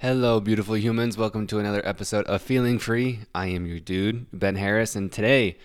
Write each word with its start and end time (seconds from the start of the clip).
Hello, 0.00 0.38
beautiful 0.38 0.76
humans. 0.76 1.18
Welcome 1.18 1.48
to 1.48 1.58
another 1.58 1.82
episode 1.84 2.24
of 2.26 2.40
Feeling 2.40 2.78
Free. 2.78 3.22
I 3.34 3.46
am 3.48 3.66
your 3.66 3.80
dude, 3.80 4.26
Ben 4.32 4.54
Harris, 4.54 4.94
and 4.94 5.10
today 5.10 5.58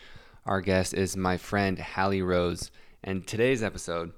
our 0.44 0.60
guest 0.60 0.96
is 0.96 1.16
my 1.16 1.38
friend 1.38 1.78
Hallie 1.78 2.24
Rose. 2.24 2.72
And 3.04 3.28
today's 3.28 3.62
episode 3.62 4.12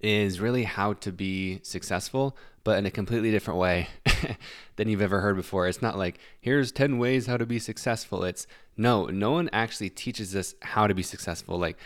is 0.00 0.38
really 0.38 0.62
how 0.62 0.92
to 0.92 1.10
be 1.10 1.58
successful, 1.64 2.36
but 2.62 2.78
in 2.78 2.86
a 2.86 2.92
completely 2.92 3.32
different 3.32 3.58
way 3.58 3.88
than 4.76 4.88
you've 4.88 5.02
ever 5.02 5.20
heard 5.20 5.34
before. 5.34 5.66
It's 5.66 5.82
not 5.82 5.98
like, 5.98 6.20
here's 6.40 6.70
10 6.70 6.98
ways 6.98 7.26
how 7.26 7.38
to 7.38 7.44
be 7.44 7.58
successful. 7.58 8.22
It's 8.22 8.46
no, 8.76 9.06
no 9.06 9.32
one 9.32 9.50
actually 9.52 9.90
teaches 9.90 10.36
us 10.36 10.54
how 10.62 10.86
to 10.86 10.94
be 10.94 11.02
successful. 11.02 11.58
Like, 11.58 11.76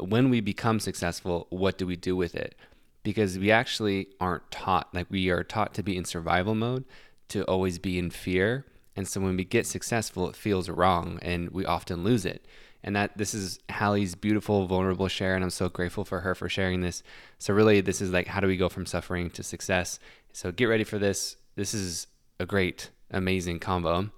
when 0.00 0.28
we 0.28 0.40
become 0.40 0.80
successful, 0.80 1.46
what 1.50 1.78
do 1.78 1.86
we 1.86 1.94
do 1.94 2.16
with 2.16 2.34
it? 2.34 2.56
Because 3.02 3.38
we 3.38 3.50
actually 3.50 4.08
aren't 4.20 4.50
taught. 4.50 4.88
Like 4.94 5.06
we 5.10 5.30
are 5.30 5.44
taught 5.44 5.74
to 5.74 5.82
be 5.82 5.96
in 5.96 6.04
survival 6.04 6.54
mode, 6.54 6.84
to 7.28 7.44
always 7.44 7.78
be 7.78 7.98
in 7.98 8.10
fear. 8.10 8.66
And 8.96 9.06
so 9.08 9.20
when 9.20 9.36
we 9.36 9.44
get 9.44 9.66
successful, 9.66 10.28
it 10.28 10.36
feels 10.36 10.68
wrong 10.68 11.18
and 11.22 11.50
we 11.50 11.64
often 11.64 12.04
lose 12.04 12.24
it. 12.24 12.44
And 12.82 12.96
that 12.96 13.16
this 13.16 13.34
is 13.34 13.58
Hallie's 13.68 14.14
beautiful, 14.14 14.66
vulnerable 14.66 15.08
share. 15.08 15.34
And 15.34 15.44
I'm 15.44 15.50
so 15.50 15.68
grateful 15.68 16.04
for 16.04 16.20
her 16.20 16.34
for 16.34 16.48
sharing 16.48 16.80
this. 16.80 17.02
So, 17.38 17.52
really, 17.52 17.82
this 17.82 18.00
is 18.00 18.10
like 18.10 18.26
how 18.26 18.40
do 18.40 18.46
we 18.46 18.56
go 18.56 18.70
from 18.70 18.86
suffering 18.86 19.28
to 19.30 19.42
success? 19.42 19.98
So, 20.32 20.50
get 20.50 20.64
ready 20.64 20.84
for 20.84 20.98
this. 20.98 21.36
This 21.56 21.74
is 21.74 22.06
a 22.38 22.46
great, 22.46 22.88
amazing 23.10 23.58
combo. 23.58 24.10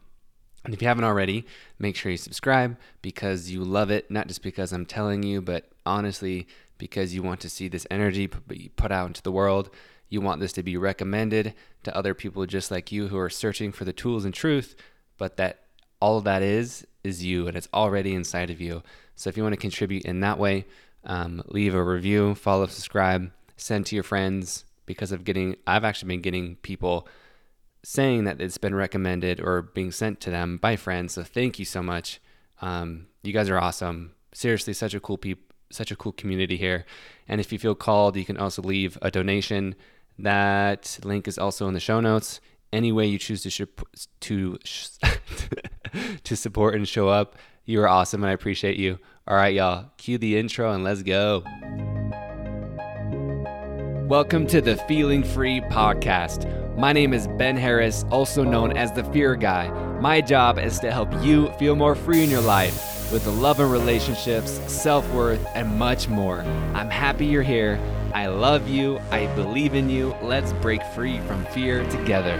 And 0.65 0.73
if 0.73 0.81
you 0.81 0.87
haven't 0.87 1.05
already, 1.05 1.45
make 1.79 1.97
sure 1.97 2.13
you 2.13 2.17
subscribe 2.19 2.77
because 3.03 3.51
you 3.51 3.65
love 3.65 3.91
it, 3.91 4.11
not 4.11 4.29
just 4.29 4.43
because 4.43 4.73
I'm 4.73 4.87
telling 4.87 5.25
you, 5.25 5.43
but 5.43 5.69
honestly, 5.85 6.47
because 6.83 7.15
you 7.15 7.23
want 7.23 7.39
to 7.39 7.49
see 7.49 7.69
this 7.69 7.87
energy 7.93 8.27
put 8.27 8.91
out 8.91 9.07
into 9.07 9.23
the 9.23 9.31
world. 9.31 9.71
You 10.09 10.21
want 10.21 10.41
this 10.41 10.53
to 10.55 10.65
be 10.65 10.77
recommended 10.77 11.55
to 11.85 11.97
other 11.97 12.13
people 12.13 12.45
just 12.45 12.73
like 12.73 12.91
you 12.91 13.07
who 13.07 13.17
are 13.19 13.31
searching 13.31 13.71
for 13.71 13.85
the 13.85 13.93
tools 13.93 14.25
and 14.25 14.35
truth, 14.35 14.75
but 15.17 15.37
that 15.37 15.61
all 16.01 16.21
that 16.23 16.43
is 16.43 16.85
is 17.05 17.25
you 17.25 17.47
and 17.47 17.57
it's 17.57 17.69
already 17.73 18.17
inside 18.17 18.51
of 18.51 18.61
you. 18.61 18.83
So 19.15 19.31
if 19.31 19.37
you 19.37 19.45
want 19.45 19.53
to 19.53 19.61
contribute 19.61 20.05
in 20.05 20.19
that 20.23 20.41
way, 20.41 20.67
um, 21.05 21.41
leave 21.47 21.73
a 21.73 21.85
review, 21.85 22.35
follow, 22.35 22.67
subscribe, 22.67 23.31
send 23.57 23.87
to 23.87 23.95
your 23.95 24.03
friends 24.03 24.65
because 24.85 25.13
of 25.13 25.23
getting, 25.23 25.55
I've 25.69 25.85
actually 25.85 26.09
been 26.09 26.21
getting 26.21 26.57
people 26.57 27.07
saying 27.85 28.25
that 28.25 28.41
it's 28.41 28.59
been 28.59 28.75
recommended 28.75 29.41
or 29.41 29.63
being 29.63 29.93
sent 29.93 30.19
to 30.23 30.31
them 30.31 30.57
by 30.57 30.75
friends. 30.75 31.13
So 31.13 31.23
thank 31.23 31.61
you 31.61 31.65
so 31.65 31.81
much. 31.81 32.21
Um, 32.61 33.07
you 33.23 33.33
guys 33.33 33.49
are 33.49 33.59
awesome. 33.59 34.17
Seriously, 34.35 34.73
such 34.73 34.95
a 34.95 35.01
cool 35.01 35.17
people 35.17 35.52
such 35.73 35.91
a 35.91 35.97
cool 35.97 36.13
community 36.13 36.57
here. 36.57 36.85
And 37.29 37.41
if 37.41 37.53
you 37.53 37.59
feel 37.59 37.75
called, 37.75 38.17
you 38.17 38.25
can 38.25 38.37
also 38.37 38.63
leave 38.63 38.99
a 39.03 39.11
donation. 39.11 39.75
That 40.19 40.99
link 41.05 41.27
is 41.27 41.39
also 41.39 41.69
in 41.69 41.75
the 41.75 41.81
show 41.81 42.01
notes. 42.01 42.41
Any 42.73 42.93
way 42.93 43.07
you 43.07 43.19
choose 43.19 43.43
to 43.43 43.51
sh- 43.51 43.63
to 44.21 44.59
sh- 44.65 44.89
to 46.25 46.37
support 46.37 46.75
and 46.75 46.89
show 46.89 47.09
up, 47.09 47.37
you 47.65 47.81
are 47.83 47.89
awesome, 47.89 48.23
and 48.23 48.31
I 48.31 48.33
appreciate 48.33 48.77
you. 48.77 48.99
All 49.27 49.37
right, 49.37 49.55
y'all, 49.55 49.91
cue 49.99 50.19
the 50.19 50.37
intro 50.39 50.73
and 50.73 50.83
let's 50.83 51.03
go. 51.03 51.45
Welcome 54.13 54.47
to 54.49 54.61
the 54.61 54.77
Feeling 54.77 55.23
Free 55.25 55.63
podcast. 55.63 56.77
My 56.77 56.93
name 56.93 57.15
is 57.15 57.29
Ben 57.39 57.57
Harris, 57.57 58.05
also 58.11 58.45
known 58.45 58.77
as 58.77 58.93
the 58.93 59.05
Fear 59.05 59.37
Guy. 59.37 59.71
My 60.01 60.21
job 60.21 60.59
is 60.59 60.79
to 60.81 60.91
help 60.91 61.09
you 61.25 61.51
feel 61.53 61.75
more 61.75 61.95
free 61.95 62.23
in 62.23 62.29
your 62.29 62.43
life 62.43 63.11
with 63.11 63.25
the 63.25 63.31
love 63.31 63.59
and 63.59 63.73
relationships, 63.73 64.61
self 64.71 65.11
worth, 65.15 65.43
and 65.55 65.79
much 65.79 66.11
more. 66.11 66.43
I'm 66.75 66.91
happy 66.91 67.25
you're 67.25 67.43
here. 67.43 67.81
I 68.13 68.27
love 68.27 68.69
you. 68.69 69.01
I 69.11 69.35
believe 69.35 69.73
in 69.73 69.89
you. 69.89 70.15
Let's 70.21 70.53
break 70.53 70.83
free 70.95 71.19
from 71.21 71.47
fear 71.47 71.83
together. 71.89 72.39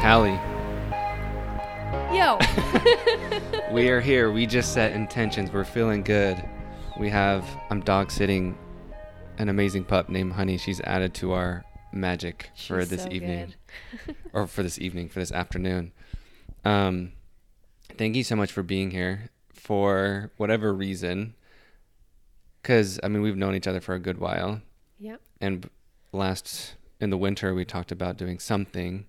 Hallie. 0.00 0.55
Yo. 2.16 2.38
we 3.72 3.90
are 3.90 4.00
here. 4.00 4.32
We 4.32 4.46
just 4.46 4.72
set 4.72 4.92
intentions. 4.92 5.52
We're 5.52 5.64
feeling 5.64 6.02
good. 6.02 6.42
We 6.98 7.10
have, 7.10 7.46
I'm 7.68 7.82
dog 7.82 8.10
sitting 8.10 8.56
an 9.36 9.50
amazing 9.50 9.84
pup 9.84 10.08
named 10.08 10.32
Honey. 10.32 10.56
She's 10.56 10.80
added 10.80 11.12
to 11.16 11.32
our 11.32 11.66
magic 11.92 12.48
She's 12.54 12.68
for 12.68 12.86
this 12.86 13.02
so 13.02 13.10
evening 13.10 13.52
or 14.32 14.46
for 14.46 14.62
this 14.62 14.78
evening, 14.78 15.10
for 15.10 15.18
this 15.18 15.30
afternoon. 15.30 15.92
Um, 16.64 17.12
thank 17.98 18.16
you 18.16 18.24
so 18.24 18.34
much 18.34 18.50
for 18.50 18.62
being 18.62 18.92
here 18.92 19.28
for 19.52 20.30
whatever 20.38 20.72
reason. 20.72 21.34
Because, 22.62 22.98
I 23.02 23.08
mean, 23.08 23.20
we've 23.20 23.36
known 23.36 23.54
each 23.54 23.66
other 23.66 23.82
for 23.82 23.94
a 23.94 24.00
good 24.00 24.16
while. 24.16 24.62
Yep. 25.00 25.20
And 25.42 25.68
last 26.12 26.76
in 26.98 27.10
the 27.10 27.18
winter, 27.18 27.54
we 27.54 27.66
talked 27.66 27.92
about 27.92 28.16
doing 28.16 28.38
something. 28.38 29.04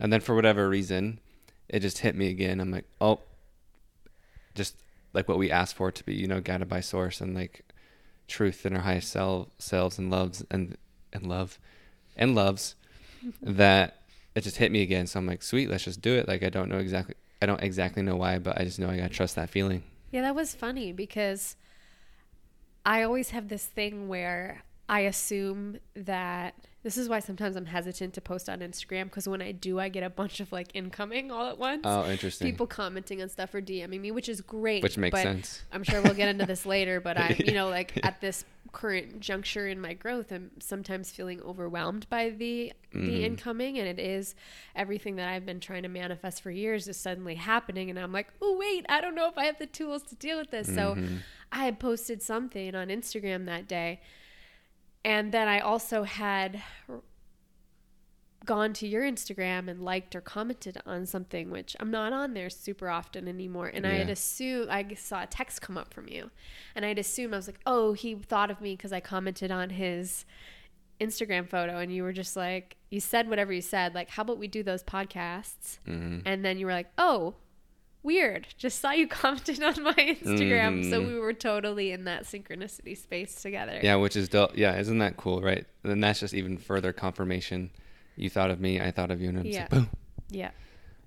And 0.00 0.10
then 0.10 0.22
for 0.22 0.34
whatever 0.34 0.70
reason, 0.70 1.20
it 1.68 1.80
just 1.80 1.98
hit 1.98 2.14
me 2.14 2.28
again. 2.28 2.60
I'm 2.60 2.70
like, 2.70 2.86
oh, 3.00 3.20
just 4.54 4.76
like 5.12 5.28
what 5.28 5.38
we 5.38 5.50
asked 5.50 5.76
for 5.76 5.90
to 5.90 6.04
be, 6.04 6.14
you 6.14 6.26
know, 6.26 6.40
guided 6.40 6.68
by 6.68 6.80
source 6.80 7.20
and 7.20 7.34
like 7.34 7.64
truth 8.28 8.66
in 8.66 8.74
our 8.74 8.82
highest 8.82 9.10
self, 9.10 9.48
selves 9.58 9.98
and 9.98 10.10
loves 10.10 10.44
and, 10.50 10.76
and 11.12 11.26
love 11.26 11.58
and 12.16 12.34
loves 12.34 12.74
that 13.42 14.02
it 14.34 14.42
just 14.42 14.58
hit 14.58 14.70
me 14.70 14.82
again. 14.82 15.06
So 15.06 15.18
I'm 15.18 15.26
like, 15.26 15.42
sweet, 15.42 15.70
let's 15.70 15.84
just 15.84 16.02
do 16.02 16.14
it. 16.14 16.28
Like 16.28 16.42
I 16.42 16.50
don't 16.50 16.68
know 16.68 16.78
exactly 16.78 17.14
I 17.40 17.46
don't 17.46 17.62
exactly 17.62 18.02
know 18.02 18.16
why, 18.16 18.38
but 18.38 18.58
I 18.58 18.64
just 18.64 18.78
know 18.78 18.88
I 18.88 18.96
gotta 18.96 19.08
trust 19.08 19.36
that 19.36 19.50
feeling. 19.50 19.82
Yeah, 20.10 20.22
that 20.22 20.34
was 20.34 20.54
funny 20.54 20.92
because 20.92 21.56
I 22.84 23.02
always 23.02 23.30
have 23.30 23.48
this 23.48 23.66
thing 23.66 24.08
where 24.08 24.62
I 24.88 25.00
assume 25.00 25.78
that 25.94 26.54
this 26.86 26.96
is 26.96 27.08
why 27.08 27.18
sometimes 27.18 27.56
I'm 27.56 27.66
hesitant 27.66 28.14
to 28.14 28.20
post 28.20 28.48
on 28.48 28.60
Instagram 28.60 29.06
because 29.06 29.28
when 29.28 29.42
I 29.42 29.50
do, 29.50 29.80
I 29.80 29.88
get 29.88 30.04
a 30.04 30.08
bunch 30.08 30.38
of 30.38 30.52
like 30.52 30.68
incoming 30.72 31.32
all 31.32 31.48
at 31.48 31.58
once. 31.58 31.82
Oh, 31.82 32.08
interesting. 32.08 32.48
People 32.48 32.68
commenting 32.68 33.20
on 33.20 33.28
stuff 33.28 33.52
or 33.56 33.60
DMing 33.60 34.00
me, 34.00 34.12
which 34.12 34.28
is 34.28 34.40
great. 34.40 34.84
Which 34.84 34.96
makes 34.96 35.20
sense. 35.20 35.64
I'm 35.72 35.82
sure 35.82 36.00
we'll 36.00 36.14
get 36.14 36.28
into 36.28 36.46
this 36.46 36.64
later, 36.74 37.00
but 37.00 37.18
I'm, 37.18 37.34
you 37.44 37.54
know, 37.54 37.70
like 37.70 37.98
at 38.04 38.20
this 38.20 38.44
current 38.70 39.18
juncture 39.18 39.66
in 39.66 39.80
my 39.80 39.94
growth, 39.94 40.30
I'm 40.30 40.52
sometimes 40.60 41.10
feeling 41.10 41.42
overwhelmed 41.42 42.08
by 42.08 42.30
the 42.30 42.72
the 42.92 42.98
mm. 42.98 43.22
incoming, 43.24 43.80
and 43.80 43.88
it 43.88 43.98
is 43.98 44.36
everything 44.76 45.16
that 45.16 45.28
I've 45.28 45.44
been 45.44 45.58
trying 45.58 45.82
to 45.82 45.88
manifest 45.88 46.40
for 46.40 46.52
years 46.52 46.86
is 46.86 46.96
suddenly 46.96 47.34
happening, 47.34 47.90
and 47.90 47.98
I'm 47.98 48.12
like, 48.12 48.28
oh 48.40 48.56
wait, 48.56 48.86
I 48.88 49.00
don't 49.00 49.16
know 49.16 49.26
if 49.26 49.36
I 49.36 49.46
have 49.46 49.58
the 49.58 49.66
tools 49.66 50.04
to 50.04 50.14
deal 50.14 50.38
with 50.38 50.52
this. 50.52 50.68
Mm-hmm. 50.68 51.04
So 51.16 51.20
I 51.50 51.64
had 51.64 51.80
posted 51.80 52.22
something 52.22 52.76
on 52.76 52.90
Instagram 52.90 53.46
that 53.46 53.66
day 53.66 53.98
and 55.06 55.30
then 55.30 55.46
I 55.46 55.60
also 55.60 56.02
had 56.02 56.60
gone 58.44 58.72
to 58.72 58.88
your 58.88 59.04
Instagram 59.04 59.68
and 59.68 59.80
liked 59.80 60.16
or 60.16 60.20
commented 60.20 60.78
on 60.84 61.06
something, 61.06 61.48
which 61.48 61.76
I'm 61.78 61.92
not 61.92 62.12
on 62.12 62.34
there 62.34 62.50
super 62.50 62.90
often 62.90 63.28
anymore. 63.28 63.68
And 63.68 63.84
yeah. 63.84 63.92
I 63.92 63.94
had 63.94 64.10
assumed, 64.10 64.68
I 64.68 64.84
saw 64.94 65.22
a 65.22 65.26
text 65.26 65.62
come 65.62 65.78
up 65.78 65.94
from 65.94 66.08
you. 66.08 66.32
And 66.74 66.84
I'd 66.84 66.98
assume, 66.98 67.34
I 67.34 67.36
was 67.36 67.46
like, 67.46 67.60
oh, 67.66 67.92
he 67.92 68.16
thought 68.16 68.50
of 68.50 68.60
me 68.60 68.74
because 68.74 68.92
I 68.92 68.98
commented 68.98 69.52
on 69.52 69.70
his 69.70 70.24
Instagram 71.00 71.48
photo. 71.48 71.78
And 71.78 71.94
you 71.94 72.02
were 72.02 72.12
just 72.12 72.34
like, 72.34 72.76
you 72.90 72.98
said 72.98 73.28
whatever 73.28 73.52
you 73.52 73.62
said, 73.62 73.94
like, 73.94 74.10
how 74.10 74.22
about 74.22 74.38
we 74.38 74.48
do 74.48 74.64
those 74.64 74.82
podcasts? 74.82 75.78
Mm-hmm. 75.86 76.20
And 76.24 76.44
then 76.44 76.58
you 76.58 76.66
were 76.66 76.72
like, 76.72 76.90
oh, 76.98 77.36
weird. 78.06 78.46
Just 78.56 78.80
saw 78.80 78.92
you 78.92 79.06
commented 79.08 79.62
on 79.62 79.82
my 79.82 79.92
Instagram. 79.92 80.80
Mm-hmm. 80.80 80.90
So 80.90 81.02
we 81.02 81.18
were 81.18 81.34
totally 81.34 81.92
in 81.92 82.04
that 82.04 82.22
synchronicity 82.22 82.96
space 82.96 83.42
together. 83.42 83.80
Yeah, 83.82 83.96
which 83.96 84.16
is 84.16 84.30
dope. 84.30 84.56
Yeah, 84.56 84.78
isn't 84.78 84.98
that 84.98 85.18
cool, 85.18 85.42
right? 85.42 85.66
Then 85.82 86.00
that's 86.00 86.20
just 86.20 86.32
even 86.32 86.56
further 86.56 86.94
confirmation. 86.94 87.70
You 88.14 88.30
thought 88.30 88.50
of 88.50 88.60
me, 88.60 88.80
I 88.80 88.92
thought 88.92 89.10
of 89.10 89.20
you, 89.20 89.28
and 89.28 89.40
I'm 89.40 89.46
yeah. 89.46 89.60
like, 89.60 89.70
boom. 89.70 89.90
Yeah. 90.30 90.50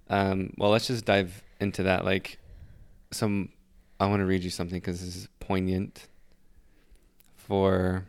Um, 0.10 0.54
well, 0.58 0.70
let's 0.70 0.86
just 0.88 1.06
dive 1.06 1.42
into 1.60 1.84
that. 1.84 2.06
Like, 2.06 2.38
some, 3.10 3.50
I 4.00 4.06
want 4.06 4.20
to 4.20 4.26
read 4.26 4.44
you 4.44 4.52
something 4.52 4.80
because 4.80 5.04
this 5.04 5.16
is 5.16 5.28
poignant. 5.40 6.08
For, 7.36 8.06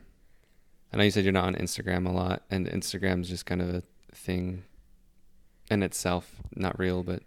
I 0.92 0.98
know 0.98 1.04
you 1.04 1.10
said 1.10 1.24
you're 1.24 1.32
not 1.32 1.46
on 1.46 1.54
Instagram 1.54 2.06
a 2.06 2.12
lot, 2.12 2.42
and 2.50 2.66
Instagram's 2.66 3.28
just 3.30 3.46
kind 3.46 3.62
of 3.62 3.70
a 3.70 3.82
thing 4.12 4.64
in 5.70 5.82
itself, 5.82 6.34
not 6.54 6.78
real, 6.78 7.02
but 7.02 7.22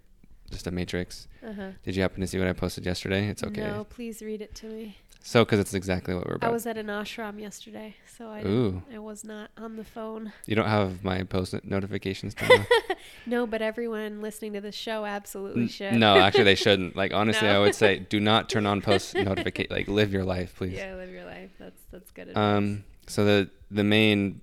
just 0.54 0.68
a 0.68 0.72
matrix. 0.72 1.28
Uh-huh. 1.46 1.72
Did 1.84 1.96
you 1.96 2.02
happen 2.02 2.22
to 2.22 2.28
see 2.28 2.40
what 2.40 2.48
I 2.48 2.54
posted 2.54 2.86
yesterday? 2.86 3.28
It's 3.28 3.44
okay. 3.44 3.62
No, 3.62 3.84
please 3.84 4.22
read 4.22 4.42
it 4.42 4.56
to 4.56 4.68
me. 4.68 4.98
So, 5.26 5.46
because 5.46 5.60
it's 5.60 5.74
exactly 5.74 6.14
what 6.14 6.28
we're 6.28 6.36
about. 6.36 6.50
I 6.50 6.52
was 6.52 6.68
at 6.68 6.78
an 6.78 6.88
ashram 6.88 7.40
yesterday, 7.40 7.96
so 8.18 8.30
I 8.30 8.44
Ooh. 8.46 8.84
I 8.94 9.00
was 9.00 9.24
not 9.24 9.52
on 9.58 9.78
the 9.78 9.86
phone. 9.86 10.34
You 10.46 10.56
don't 10.56 10.68
have 10.68 11.02
my 11.02 11.24
post 11.24 11.56
notifications 11.64 12.34
turned 12.34 12.68
No, 13.26 13.48
but 13.48 13.62
everyone 13.62 14.22
listening 14.22 14.52
to 14.54 14.62
the 14.62 14.74
show 14.74 15.06
absolutely 15.06 15.70
should. 15.70 15.94
no, 15.94 16.18
actually, 16.18 16.44
they 16.44 16.56
shouldn't. 16.66 16.98
Like 16.98 17.14
honestly, 17.14 17.48
no. 17.48 17.56
I 17.56 17.60
would 17.60 17.74
say 17.74 18.00
do 18.10 18.20
not 18.20 18.50
turn 18.50 18.66
on 18.66 18.82
post 18.82 19.16
notification. 19.16 19.74
Like 19.74 19.88
live 19.88 20.12
your 20.12 20.26
life, 20.26 20.56
please. 20.58 20.74
Yeah, 20.74 20.96
live 20.96 21.10
your 21.10 21.24
life. 21.26 21.52
That's 21.58 21.82
that's 21.90 22.12
good 22.12 22.28
advice. 22.28 22.38
Um. 22.38 22.84
So 23.08 23.24
the 23.24 23.50
the 23.72 23.86
main 23.86 24.42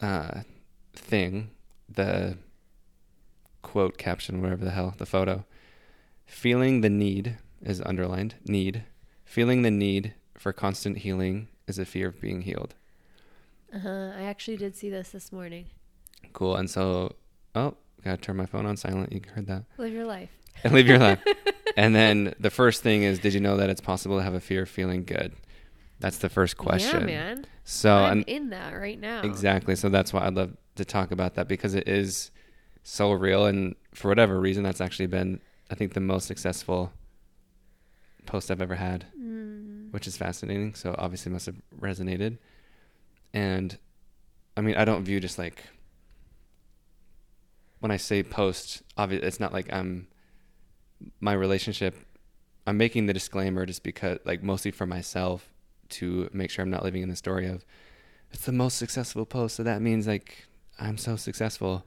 uh 0.00 0.42
thing, 0.94 1.50
the 1.88 2.38
quote 3.62 3.98
caption, 3.98 4.40
whatever 4.40 4.64
the 4.64 4.70
hell, 4.70 4.94
the 4.98 5.06
photo. 5.06 5.44
Feeling 6.26 6.80
the 6.80 6.90
need 6.90 7.38
is 7.62 7.80
underlined, 7.82 8.36
need. 8.44 8.84
Feeling 9.24 9.62
the 9.62 9.70
need 9.70 10.14
for 10.36 10.52
constant 10.52 10.98
healing 10.98 11.48
is 11.66 11.78
a 11.78 11.84
fear 11.84 12.08
of 12.08 12.20
being 12.20 12.42
healed. 12.42 12.74
Uh 13.74 13.80
huh. 13.80 14.12
I 14.16 14.22
actually 14.22 14.56
did 14.56 14.76
see 14.76 14.90
this 14.90 15.10
this 15.10 15.32
morning. 15.32 15.66
Cool. 16.32 16.56
And 16.56 16.70
so, 16.70 17.14
oh, 17.54 17.74
gotta 18.04 18.16
turn 18.16 18.36
my 18.36 18.46
phone 18.46 18.66
on 18.66 18.76
silent. 18.76 19.12
You 19.12 19.20
heard 19.34 19.46
that. 19.46 19.64
Live 19.76 19.92
your 19.92 20.06
life. 20.06 20.30
And 20.64 20.72
live 20.74 20.86
your 20.86 20.98
life. 20.98 21.20
and 21.76 21.94
then 21.94 22.34
the 22.40 22.50
first 22.50 22.82
thing 22.82 23.02
is, 23.02 23.18
did 23.18 23.34
you 23.34 23.40
know 23.40 23.56
that 23.56 23.70
it's 23.70 23.80
possible 23.80 24.16
to 24.18 24.22
have 24.22 24.34
a 24.34 24.40
fear 24.40 24.62
of 24.62 24.68
feeling 24.68 25.04
good? 25.04 25.32
That's 26.00 26.18
the 26.18 26.28
first 26.28 26.56
question. 26.56 27.00
Yeah, 27.00 27.06
man. 27.06 27.46
So 27.64 27.92
I'm 27.92 28.18
and 28.18 28.28
in 28.28 28.50
that 28.50 28.72
right 28.72 28.98
now. 28.98 29.22
exactly. 29.22 29.76
So 29.76 29.88
that's 29.88 30.12
why 30.12 30.26
I'd 30.26 30.34
love 30.34 30.56
to 30.76 30.84
talk 30.84 31.10
about 31.10 31.34
that 31.34 31.48
because 31.48 31.74
it 31.74 31.88
is 31.88 32.30
so 32.90 33.12
real, 33.12 33.44
and 33.44 33.74
for 33.94 34.08
whatever 34.08 34.40
reason, 34.40 34.62
that's 34.62 34.80
actually 34.80 35.06
been, 35.06 35.40
I 35.70 35.74
think, 35.74 35.92
the 35.92 36.00
most 36.00 36.26
successful 36.26 36.92
post 38.24 38.50
I've 38.50 38.62
ever 38.62 38.76
had, 38.76 39.06
Mm. 39.18 39.92
which 39.92 40.06
is 40.06 40.16
fascinating. 40.16 40.74
So 40.74 40.94
obviously, 40.98 41.30
must 41.30 41.46
have 41.46 41.60
resonated. 41.78 42.38
And 43.34 43.78
I 44.56 44.62
mean, 44.62 44.76
I 44.76 44.84
don't 44.86 45.04
view 45.04 45.20
just 45.20 45.38
like 45.38 45.64
when 47.80 47.90
I 47.92 47.96
say 47.98 48.22
post, 48.22 48.82
obvious, 48.96 49.22
it's 49.22 49.38
not 49.40 49.52
like 49.52 49.72
I'm 49.72 50.08
my 51.20 51.32
relationship. 51.32 51.94
I'm 52.66 52.76
making 52.76 53.06
the 53.06 53.12
disclaimer 53.12 53.64
just 53.66 53.82
because, 53.82 54.18
like, 54.24 54.42
mostly 54.42 54.70
for 54.72 54.84
myself 54.86 55.48
to 55.90 56.28
make 56.32 56.50
sure 56.50 56.62
I'm 56.62 56.70
not 56.70 56.82
living 56.84 57.02
in 57.02 57.08
the 57.08 57.16
story 57.16 57.46
of 57.46 57.64
it's 58.32 58.44
the 58.44 58.52
most 58.52 58.76
successful 58.76 59.24
post, 59.24 59.56
so 59.56 59.62
that 59.62 59.80
means 59.80 60.06
like 60.06 60.46
I'm 60.78 60.98
so 60.98 61.16
successful. 61.16 61.84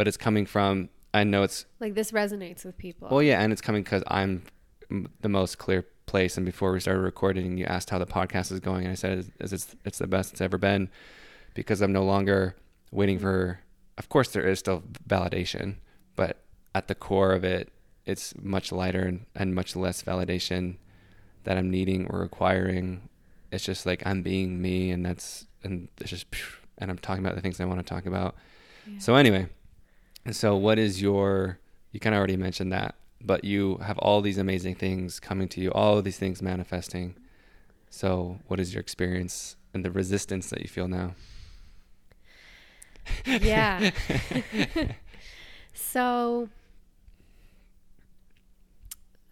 But 0.00 0.08
it's 0.08 0.16
coming 0.16 0.46
from 0.46 0.88
I 1.12 1.24
know 1.24 1.42
it's 1.42 1.66
Like 1.78 1.92
this 1.92 2.10
resonates 2.10 2.64
with 2.64 2.78
people. 2.78 3.08
well, 3.10 3.22
yeah, 3.22 3.42
and 3.42 3.52
it's 3.52 3.60
coming 3.60 3.82
because 3.82 4.02
I'm 4.06 4.44
the 5.20 5.28
most 5.28 5.58
clear 5.58 5.84
place. 6.06 6.38
And 6.38 6.46
before 6.46 6.72
we 6.72 6.80
started 6.80 7.02
recording, 7.02 7.58
you 7.58 7.66
asked 7.66 7.90
how 7.90 7.98
the 7.98 8.06
podcast 8.06 8.50
is 8.50 8.60
going, 8.60 8.84
and 8.86 8.92
I 8.92 8.94
said 8.94 9.30
it's 9.38 9.52
it's, 9.52 9.76
it's 9.84 9.98
the 9.98 10.06
best 10.06 10.32
it's 10.32 10.40
ever 10.40 10.56
been 10.56 10.88
because 11.52 11.82
I'm 11.82 11.92
no 11.92 12.02
longer 12.02 12.56
waiting 12.90 13.18
for. 13.18 13.60
Of 13.98 14.08
course, 14.08 14.30
there 14.30 14.48
is 14.48 14.58
still 14.58 14.82
validation, 15.06 15.74
but 16.16 16.44
at 16.74 16.88
the 16.88 16.94
core 16.94 17.32
of 17.32 17.44
it, 17.44 17.70
it's 18.06 18.32
much 18.40 18.72
lighter 18.72 19.02
and, 19.02 19.26
and 19.34 19.54
much 19.54 19.76
less 19.76 20.02
validation 20.02 20.76
that 21.44 21.58
I'm 21.58 21.68
needing 21.68 22.06
or 22.06 22.20
requiring. 22.20 23.10
It's 23.52 23.66
just 23.66 23.84
like 23.84 24.02
I'm 24.06 24.22
being 24.22 24.62
me, 24.62 24.92
and 24.92 25.04
that's 25.04 25.46
and 25.62 25.88
it's 26.00 26.08
just 26.08 26.24
and 26.78 26.90
I'm 26.90 26.96
talking 26.96 27.22
about 27.22 27.34
the 27.34 27.42
things 27.42 27.60
I 27.60 27.66
want 27.66 27.80
to 27.80 27.94
talk 27.94 28.06
about. 28.06 28.34
Yeah. 28.86 28.98
So 28.98 29.16
anyway, 29.16 29.50
and 30.24 30.34
so 30.34 30.56
what 30.56 30.78
is 30.78 31.00
your? 31.00 31.58
You 31.92 32.00
kind 32.00 32.14
of 32.14 32.18
already 32.18 32.36
mentioned 32.36 32.72
that, 32.72 32.94
but 33.20 33.44
you 33.44 33.76
have 33.78 33.98
all 33.98 34.20
these 34.20 34.38
amazing 34.38 34.76
things 34.76 35.18
coming 35.18 35.48
to 35.48 35.60
you, 35.60 35.72
all 35.72 35.98
of 35.98 36.04
these 36.04 36.18
things 36.18 36.40
manifesting. 36.40 37.16
So 37.88 38.38
what 38.46 38.60
is 38.60 38.72
your 38.72 38.80
experience 38.80 39.56
and 39.74 39.84
the 39.84 39.90
resistance 39.90 40.50
that 40.50 40.60
you 40.60 40.68
feel 40.68 40.86
now? 40.86 41.14
yeah. 43.26 43.90
so 45.74 46.48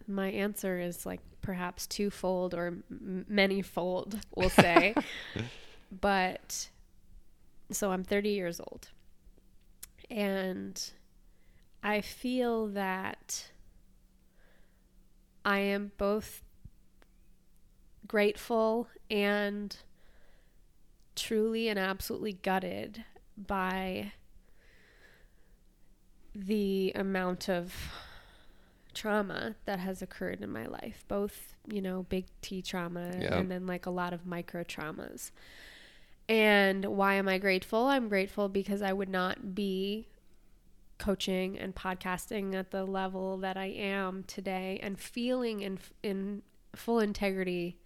my 0.07 0.29
answer 0.29 0.79
is 0.79 1.05
like 1.05 1.21
perhaps 1.41 1.87
twofold 1.87 2.53
or 2.53 2.67
m- 2.91 3.25
manyfold, 3.31 4.19
we'll 4.35 4.49
say. 4.49 4.95
but 6.01 6.69
so 7.71 7.91
I'm 7.91 8.03
30 8.03 8.29
years 8.29 8.59
old. 8.59 8.89
And 10.09 10.91
I 11.83 12.01
feel 12.01 12.67
that 12.67 13.51
I 15.45 15.59
am 15.59 15.91
both 15.97 16.43
grateful 18.07 18.87
and 19.09 19.75
truly 21.15 21.67
and 21.67 21.77
absolutely 21.77 22.33
gutted 22.33 23.03
by 23.37 24.13
the 26.35 26.91
amount 26.95 27.49
of 27.49 27.73
trauma 28.93 29.55
that 29.65 29.79
has 29.79 30.01
occurred 30.01 30.41
in 30.41 30.49
my 30.51 30.65
life 30.65 31.03
both 31.07 31.55
you 31.67 31.81
know 31.81 32.03
big 32.09 32.25
t 32.41 32.61
trauma 32.61 33.11
Yeah. 33.19 33.37
and 33.37 33.49
then 33.51 33.67
like 33.67 33.85
a 33.85 33.89
lot 33.91 34.13
of 34.13 34.25
micro 34.25 34.63
traumas 34.63 35.31
and 36.29 36.85
why 36.85 37.15
am 37.15 37.27
i 37.27 37.37
grateful 37.37 37.85
i'm 37.87 38.07
grateful 38.07 38.47
because 38.47 38.81
i 38.81 38.93
would 38.93 39.09
not 39.09 39.53
be 39.55 40.07
coaching 40.97 41.57
and 41.57 41.75
podcasting 41.75 42.53
at 42.55 42.71
the 42.71 42.85
level 42.85 43.37
that 43.37 43.57
i 43.57 43.65
am 43.65 44.23
today 44.25 44.79
and 44.81 44.99
feeling 44.99 45.59
in 45.61 45.79
in 46.03 46.41
full 46.75 46.99
integrity 46.99 47.77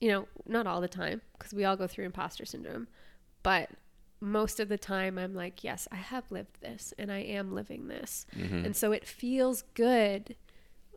you 0.00 0.08
know 0.08 0.26
not 0.46 0.66
all 0.66 0.80
the 0.80 0.88
time 0.88 1.20
because 1.38 1.52
we 1.52 1.64
all 1.64 1.76
go 1.76 1.86
through 1.86 2.04
imposter 2.04 2.44
syndrome 2.44 2.88
but 3.42 3.70
most 4.22 4.60
of 4.60 4.68
the 4.68 4.76
time 4.76 5.16
I'm 5.16 5.34
like, 5.34 5.64
yes, 5.64 5.88
I 5.90 5.96
have 5.96 6.30
lived 6.30 6.60
this 6.60 6.92
and 6.98 7.10
I 7.10 7.20
am 7.20 7.54
living 7.54 7.88
this. 7.88 8.26
Mhm. 8.36 8.66
And 8.66 8.76
so 8.76 8.92
it 8.92 9.06
feels 9.06 9.62
good, 9.72 10.36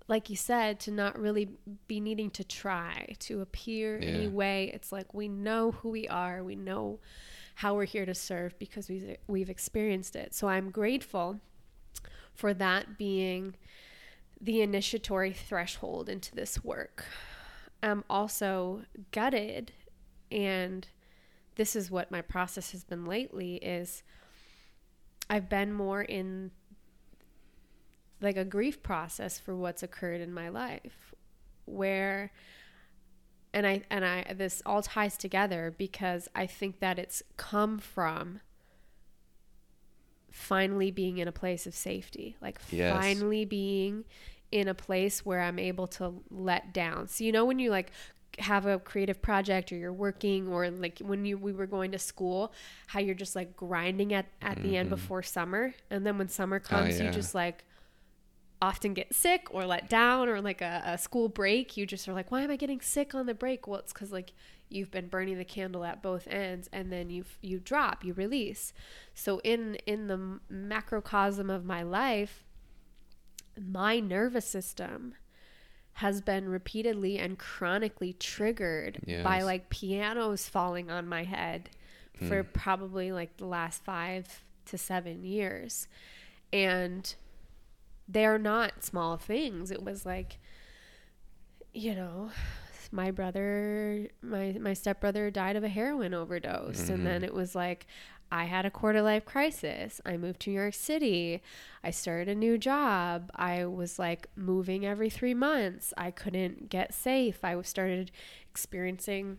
like 0.07 0.29
you 0.29 0.35
said, 0.35 0.79
to 0.81 0.91
not 0.91 1.17
really 1.19 1.49
be 1.87 1.99
needing 1.99 2.29
to 2.31 2.43
try 2.43 3.15
to 3.19 3.41
appear 3.41 3.99
Yeah. 3.99 4.09
any 4.09 4.27
way. 4.27 4.69
It's 4.73 4.91
like 4.91 5.13
we 5.13 5.27
know 5.27 5.71
who 5.71 5.89
we 5.89 6.07
are, 6.07 6.43
we 6.43 6.55
know 6.55 6.99
how 7.55 7.75
we're 7.75 7.85
here 7.85 8.05
to 8.05 8.15
serve 8.15 8.57
because 8.59 8.89
we've, 8.89 9.15
we've 9.27 9.49
experienced 9.49 10.15
it. 10.15 10.33
So 10.33 10.47
I'm 10.49 10.71
grateful 10.71 11.39
for 12.33 12.53
that 12.55 12.97
being 12.97 13.55
the 14.41 14.61
initiatory 14.61 15.31
threshold 15.31 16.09
into 16.09 16.35
this 16.35 16.63
work. 16.63 17.05
I'm 17.81 18.03
also 18.09 18.81
gutted 19.11 19.71
and 20.31 20.87
this 21.55 21.75
is 21.75 21.91
what 21.91 22.09
my 22.11 22.21
process 22.21 22.71
has 22.71 22.83
been 22.83 23.05
lately 23.05 23.55
is 23.57 24.01
I've 25.29 25.47
been 25.47 25.71
more 25.71 26.01
in 26.01 26.51
like 28.23 28.37
a 28.37 28.45
grief 28.45 28.81
process 28.81 29.37
for 29.37 29.55
what's 29.55 29.83
occurred 29.83 30.21
in 30.21 30.33
my 30.33 30.49
life 30.49 31.13
where 31.65 32.31
and 33.53 33.67
I 33.67 33.83
and 33.89 34.03
I 34.03 34.33
this 34.33 34.61
all 34.65 34.81
ties 34.81 35.17
together 35.17 35.73
because 35.77 36.27
I 36.33 36.47
think 36.47 36.79
that 36.79 36.97
it's 36.97 37.21
come 37.37 37.77
from 37.77 38.39
finally 40.31 40.89
being 40.89 41.19
in 41.19 41.27
a 41.27 41.31
place 41.31 41.67
of 41.67 41.75
safety 41.75 42.35
like 42.41 42.59
Yes. 42.71 42.95
finally 42.95 43.45
being 43.45 44.05
in 44.51 44.67
a 44.67 44.73
place 44.73 45.25
where 45.25 45.41
I'm 45.41 45.59
able 45.59 45.87
to 45.87 46.23
let 46.31 46.73
down. 46.73 47.07
So 47.07 47.23
you 47.23 47.31
know 47.31 47.45
when 47.45 47.59
you 47.59 47.69
like 47.69 47.91
have 48.39 48.65
a 48.65 48.79
creative 48.79 49.21
project 49.21 49.71
or 49.71 49.75
you're 49.75 49.93
working 49.93 50.47
or 50.47 50.69
like 50.71 50.99
when 50.99 51.23
you 51.25 51.37
we 51.37 51.53
were 51.53 51.67
going 51.67 51.91
to 51.91 51.99
school 51.99 52.51
how 52.87 52.99
you're 52.99 53.13
just 53.13 53.35
like 53.35 53.55
grinding 53.55 54.11
at 54.13 54.25
at 54.41 54.61
the 54.63 54.75
end 54.75 54.87
mm-hmm. 54.87 54.95
before 54.95 55.21
summer 55.21 55.73
and 55.91 56.03
then 56.03 56.17
when 56.17 56.27
summer 56.27 56.61
oh, 56.65 56.67
comes 56.67 56.99
you 56.99 57.05
yeah. 57.05 57.11
just 57.11 57.35
like 57.35 57.63
often 58.63 58.93
get 58.93 59.13
sick 59.13 59.47
or 59.51 59.65
let 59.65 59.89
down 59.89 60.29
or 60.29 60.39
like 60.41 60.61
a, 60.61 60.81
a 60.85 60.97
school 60.97 61.27
break 61.27 61.75
you 61.75 61.85
just 61.85 62.07
are 62.07 62.13
like 62.13 62.31
why 62.31 62.41
am 62.41 62.49
i 62.49 62.55
getting 62.55 62.79
sick 62.79 63.13
on 63.13 63.25
the 63.25 63.33
break? 63.33 63.67
Well 63.67 63.79
it's 63.79 63.91
because 63.91 64.13
like 64.13 64.31
you've 64.69 64.89
been 64.89 65.07
burning 65.07 65.37
the 65.37 65.43
candle 65.43 65.83
at 65.83 66.01
both 66.01 66.27
ends 66.27 66.69
and 66.71 66.89
then 66.89 67.09
you 67.09 67.25
you 67.41 67.59
drop 67.59 68.05
you 68.05 68.13
release. 68.13 68.73
So 69.13 69.39
in 69.43 69.75
in 69.85 70.07
the 70.07 70.39
macrocosm 70.49 71.49
of 71.49 71.65
my 71.65 71.83
life 71.83 72.45
my 73.59 73.99
nervous 73.99 74.45
system 74.45 75.15
has 75.97 76.21
been 76.21 76.47
repeatedly 76.47 77.19
and 77.19 77.37
chronically 77.37 78.13
triggered 78.13 78.99
by 79.23 79.41
like 79.41 79.69
pianos 79.69 80.47
falling 80.47 80.89
on 80.89 81.07
my 81.07 81.23
head 81.23 81.69
for 82.27 82.43
hmm. 82.43 82.49
probably 82.53 83.11
like 83.11 83.37
the 83.37 83.45
last 83.45 83.83
five 83.83 84.43
to 84.65 84.77
seven 84.77 85.23
years. 85.23 85.87
And 86.51 87.13
they're 88.07 88.37
not 88.37 88.83
small 88.83 89.17
things. 89.17 89.71
It 89.71 89.83
was 89.83 90.05
like, 90.05 90.39
you 91.73 91.95
know, 91.95 92.31
my 92.91 93.11
brother, 93.11 94.07
my 94.21 94.57
my 94.59 94.73
stepbrother 94.73 95.31
died 95.31 95.55
of 95.55 95.63
a 95.63 95.69
heroin 95.69 96.13
overdose, 96.13 96.89
and 96.89 97.05
then 97.05 97.23
it 97.23 97.33
was 97.33 97.55
like 97.55 97.87
I 98.31 98.45
had 98.45 98.65
a 98.65 98.71
quarter 98.71 99.01
life 99.01 99.25
crisis. 99.25 100.01
I 100.05 100.17
moved 100.17 100.39
to 100.41 100.49
New 100.49 100.59
York 100.59 100.73
City. 100.73 101.41
I 101.83 101.91
started 101.91 102.29
a 102.29 102.35
new 102.35 102.57
job. 102.57 103.31
I 103.35 103.65
was 103.65 103.99
like 103.99 104.27
moving 104.35 104.85
every 104.85 105.11
three 105.11 105.35
months. 105.35 105.93
I 105.97 106.09
couldn't 106.09 106.69
get 106.69 106.95
safe. 106.95 107.43
I 107.43 107.61
started 107.61 108.11
experiencing 108.49 109.37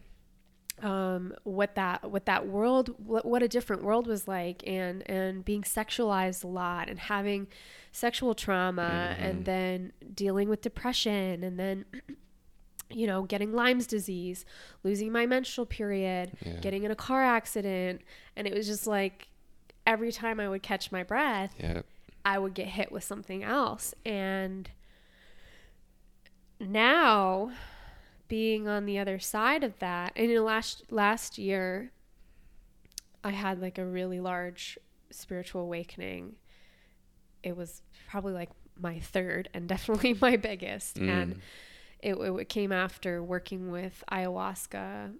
um, 0.83 1.35
what 1.43 1.75
that 1.75 2.11
what 2.11 2.27
that 2.27 2.47
world 2.47 2.95
what, 3.05 3.25
what 3.25 3.43
a 3.43 3.49
different 3.49 3.83
world 3.83 4.07
was 4.07 4.27
like 4.29 4.63
and 4.67 5.09
and 5.09 5.45
being 5.45 5.63
sexualized 5.63 6.45
a 6.45 6.49
lot 6.49 6.89
and 6.89 6.99
having 6.99 7.47
sexual 7.95 8.35
trauma 8.35 9.15
and 9.19 9.37
mm-hmm. 9.37 9.45
then 9.45 9.93
dealing 10.15 10.49
with 10.49 10.61
depression 10.61 11.45
and 11.45 11.59
then 11.59 11.85
you 12.91 13.07
know 13.07 13.23
getting 13.23 13.53
Lyme's 13.53 13.87
disease 13.87 14.45
losing 14.83 15.13
my 15.13 15.27
menstrual 15.27 15.65
period 15.65 16.33
Yeah. 16.45 16.61
getting 16.61 16.83
in 16.83 16.91
a 16.91 16.97
car 16.97 17.23
accident 17.23 18.03
and 18.37 18.47
it 18.47 18.53
was 18.53 18.67
just 18.67 18.87
like 18.87 19.29
every 19.87 20.11
time 20.11 20.41
I 20.41 20.49
would 20.49 20.63
catch 20.63 20.91
my 20.91 21.03
breath 21.03 21.55
Yeah. 21.59 21.83
I 22.25 22.39
would 22.39 22.55
get 22.55 22.69
hit 22.69 22.91
with 22.91 23.05
something 23.05 23.43
else. 23.45 23.95
And 24.05 24.71
now, 26.59 27.53
being 28.29 28.67
on 28.67 28.87
the 28.87 28.99
other 28.99 29.19
side 29.19 29.63
of 29.63 29.79
that, 29.81 30.13
and 30.17 30.31
in 30.31 30.45
last 30.45 30.85
last 30.91 31.37
year, 31.37 31.93
I 33.23 33.31
had 33.31 33.61
like 33.61 33.79
a 33.79 33.85
really 33.85 34.21
large 34.21 34.79
spiritual 35.11 35.63
awakening. 35.63 36.37
It 37.43 37.57
was 37.57 37.83
probably 38.15 38.33
like 38.33 38.51
my 38.81 39.01
third 39.01 39.49
and 39.55 39.69
definitely 39.75 40.17
my 40.21 40.37
biggest, 40.37 41.01
mm. 41.01 41.09
and 41.09 41.41
it, 42.01 42.15
it 42.15 42.49
came 42.49 42.71
after 42.71 43.21
working 43.21 43.73
with 43.73 44.05
ayahuasca. 44.13 45.13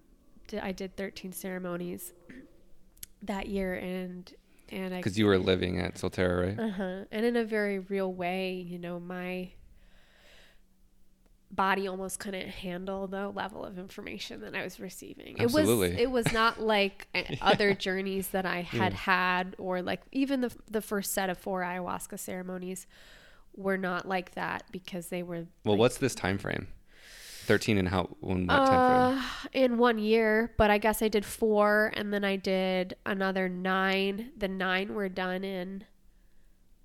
I 0.61 0.71
did 0.71 0.95
13 0.95 1.33
ceremonies 1.33 2.13
that 3.23 3.47
year, 3.49 3.73
and 3.73 4.33
and 4.69 4.93
I 4.93 4.97
because 4.99 5.19
you 5.19 5.25
were 5.25 5.37
living 5.37 5.77
at 5.77 5.95
Soltara, 5.95 6.47
right? 6.47 6.59
Uh 6.59 6.69
huh. 6.69 7.03
And 7.11 7.25
in 7.25 7.35
a 7.35 7.43
very 7.43 7.79
real 7.79 8.13
way, 8.13 8.53
you 8.53 8.79
know, 8.79 8.97
my 8.97 9.49
body 11.55 11.87
almost 11.87 12.19
couldn't 12.19 12.49
handle 12.49 13.07
the 13.07 13.29
level 13.29 13.63
of 13.63 13.77
information 13.79 14.41
that 14.41 14.55
I 14.55 14.63
was 14.63 14.79
receiving. 14.79 15.39
Absolutely. 15.39 15.87
It 15.87 15.91
was 15.91 16.01
it 16.01 16.11
was 16.11 16.33
not 16.33 16.59
like 16.61 17.07
other 17.41 17.73
journeys 17.73 18.29
that 18.29 18.45
I 18.45 18.61
had 18.61 18.93
yeah. 18.93 18.99
had 18.99 19.55
or 19.57 19.81
like 19.81 20.01
even 20.11 20.41
the 20.41 20.51
the 20.69 20.81
first 20.81 21.13
set 21.13 21.29
of 21.29 21.37
four 21.37 21.61
ayahuasca 21.61 22.19
ceremonies 22.19 22.87
were 23.55 23.77
not 23.77 24.07
like 24.07 24.35
that 24.35 24.63
because 24.71 25.07
they 25.07 25.23
were 25.23 25.45
Well, 25.63 25.75
like, 25.75 25.79
what's 25.79 25.97
this 25.97 26.15
time 26.15 26.37
frame? 26.37 26.67
13 27.45 27.77
and 27.77 27.89
how 27.89 28.09
in 28.23 28.47
what 28.47 28.59
uh, 28.59 28.65
time 28.65 29.17
frame? 29.17 29.25
In 29.53 29.77
one 29.77 29.97
year, 29.97 30.53
but 30.57 30.71
I 30.71 30.77
guess 30.77 31.01
I 31.01 31.07
did 31.07 31.23
4 31.25 31.91
and 31.95 32.11
then 32.13 32.23
I 32.23 32.35
did 32.35 32.95
another 33.05 33.47
9. 33.47 34.31
The 34.35 34.47
9 34.47 34.93
were 34.93 35.09
done 35.09 35.43
in 35.43 35.83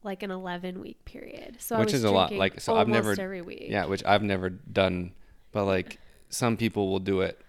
like 0.02 0.22
an 0.22 0.30
11 0.30 0.80
week 0.80 1.04
period. 1.04 1.56
So 1.58 1.78
which 1.78 1.92
is 1.92 2.04
a 2.04 2.10
lot. 2.10 2.32
Like 2.32 2.60
so, 2.60 2.76
I've 2.76 2.88
never 2.88 3.14
every 3.18 3.42
week. 3.42 3.66
Yeah, 3.68 3.86
which 3.86 4.04
I've 4.04 4.22
never 4.22 4.50
done, 4.50 5.12
but 5.52 5.64
like 5.64 5.98
some 6.28 6.56
people 6.56 6.90
will 6.90 7.00
do 7.00 7.20
it 7.20 7.40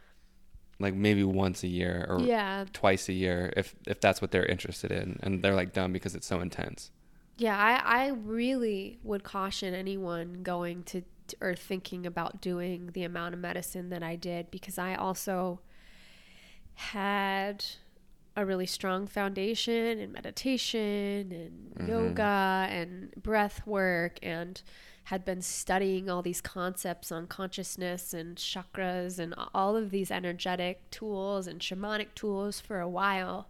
like 0.80 0.94
maybe 0.96 1.24
once 1.24 1.64
a 1.64 1.68
year 1.68 2.06
or 2.10 2.20
yeah. 2.22 2.66
twice 2.74 3.08
a 3.08 3.14
year 3.14 3.54
if 3.56 3.76
if 3.88 4.02
that's 4.02 4.22
what 4.22 4.32
they're 4.32 4.46
interested 4.46 4.92
in, 4.92 5.20
and 5.24 5.42
they're 5.42 5.56
like 5.56 5.74
done 5.74 5.94
because 5.94 6.16
it's 6.16 6.28
so 6.28 6.40
intense. 6.40 6.92
Yeah, 7.38 7.58
I 7.58 8.06
I 8.06 8.08
really 8.10 9.00
would 9.04 9.24
caution 9.24 9.74
anyone 9.74 10.42
going 10.44 10.84
to 10.86 11.04
or 11.40 11.56
thinking 11.56 12.06
about 12.06 12.42
doing 12.42 12.90
the 12.94 13.04
amount 13.04 13.34
of 13.34 13.40
medicine 13.40 13.90
that 13.90 14.04
I 14.04 14.18
did 14.18 14.52
because 14.52 14.78
I 14.78 14.96
also 14.96 15.62
had 16.74 17.64
a 18.36 18.46
really 18.46 18.66
strong 18.66 19.08
foundation 19.08 20.00
in 20.00 20.12
meditation 20.12 21.32
and 21.32 21.76
mm-hmm. 21.76 21.90
yoga 21.90 22.68
and 22.70 23.12
breath 23.16 23.66
work 23.66 24.18
and 24.24 24.62
had 25.06 25.26
been 25.26 25.42
studying 25.42 26.10
all 26.10 26.22
these 26.22 26.42
concepts 26.42 27.12
on 27.12 27.28
consciousness 27.28 28.14
and 28.14 28.38
chakras 28.38 29.20
and 29.20 29.34
all 29.54 29.76
of 29.76 29.92
these 29.92 30.12
energetic 30.12 30.90
tools 30.92 31.48
and 31.48 31.60
shamanic 31.60 32.14
tools 32.16 32.60
for 32.60 32.80
a 32.80 32.88
while. 32.88 33.50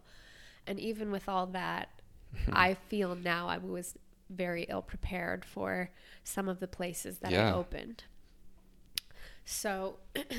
And 0.66 0.80
even 0.80 1.12
with 1.12 1.28
all 1.28 1.46
that, 1.48 1.90
I 2.52 2.74
feel 2.74 3.14
now 3.14 3.48
I 3.48 3.58
was 3.58 3.94
very 4.30 4.64
ill 4.64 4.82
prepared 4.82 5.44
for 5.44 5.90
some 6.24 6.48
of 6.48 6.58
the 6.58 6.68
places 6.68 7.18
that 7.18 7.30
yeah. 7.32 7.50
I 7.50 7.54
opened. 7.54 8.04
So 9.44 9.98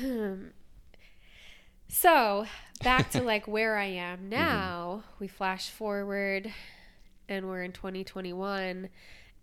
So 1.94 2.44
back 2.82 3.12
to 3.12 3.22
like 3.22 3.46
where 3.46 3.76
I 3.76 3.84
am 3.84 4.18
mm-hmm. 4.22 4.28
now, 4.30 5.02
mm-hmm. 5.04 5.14
we 5.20 5.28
flash 5.28 5.70
forward 5.70 6.52
and 7.28 7.48
we're 7.48 7.62
in 7.62 7.70
2021. 7.70 8.88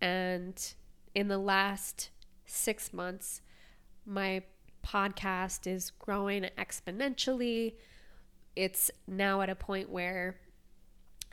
And 0.01 0.73
in 1.15 1.27
the 1.29 1.37
last 1.37 2.09
six 2.45 2.91
months, 2.91 3.41
my 4.05 4.43
podcast 4.85 5.65
is 5.65 5.91
growing 5.91 6.45
exponentially. 6.57 7.75
It's 8.57 8.91
now 9.07 9.41
at 9.41 9.49
a 9.49 9.55
point 9.55 9.89
where 9.89 10.35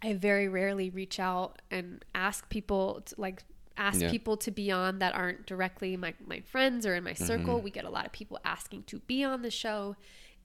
I 0.01 0.15
very 0.15 0.47
rarely 0.47 0.89
reach 0.89 1.19
out 1.19 1.61
and 1.69 2.05
ask 2.15 2.49
people 2.49 3.03
to 3.07 3.15
like 3.19 3.43
ask 3.77 4.01
yeah. 4.01 4.11
people 4.11 4.37
to 4.37 4.53
be 4.53 4.71
on 4.71 5.01
that 5.01 5.17
aren't 5.17 5.47
directly 5.47 5.97
my, 5.97 6.15
my 6.25 6.41
friends 6.43 6.87
or 6.87 6.95
in 6.95 7.03
my 7.03 7.15
circle. 7.15 7.57
Mm-hmm. 7.57 7.65
We 7.65 7.71
get 7.73 7.85
a 7.85 7.91
lot 7.91 8.07
of 8.07 8.13
people 8.13 8.39
asking 8.45 8.85
to 8.85 9.01
be 9.01 9.25
on 9.25 9.43
the 9.43 9.51
show 9.51 9.97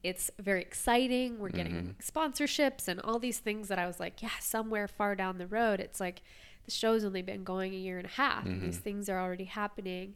it's 0.04 0.30
very 0.38 0.62
exciting. 0.62 1.40
We're 1.40 1.50
getting 1.50 1.74
mm-hmm. 1.74 2.20
sponsorships 2.20 2.88
and 2.88 3.00
all 3.02 3.20
these 3.20 3.40
things 3.40 3.70
that 3.70 3.80
I 3.80 3.88
was 3.88 4.00
like, 4.00 4.22
yeah, 4.22 4.30
somewhere 4.42 4.88
far 4.88 5.16
down 5.16 5.38
the 5.38 5.48
road, 5.48 5.80
it's 5.80 6.00
like 6.00 6.22
the 6.66 6.72
show's 6.72 7.04
only 7.06 7.22
been 7.22 7.44
going 7.44 7.74
a 7.74 7.78
year 7.78 7.98
and 7.98 8.06
a 8.06 8.12
half. 8.12 8.46
Mm-hmm. 8.46 8.66
these 8.66 8.78
things 8.78 9.10
are 9.10 9.20
already 9.20 9.46
happening. 9.46 10.16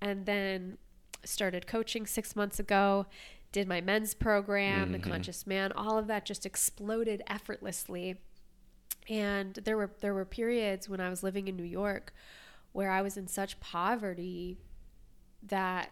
And 0.00 0.26
then 0.26 0.78
started 1.24 1.66
coaching 1.66 2.06
six 2.06 2.34
months 2.36 2.58
ago, 2.58 3.06
did 3.52 3.68
my 3.68 3.80
men's 3.80 4.14
program, 4.14 4.84
mm-hmm. 4.84 4.92
the 4.92 4.98
conscious 4.98 5.46
man, 5.46 5.72
all 5.72 5.98
of 5.98 6.06
that 6.08 6.24
just 6.24 6.44
exploded 6.44 7.22
effortlessly. 7.26 8.16
And 9.08 9.54
there 9.54 9.76
were 9.76 9.90
there 10.00 10.14
were 10.14 10.24
periods 10.24 10.88
when 10.88 11.00
I 11.00 11.08
was 11.08 11.22
living 11.22 11.48
in 11.48 11.56
New 11.56 11.62
York 11.62 12.12
where 12.72 12.90
I 12.90 13.00
was 13.00 13.16
in 13.16 13.26
such 13.26 13.58
poverty 13.60 14.58
that 15.42 15.90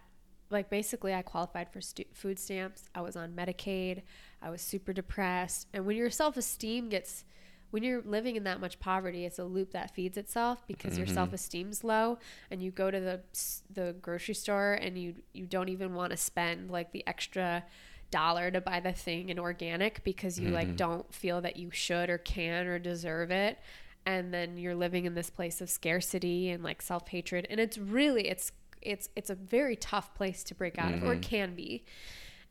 like 0.51 0.71
basically 0.71 1.15
I 1.15 1.23
qualified 1.23 1.71
for 1.73 1.81
stu- 1.81 2.05
food 2.13 2.39
stamps. 2.39 2.89
I 2.95 3.01
was 3.01 3.17
on 3.17 3.33
Medicaid. 3.33 4.03
I 4.41 4.51
was 4.51 4.63
super 4.63 4.93
depressed. 4.93 5.67
And 5.73 5.87
when 5.87 5.97
your 5.97 6.11
self-esteem 6.11 6.89
gets 6.89 7.25
when 7.71 7.83
you're 7.83 8.03
living 8.03 8.37
in 8.37 8.45
that 8.45 8.61
much 8.61 8.79
poverty, 8.79 9.25
it's 9.25 9.41
a 9.41 9.45
loop 9.45 9.73
that 9.73 9.93
feeds 9.95 10.17
itself 10.17 10.65
because 10.69 10.93
mm-hmm. 10.93 11.01
your 11.01 11.07
self-esteem's 11.09 11.83
low 11.83 12.19
and 12.51 12.63
you 12.63 12.71
go 12.71 12.91
to 12.91 13.01
the 13.01 13.21
the 13.73 13.95
grocery 14.01 14.35
store 14.35 14.75
and 14.75 14.97
you 14.97 15.15
you 15.33 15.47
don't 15.47 15.69
even 15.69 15.95
want 15.95 16.11
to 16.11 16.17
spend 16.17 16.71
like 16.71 16.93
the 16.93 17.07
extra 17.07 17.65
dollar 18.11 18.51
to 18.53 18.61
buy 18.61 18.79
the 18.79 18.93
thing 18.93 19.31
in 19.31 19.39
organic 19.39 20.05
because 20.05 20.39
you 20.39 20.47
mm-hmm. 20.47 20.55
like 20.55 20.77
don't 20.77 21.13
feel 21.13 21.41
that 21.41 21.57
you 21.57 21.71
should 21.73 22.09
or 22.09 22.19
can 22.19 22.67
or 22.67 22.79
deserve 22.79 23.33
it 23.33 23.59
and 24.07 24.33
then 24.33 24.57
you're 24.57 24.77
living 24.77 25.05
in 25.05 25.15
this 25.15 25.29
place 25.29 25.61
of 25.61 25.69
scarcity 25.69 26.51
and 26.51 26.63
like 26.63 26.81
self-hatred 26.81 27.47
and 27.51 27.59
it's 27.59 27.77
really 27.77 28.29
it's 28.29 28.53
it's 28.87 29.09
it's 29.17 29.31
a 29.31 29.35
very 29.35 29.77
tough 29.77 30.15
place 30.15 30.43
to 30.45 30.55
break 30.55 30.79
out 30.79 30.93
mm-hmm. 30.93 31.07
of 31.07 31.11
or 31.11 31.17
can 31.17 31.55
be. 31.55 31.85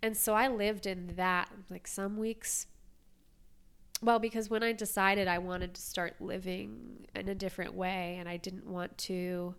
And 0.02 0.16
so 0.16 0.34
i 0.34 0.48
lived 0.48 0.86
in 0.86 1.14
that 1.16 1.50
like 1.70 1.88
some 1.88 2.18
weeks. 2.18 2.68
Well 4.02 4.20
because 4.20 4.50
when 4.50 4.62
i 4.62 4.74
decided 4.74 5.28
i 5.28 5.38
wanted 5.38 5.74
to 5.74 5.82
start 5.82 6.16
living 6.20 7.08
in 7.16 7.30
a 7.30 7.34
different 7.34 7.74
way 7.74 8.18
and 8.20 8.28
i 8.28 8.36
didn't 8.36 8.68
want 8.68 8.96
to 9.00 9.56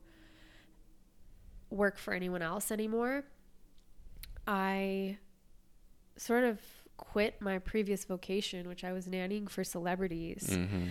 work 1.70 1.96
for 1.96 2.12
anyone 2.12 2.42
else 2.42 2.70
anymore 2.70 3.24
i 4.46 5.16
sort 6.18 6.44
of 6.44 6.60
quit 6.98 7.40
my 7.40 7.58
previous 7.58 8.04
vocation 8.04 8.68
which 8.68 8.84
i 8.84 8.92
was 8.92 9.06
nannying 9.06 9.48
for 9.48 9.64
celebrities. 9.64 10.48
Mm-hmm 10.50 10.88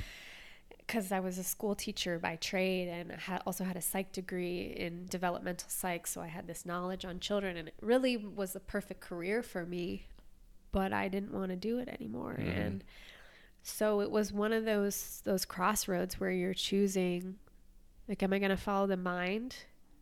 because 0.86 1.12
I 1.12 1.20
was 1.20 1.38
a 1.38 1.44
school 1.44 1.76
teacher 1.76 2.20
by 2.20 2.36
trade 2.36 2.88
and 2.88 3.18
I 3.28 3.40
also 3.46 3.64
had 3.64 3.76
a 3.76 3.82
psych 3.82 4.12
degree 4.12 4.76
in 4.78 5.08
developmental 5.08 5.70
psych. 5.70 6.06
So 6.06 6.22
I 6.22 6.28
had 6.28 6.48
this 6.48 6.66
knowledge 6.66 7.06
on 7.06 7.20
children 7.20 7.58
and 7.58 7.68
it 7.68 7.74
really 7.82 8.18
was 8.18 8.54
the 8.54 8.60
perfect 8.60 9.02
career 9.02 9.42
for 9.42 9.66
me, 9.66 10.08
but 10.72 10.94
I 10.94 11.08
didn't 11.08 11.34
want 11.34 11.50
to 11.50 11.56
do 11.56 11.80
it 11.80 11.88
anymore. 11.88 12.38
Mm. 12.40 12.66
And 12.66 12.84
so 13.64 14.02
it 14.02 14.12
was 14.12 14.32
one 14.32 14.54
of 14.54 14.66
those, 14.66 15.22
those 15.26 15.44
crossroads 15.44 16.20
where 16.20 16.32
you're 16.32 16.54
choosing, 16.54 17.36
like, 18.08 18.22
am 18.22 18.34
I 18.34 18.40
going 18.40 18.52
to 18.52 18.58
follow 18.58 18.86
the 18.86 18.98
mind, 18.98 19.56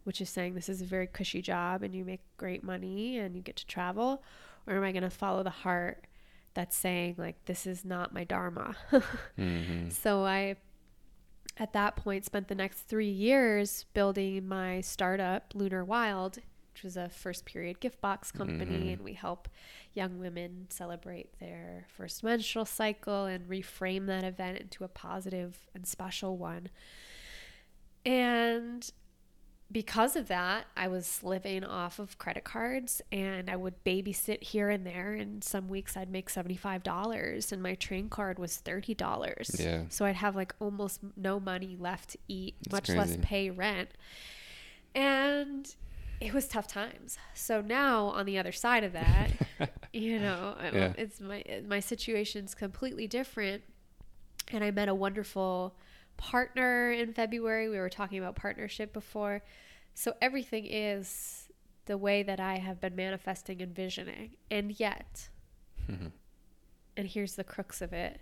which 0.03 0.19
is 0.19 0.29
saying 0.29 0.53
this 0.53 0.67
is 0.67 0.81
a 0.81 0.85
very 0.85 1.07
cushy 1.07 1.41
job 1.41 1.83
and 1.83 1.95
you 1.95 2.03
make 2.03 2.21
great 2.35 2.63
money 2.63 3.19
and 3.19 3.37
you 3.37 3.41
get 3.41 3.55
to 3.55 3.65
travel, 3.65 4.21
or 4.67 4.75
am 4.75 4.83
I 4.83 4.91
going 4.91 5.03
to 5.03 5.09
follow 5.09 5.43
the 5.43 5.49
heart 5.49 6.07
that's 6.53 6.75
saying 6.75 7.15
like 7.17 7.45
this 7.45 7.65
is 7.65 7.83
not 7.83 8.13
my 8.13 8.23
dharma. 8.23 8.75
mm-hmm. 9.39 9.89
So 9.89 10.25
I 10.25 10.57
at 11.57 11.73
that 11.73 11.95
point 11.95 12.25
spent 12.25 12.47
the 12.47 12.55
next 12.55 12.81
three 12.81 13.09
years 13.09 13.85
building 13.93 14.47
my 14.47 14.81
startup 14.81 15.53
lunar 15.53 15.83
wild 15.83 16.39
which 16.73 16.83
was 16.83 16.97
a 16.97 17.09
first 17.09 17.45
period 17.45 17.79
gift 17.79 18.01
box 18.01 18.31
company 18.31 18.77
mm-hmm. 18.77 18.89
and 18.89 19.01
we 19.01 19.13
help 19.13 19.47
young 19.93 20.19
women 20.19 20.65
celebrate 20.69 21.39
their 21.39 21.85
first 21.95 22.23
menstrual 22.23 22.65
cycle 22.65 23.25
and 23.25 23.47
reframe 23.47 24.07
that 24.07 24.23
event 24.23 24.57
into 24.57 24.83
a 24.83 24.87
positive 24.87 25.59
and 25.75 25.85
special 25.85 26.37
one 26.37 26.69
and 28.05 28.91
because 29.71 30.15
of 30.15 30.27
that, 30.27 30.65
I 30.77 30.87
was 30.87 31.23
living 31.23 31.63
off 31.63 31.97
of 31.97 32.17
credit 32.19 32.43
cards 32.43 33.01
and 33.11 33.49
I 33.49 33.55
would 33.55 33.83
babysit 33.83 34.43
here 34.43 34.69
and 34.69 34.85
there. 34.85 35.13
And 35.13 35.43
some 35.43 35.67
weeks 35.67 35.97
I'd 35.97 36.11
make 36.11 36.29
$75 36.29 37.51
and 37.51 37.63
my 37.63 37.75
train 37.75 38.09
card 38.09 38.37
was 38.37 38.61
$30. 38.63 39.59
Yeah. 39.59 39.83
So 39.89 40.05
I'd 40.05 40.15
have 40.17 40.35
like 40.35 40.53
almost 40.59 40.99
no 41.17 41.39
money 41.39 41.75
left 41.79 42.11
to 42.11 42.17
eat, 42.27 42.55
That's 42.63 42.71
much 42.71 42.85
crazy. 42.85 42.99
less 43.17 43.25
pay 43.25 43.49
rent. 43.49 43.89
And 44.93 45.73
it 46.21 46.33
was 46.33 46.47
tough 46.47 46.67
times. 46.67 47.17
So 47.33 47.61
now 47.61 48.05
on 48.05 48.25
the 48.25 48.37
other 48.37 48.51
side 48.51 48.83
of 48.83 48.93
that, 48.93 49.31
you 49.93 50.19
know, 50.19 50.55
yeah. 50.71 50.93
it's 50.97 51.19
my 51.19 51.43
my 51.67 51.79
situation's 51.79 52.53
completely 52.53 53.07
different. 53.07 53.63
And 54.51 54.63
I 54.63 54.71
met 54.71 54.87
a 54.87 54.95
wonderful 54.95 55.75
partner 56.17 56.91
in 56.91 57.13
February. 57.13 57.69
We 57.69 57.77
were 57.77 57.89
talking 57.89 58.17
about 58.19 58.35
partnership 58.35 58.93
before. 58.93 59.43
So 59.93 60.13
everything 60.21 60.65
is 60.65 61.49
the 61.85 61.97
way 61.97 62.23
that 62.23 62.39
I 62.39 62.57
have 62.57 62.79
been 62.79 62.95
manifesting 62.95 63.61
and 63.61 63.75
visioning. 63.75 64.31
And 64.49 64.79
yet, 64.79 65.29
mm-hmm. 65.89 66.07
and 66.97 67.07
here's 67.07 67.35
the 67.35 67.43
crux 67.43 67.81
of 67.81 67.93
it 67.93 68.19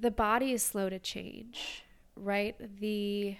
the 0.00 0.10
body 0.10 0.52
is 0.52 0.62
slow 0.62 0.88
to 0.88 0.98
change, 0.98 1.84
right? 2.16 2.56
The 2.80 3.36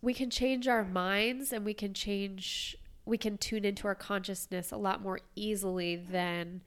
we 0.00 0.14
can 0.14 0.30
change 0.30 0.68
our 0.68 0.84
minds 0.84 1.52
and 1.52 1.64
we 1.64 1.74
can 1.74 1.92
change 1.92 2.76
we 3.04 3.18
can 3.18 3.36
tune 3.38 3.64
into 3.64 3.88
our 3.88 3.94
consciousness 3.94 4.70
a 4.70 4.76
lot 4.76 5.02
more 5.02 5.18
easily 5.34 5.96
than 5.96 6.60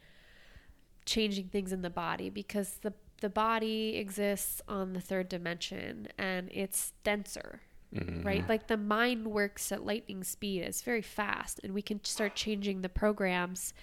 changing 1.06 1.48
things 1.48 1.72
in 1.72 1.82
the 1.82 1.90
body 1.90 2.30
because 2.30 2.78
the 2.82 2.94
the 3.22 3.30
body 3.30 3.98
exists 3.98 4.64
on 4.68 4.94
the 4.94 5.02
third 5.02 5.30
dimension 5.30 6.08
and 6.18 6.50
it's 6.52 6.94
denser 7.04 7.62
mm-hmm. 7.94 8.26
right? 8.26 8.48
Like 8.48 8.68
the 8.68 8.78
mind 8.78 9.28
works 9.28 9.72
at 9.72 9.86
lightning 9.86 10.24
speed. 10.24 10.64
It's 10.64 10.82
very 10.82 11.02
fast 11.02 11.60
and 11.64 11.74
we 11.74 11.82
can 11.82 12.04
start 12.04 12.36
changing 12.36 12.82
the 12.82 12.90
programs. 12.90 13.74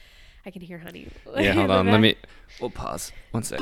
I 0.46 0.50
can 0.50 0.62
hear 0.62 0.78
honey. 0.78 1.08
Yeah 1.36 1.52
hold 1.54 1.70
on. 1.70 1.86
Let 1.86 2.00
me 2.00 2.16
we'll 2.60 2.70
pause. 2.70 3.12
One 3.32 3.42
sec. 3.42 3.60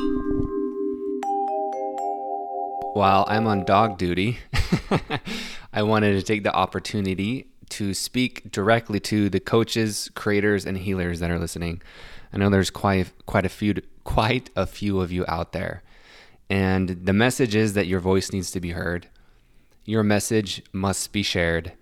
While 2.93 3.27
i'm 3.29 3.47
on 3.47 3.67
dog 3.67 3.99
duty 3.99 4.39
i 5.75 5.83
wanted 5.83 6.15
to 6.15 6.23
take 6.23 6.45
the 6.45 6.55
opportunity 6.55 7.47
to 7.69 7.93
speak 7.93 8.51
directly 8.51 8.99
to 9.01 9.29
the 9.29 9.39
coaches 9.39 10.11
creators 10.15 10.65
and 10.65 10.79
healers 10.79 11.21
that 11.21 11.31
are 11.31 11.39
listening 11.39 11.83
I 12.33 12.39
know 12.39 12.51
there's 12.51 12.71
quite 12.71 13.13
quite 13.27 13.47
a 13.47 13.51
few 13.51 13.75
quite 14.05 14.51
a 14.57 14.67
few 14.67 15.01
of 15.01 15.13
you 15.13 15.25
out 15.29 15.53
there. 15.53 15.83
And 16.49 16.89
the 16.89 17.13
message 17.13 17.55
is 17.55 17.73
that 17.75 17.87
your 17.87 18.01
voice 18.01 18.33
needs 18.33 18.51
to 18.53 18.61
be 18.61 18.71
heard. 18.71 19.09
Your 19.85 20.03
message 20.03 20.63
must 20.73 21.13
be 21.13 21.23
shared. 21.23 21.73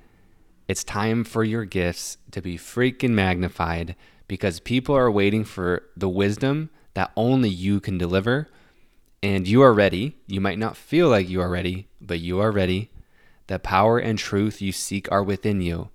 It's 0.66 0.84
time 0.84 1.24
for 1.24 1.44
your 1.44 1.64
gifts 1.64 2.16
to 2.30 2.40
be 2.40 2.56
freaking 2.56 3.10
magnified 3.10 3.96
because 4.26 4.60
people 4.60 4.96
are 4.96 5.10
waiting 5.10 5.44
for 5.44 5.82
the 5.96 6.08
wisdom 6.08 6.70
that 6.94 7.12
only 7.16 7.50
you 7.50 7.80
can 7.80 7.98
deliver. 7.98 8.48
And 9.22 9.46
you 9.46 9.62
are 9.62 9.74
ready. 9.74 10.16
You 10.26 10.40
might 10.40 10.58
not 10.58 10.76
feel 10.76 11.08
like 11.08 11.28
you 11.28 11.40
are 11.40 11.48
ready, 11.48 11.88
but 12.00 12.20
you 12.20 12.40
are 12.40 12.50
ready. 12.50 12.90
The 13.46 13.58
power 13.58 13.98
and 13.98 14.18
truth 14.18 14.62
you 14.62 14.72
seek 14.72 15.10
are 15.12 15.22
within 15.22 15.60
you. 15.60 15.90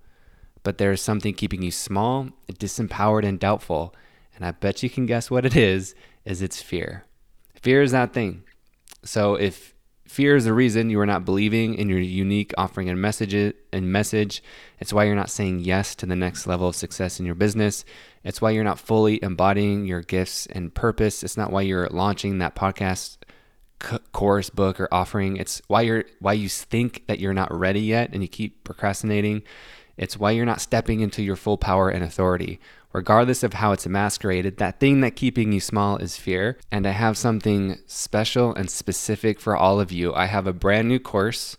But 0.62 0.78
there 0.78 0.92
is 0.92 1.02
something 1.02 1.34
keeping 1.34 1.64
you 1.64 1.72
small, 1.72 2.30
disempowered, 2.52 3.26
and 3.26 3.40
doubtful 3.40 3.96
and 4.40 4.48
I 4.48 4.52
bet 4.52 4.82
you 4.82 4.90
can 4.90 5.06
guess 5.06 5.30
what 5.30 5.46
it 5.46 5.56
is, 5.56 5.94
is 6.24 6.42
it's 6.42 6.62
fear. 6.62 7.06
Fear 7.62 7.82
is 7.82 7.92
that 7.92 8.14
thing. 8.14 8.44
So 9.04 9.36
if 9.36 9.76
fear 10.08 10.36
is 10.38 10.46
the 10.46 10.54
reason 10.54 10.90
you 10.90 11.00
are 11.00 11.06
not 11.06 11.26
believing 11.26 11.76
in 11.76 11.90
your 11.90 12.00
unique 12.00 12.54
offering 12.58 12.90
and 12.90 13.02
message 13.02 13.34
and 13.36 13.92
message, 13.92 14.42
it's 14.80 14.94
why 14.94 15.04
you're 15.04 15.16
not 15.16 15.30
saying 15.30 15.60
yes 15.60 15.94
to 15.96 16.06
the 16.06 16.16
next 16.16 16.48
level 16.48 16.70
of 16.70 16.76
success 16.76 17.20
in 17.20 17.26
your 17.26 17.36
business. 17.36 17.84
It's 18.24 18.42
why 18.42 18.52
you're 18.52 18.64
not 18.64 18.80
fully 18.80 19.22
embodying 19.22 19.86
your 19.86 20.02
gifts 20.02 20.46
and 20.48 20.74
purpose. 20.74 21.22
It's 21.22 21.38
not 21.38 21.52
why 21.52 21.62
you're 21.62 21.90
launching 21.90 22.38
that 22.38 22.56
podcast 22.56 23.18
course 24.12 24.50
book 24.50 24.80
or 24.80 24.88
offering. 24.92 25.36
It's 25.38 25.62
why 25.68 25.82
you're 25.82 26.06
why 26.20 26.34
you 26.34 26.50
think 26.50 27.06
that 27.08 27.20
you're 27.20 27.34
not 27.34 27.54
ready 27.54 27.82
yet 27.82 28.12
and 28.14 28.22
you 28.22 28.28
keep 28.30 28.64
procrastinating. 28.64 29.44
It's 29.98 30.18
why 30.18 30.32
you're 30.32 30.46
not 30.46 30.62
stepping 30.62 31.02
into 31.02 31.22
your 31.22 31.36
full 31.36 31.58
power 31.58 31.90
and 31.90 32.04
authority 32.04 32.60
regardless 32.92 33.44
of 33.44 33.54
how 33.54 33.72
it's 33.72 33.88
masqueraded, 33.88 34.58
that 34.58 34.80
thing 34.80 35.02
that 35.02 35.16
keeping 35.16 35.52
you 35.52 35.60
small 35.60 35.98
is 35.98 36.18
fear. 36.18 36.58
And 36.72 36.88
I 36.88 36.92
have 36.92 37.18
something 37.18 37.78
special 37.86 38.54
and 38.54 38.70
specific 38.70 39.40
for 39.40 39.56
all 39.56 39.80
of 39.80 39.92
you. 39.92 40.14
I 40.14 40.26
have 40.26 40.48
a 40.48 40.54
brand 40.54 40.88
new 40.88 41.00
course 41.00 41.58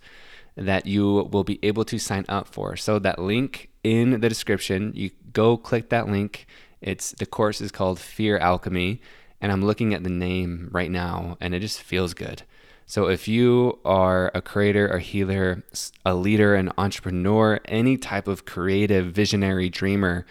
that 0.56 0.87
you 0.87 1.28
will 1.30 1.44
be 1.44 1.58
able 1.62 1.84
to 1.84 1.99
sign 1.99 2.25
up 2.28 2.49
for. 2.49 2.76
So 2.76 2.99
that 2.99 3.18
link 3.18 3.70
in 3.84 4.20
the 4.20 4.28
description, 4.28 4.92
you 4.94 5.10
go 5.32 5.56
click 5.56 5.88
that 5.90 6.08
link. 6.08 6.46
It's 6.80 7.12
the 7.12 7.26
course 7.26 7.60
is 7.60 7.70
called 7.70 8.00
Fear 8.00 8.38
Alchemy, 8.38 9.00
and 9.40 9.52
I'm 9.52 9.64
looking 9.64 9.94
at 9.94 10.02
the 10.02 10.10
name 10.10 10.68
right 10.72 10.90
now 10.90 11.37
and 11.40 11.54
it 11.54 11.60
just 11.60 11.82
feels 11.82 12.14
good. 12.14 12.43
So 12.86 13.06
if 13.06 13.28
you 13.28 13.78
are 13.84 14.32
a 14.34 14.43
creator, 14.43 14.88
a 14.88 14.99
healer, 14.99 15.62
a 16.04 16.14
leader, 16.14 16.56
an 16.56 16.73
entrepreneur, 16.76 17.60
any 17.66 17.97
type 17.97 18.26
of 18.26 18.45
creative 18.45 19.12
visionary 19.12 19.69
dreamer, 19.69 20.26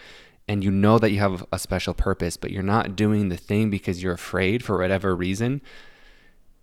and 0.50 0.64
you 0.64 0.72
know 0.72 0.98
that 0.98 1.12
you 1.12 1.20
have 1.20 1.46
a 1.54 1.60
special 1.60 1.94
purpose, 1.94 2.36
but 2.36 2.50
you're 2.50 2.64
not 2.64 2.96
doing 2.96 3.30
the 3.30 3.38
thing 3.38 3.70
because 3.70 4.02
you're 4.02 4.14
afraid 4.14 4.66
for 4.66 4.80
whatever 4.80 5.16
reason, 5.16 5.62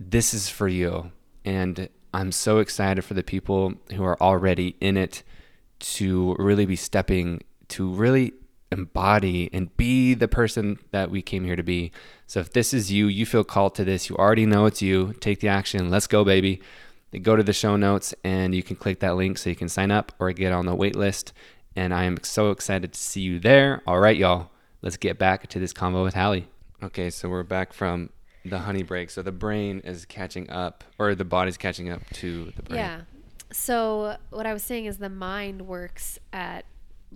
this 0.00 0.34
is 0.34 0.48
for 0.48 0.66
you. 0.66 1.12
And 1.44 1.88
I'm 2.12 2.32
so 2.32 2.58
excited 2.58 3.04
for 3.04 3.14
the 3.14 3.22
people 3.22 3.74
who 3.94 4.02
are 4.02 4.20
already 4.20 4.74
in 4.80 4.96
it 4.96 5.22
to 5.78 6.34
really 6.36 6.66
be 6.66 6.74
stepping 6.74 7.42
to 7.68 7.88
really 7.88 8.32
embody 8.72 9.48
and 9.52 9.74
be 9.76 10.14
the 10.14 10.26
person 10.26 10.80
that 10.90 11.08
we 11.08 11.22
came 11.22 11.44
here 11.44 11.54
to 11.54 11.62
be. 11.62 11.92
So 12.26 12.40
if 12.40 12.52
this 12.52 12.74
is 12.74 12.90
you, 12.90 13.06
you 13.06 13.24
feel 13.24 13.44
called 13.44 13.76
to 13.76 13.84
this, 13.84 14.10
you 14.10 14.16
already 14.16 14.46
know 14.46 14.66
it's 14.66 14.82
you, 14.82 15.12
take 15.20 15.38
the 15.38 15.48
action. 15.48 15.90
Let's 15.90 16.08
go, 16.08 16.24
baby. 16.24 16.60
Go 17.22 17.36
to 17.36 17.42
the 17.44 17.52
show 17.52 17.76
notes 17.76 18.12
and 18.24 18.52
you 18.52 18.64
can 18.64 18.74
click 18.74 18.98
that 18.98 19.14
link 19.14 19.38
so 19.38 19.48
you 19.48 19.54
can 19.54 19.68
sign 19.68 19.92
up 19.92 20.12
or 20.18 20.32
get 20.32 20.52
on 20.52 20.66
the 20.66 20.74
wait 20.74 20.96
list 20.96 21.32
and 21.76 21.92
I 21.94 22.04
am 22.04 22.16
so 22.22 22.50
excited 22.50 22.92
to 22.94 22.98
see 22.98 23.20
you 23.20 23.38
there. 23.38 23.82
All 23.86 24.00
right, 24.00 24.16
y'all, 24.16 24.50
let's 24.82 24.96
get 24.96 25.18
back 25.18 25.46
to 25.48 25.58
this 25.58 25.72
convo 25.72 26.02
with 26.02 26.14
Hallie. 26.14 26.48
Okay, 26.82 27.10
so 27.10 27.28
we're 27.28 27.42
back 27.42 27.72
from 27.72 28.10
the 28.44 28.58
honey 28.60 28.82
break. 28.82 29.10
So 29.10 29.22
the 29.22 29.32
brain 29.32 29.80
is 29.84 30.06
catching 30.06 30.48
up, 30.50 30.84
or 30.98 31.14
the 31.14 31.24
body's 31.24 31.56
catching 31.56 31.90
up 31.90 32.00
to 32.14 32.52
the 32.56 32.62
brain. 32.62 32.78
Yeah. 32.78 33.00
So 33.52 34.16
what 34.30 34.46
I 34.46 34.52
was 34.52 34.62
saying 34.62 34.86
is 34.86 34.98
the 34.98 35.10
mind 35.10 35.66
works 35.66 36.18
at 36.32 36.64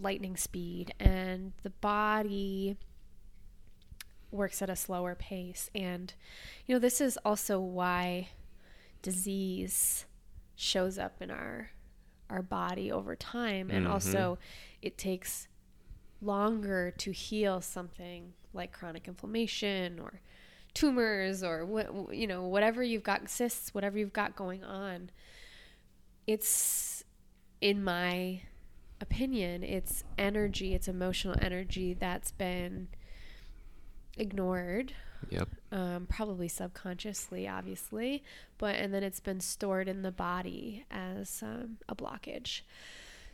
lightning 0.01 0.37
speed, 0.37 0.95
and 1.01 1.53
the 1.63 1.71
body 1.71 2.77
works 4.31 4.63
at 4.63 4.71
a 4.71 4.77
slower 4.77 5.15
pace. 5.15 5.71
And 5.75 6.13
you 6.67 6.75
know, 6.75 6.79
this 6.79 7.01
is 7.01 7.19
also 7.25 7.59
why 7.59 8.29
disease 9.03 10.05
shows 10.55 10.99
up 10.99 11.23
in 11.23 11.31
our 11.31 11.71
our 12.31 12.43
body 12.43 12.91
over 12.93 13.17
time 13.17 13.71
and 13.71 13.85
mm-hmm. 13.85 13.93
also 13.93 14.39
it 14.83 14.97
takes 14.97 15.49
longer 16.23 16.93
to 16.97 17.11
heal 17.11 17.61
something 17.61 18.33
like 18.53 18.73
chronic 18.73 19.09
inflammation 19.09 19.99
or 19.99 20.21
tumors 20.75 21.43
or 21.43 21.65
what 21.65 22.15
you 22.15 22.27
know 22.27 22.43
whatever 22.43 22.83
you've 22.83 23.03
got 23.03 23.29
cysts 23.29 23.75
whatever 23.75 23.99
you've 23.99 24.13
got 24.13 24.37
going 24.37 24.63
on 24.63 25.11
it's 26.27 27.03
in 27.61 27.83
my 27.83 28.41
opinion 29.01 29.63
it's 29.65 30.05
energy 30.19 30.75
it's 30.75 30.87
emotional 30.87 31.35
energy 31.41 31.95
that's 31.95 32.31
been 32.33 32.87
ignored 34.17 34.93
Yep. 35.29 35.49
Um, 35.73 36.07
probably 36.09 36.49
subconsciously, 36.49 37.47
obviously, 37.47 38.23
but 38.59 38.77
and 38.77 38.93
then 38.93 39.03
it's 39.03 39.21
been 39.21 39.41
stored 39.41 39.89
in 39.89 40.03
the 40.03 40.11
body 40.11 40.85
as 40.91 41.43
um, 41.43 41.79
a 41.89 41.95
blockage. 41.95 42.63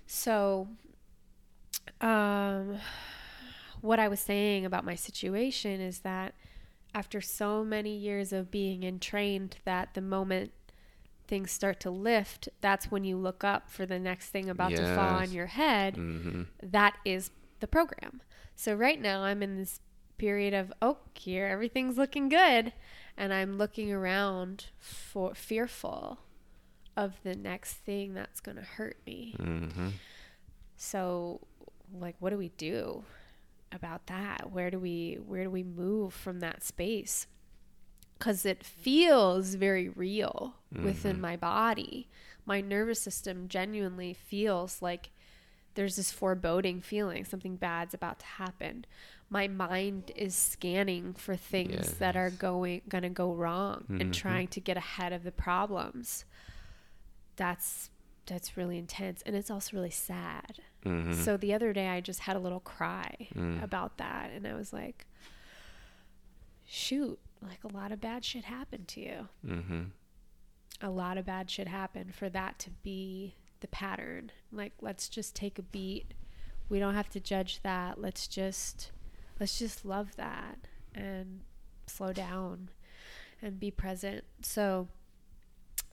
So, 0.07 0.69
um, 2.01 2.79
what 3.81 3.99
I 3.99 4.09
was 4.09 4.21
saying 4.21 4.65
about 4.65 4.85
my 4.85 4.95
situation 4.95 5.81
is 5.81 6.01
that 6.01 6.35
after 6.95 7.21
so 7.21 7.65
many 7.65 7.95
years 7.97 8.33
of 8.33 8.51
being 8.51 8.83
entrained, 8.83 9.57
that 9.65 9.95
the 9.95 10.01
moment 10.01 10.53
things 11.27 11.51
start 11.51 11.81
to 11.81 11.91
lift, 11.91 12.49
that's 12.61 12.91
when 12.91 13.05
you 13.05 13.17
look 13.17 13.45
up 13.45 13.69
for 13.71 13.85
the 13.85 13.99
next 13.99 14.31
thing 14.31 14.49
about 14.49 14.71
yes. 14.71 14.81
to 14.81 14.95
fall 14.95 15.15
on 15.15 15.31
your 15.31 15.47
head. 15.47 15.97
Mm-hmm. 15.97 16.43
That 16.63 16.97
is 17.05 17.31
the 17.61 17.67
program. 17.67 18.23
So 18.55 18.75
right 18.75 19.01
now 19.01 19.23
I'm 19.23 19.43
in 19.43 19.57
this 19.57 19.81
period 20.19 20.55
of 20.55 20.73
oh 20.81 20.99
here 21.15 21.47
everything's 21.47 21.99
looking 21.99 22.29
good. 22.29 22.73
And 23.19 23.33
i'm 23.33 23.57
looking 23.57 23.93
around 23.93 24.67
for 24.79 25.35
fearful 25.35 26.19
of 26.97 27.15
the 27.23 27.35
next 27.35 27.75
thing 27.75 28.15
that's 28.15 28.41
going 28.41 28.57
to 28.57 28.63
hurt 28.63 28.99
me. 29.07 29.35
Mm-hmm. 29.39 29.89
so 30.77 31.41
like 31.93 32.17
what 32.19 32.31
do 32.31 32.39
we 32.39 32.49
do 32.57 33.05
about 33.73 34.07
that? 34.07 34.51
Where 34.51 34.71
do 34.71 34.79
we 34.79 35.19
where 35.27 35.45
do 35.45 35.51
we 35.51 35.63
move 35.63 36.13
from 36.13 36.41
that 36.41 36.65
space? 36.65 37.27
Because 38.19 38.47
it 38.47 38.65
feels 38.65 39.55
very 39.55 39.89
real 39.89 40.55
mm-hmm. 40.75 40.85
within 40.85 41.21
my 41.21 41.37
body. 41.37 42.09
My 42.45 42.61
nervous 42.61 43.01
system 43.01 43.49
genuinely 43.49 44.15
feels 44.15 44.81
like 44.81 45.11
there's 45.75 45.97
this 45.97 46.11
foreboding 46.11 46.81
feeling 46.81 47.25
something 47.25 47.57
bad's 47.57 47.93
about 47.93 48.19
to 48.21 48.27
happen 48.27 48.87
my 49.29 49.49
mind 49.49 50.13
is 50.15 50.35
scanning 50.35 51.15
for 51.15 51.37
things 51.37 51.73
yes. 51.73 51.91
that 51.95 52.17
are 52.17 52.31
going 52.31 52.83
going 52.89 53.03
to 53.03 53.09
go 53.09 53.33
wrong 53.33 53.85
mm-hmm. 53.85 54.01
and 54.01 54.15
trying 54.15 54.49
to 54.49 54.61
get 54.61 54.77
ahead 54.77 55.13
of 55.13 55.25
the 55.25 55.33
problems 55.33 56.25
that's 57.37 57.91
that's 58.27 58.57
really 58.57 58.79
intense 58.79 59.23
and 59.27 59.37
it's 59.37 59.51
also 59.51 59.77
really 59.77 59.91
sad 59.91 60.59
mm-hmm. 60.85 61.13
so 61.13 61.37
the 61.37 61.53
other 61.53 61.73
day 61.73 61.89
i 61.89 62.01
just 62.01 62.21
had 62.21 62.37
a 62.37 62.41
little 62.41 62.61
cry 62.61 63.29
mm. 63.35 63.63
about 63.63 63.99
that 63.99 64.31
and 64.35 64.47
i 64.47 64.55
was 64.55 64.73
like 64.73 65.07
shoot 66.65 67.19
like 67.43 67.63
a 67.65 67.77
lot 67.77 67.93
of 67.93 68.01
bad 68.01 68.25
shit 68.25 68.45
happened 68.45 68.89
to 68.89 69.01
you 69.01 69.29
mm-hmm. 69.47 69.83
a 70.81 70.91
lot 70.91 71.19
of 71.19 71.27
bad 71.27 71.51
shit 71.51 71.69
happened 71.69 72.15
for 72.15 72.29
that 72.29 72.59
to 72.59 72.71
be 72.83 73.35
the 73.61 73.69
pattern. 73.69 74.31
Like 74.53 74.73
let's 74.81 75.09
just 75.09 75.35
take 75.35 75.59
a 75.59 75.63
beat. 75.63 76.15
We 76.69 76.79
don't 76.79 76.95
have 76.95 77.11
to 77.11 77.21
judge 77.21 77.61
that. 77.63 78.01
Let's 78.01 78.27
just 78.27 78.91
let's 79.39 79.59
just 79.59 79.85
love 79.85 80.17
that 80.17 80.59
and 80.95 81.41
slow 81.87 82.13
down 82.13 82.71
and 83.43 83.61
be 83.61 83.71
present. 83.71 84.25
So 84.43 84.89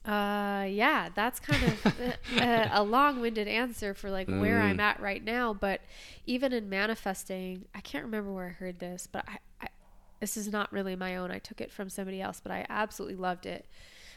uh 0.04 0.66
yeah, 0.68 1.08
that's 1.14 1.40
kind 1.40 1.64
of 1.64 1.94
a, 2.38 2.70
a 2.74 2.82
long-winded 2.82 3.48
answer 3.48 3.94
for 3.94 4.10
like 4.10 4.28
mm. 4.28 4.40
where 4.40 4.60
I'm 4.60 4.78
mm. 4.78 4.82
at 4.82 5.00
right 5.00 5.22
now, 5.22 5.54
but 5.54 5.80
even 6.26 6.52
in 6.52 6.68
manifesting, 6.68 7.64
I 7.74 7.80
can't 7.80 8.04
remember 8.04 8.32
where 8.32 8.46
I 8.46 8.50
heard 8.50 8.80
this, 8.80 9.08
but 9.10 9.24
I, 9.26 9.38
I 9.62 9.68
this 10.20 10.38
is 10.38 10.48
not 10.48 10.72
really 10.72 10.96
my 10.96 11.16
own. 11.16 11.30
I 11.30 11.38
took 11.38 11.60
it 11.60 11.70
from 11.70 11.90
somebody 11.90 12.22
else, 12.22 12.40
but 12.42 12.50
I 12.50 12.64
absolutely 12.70 13.16
loved 13.16 13.44
it. 13.44 13.66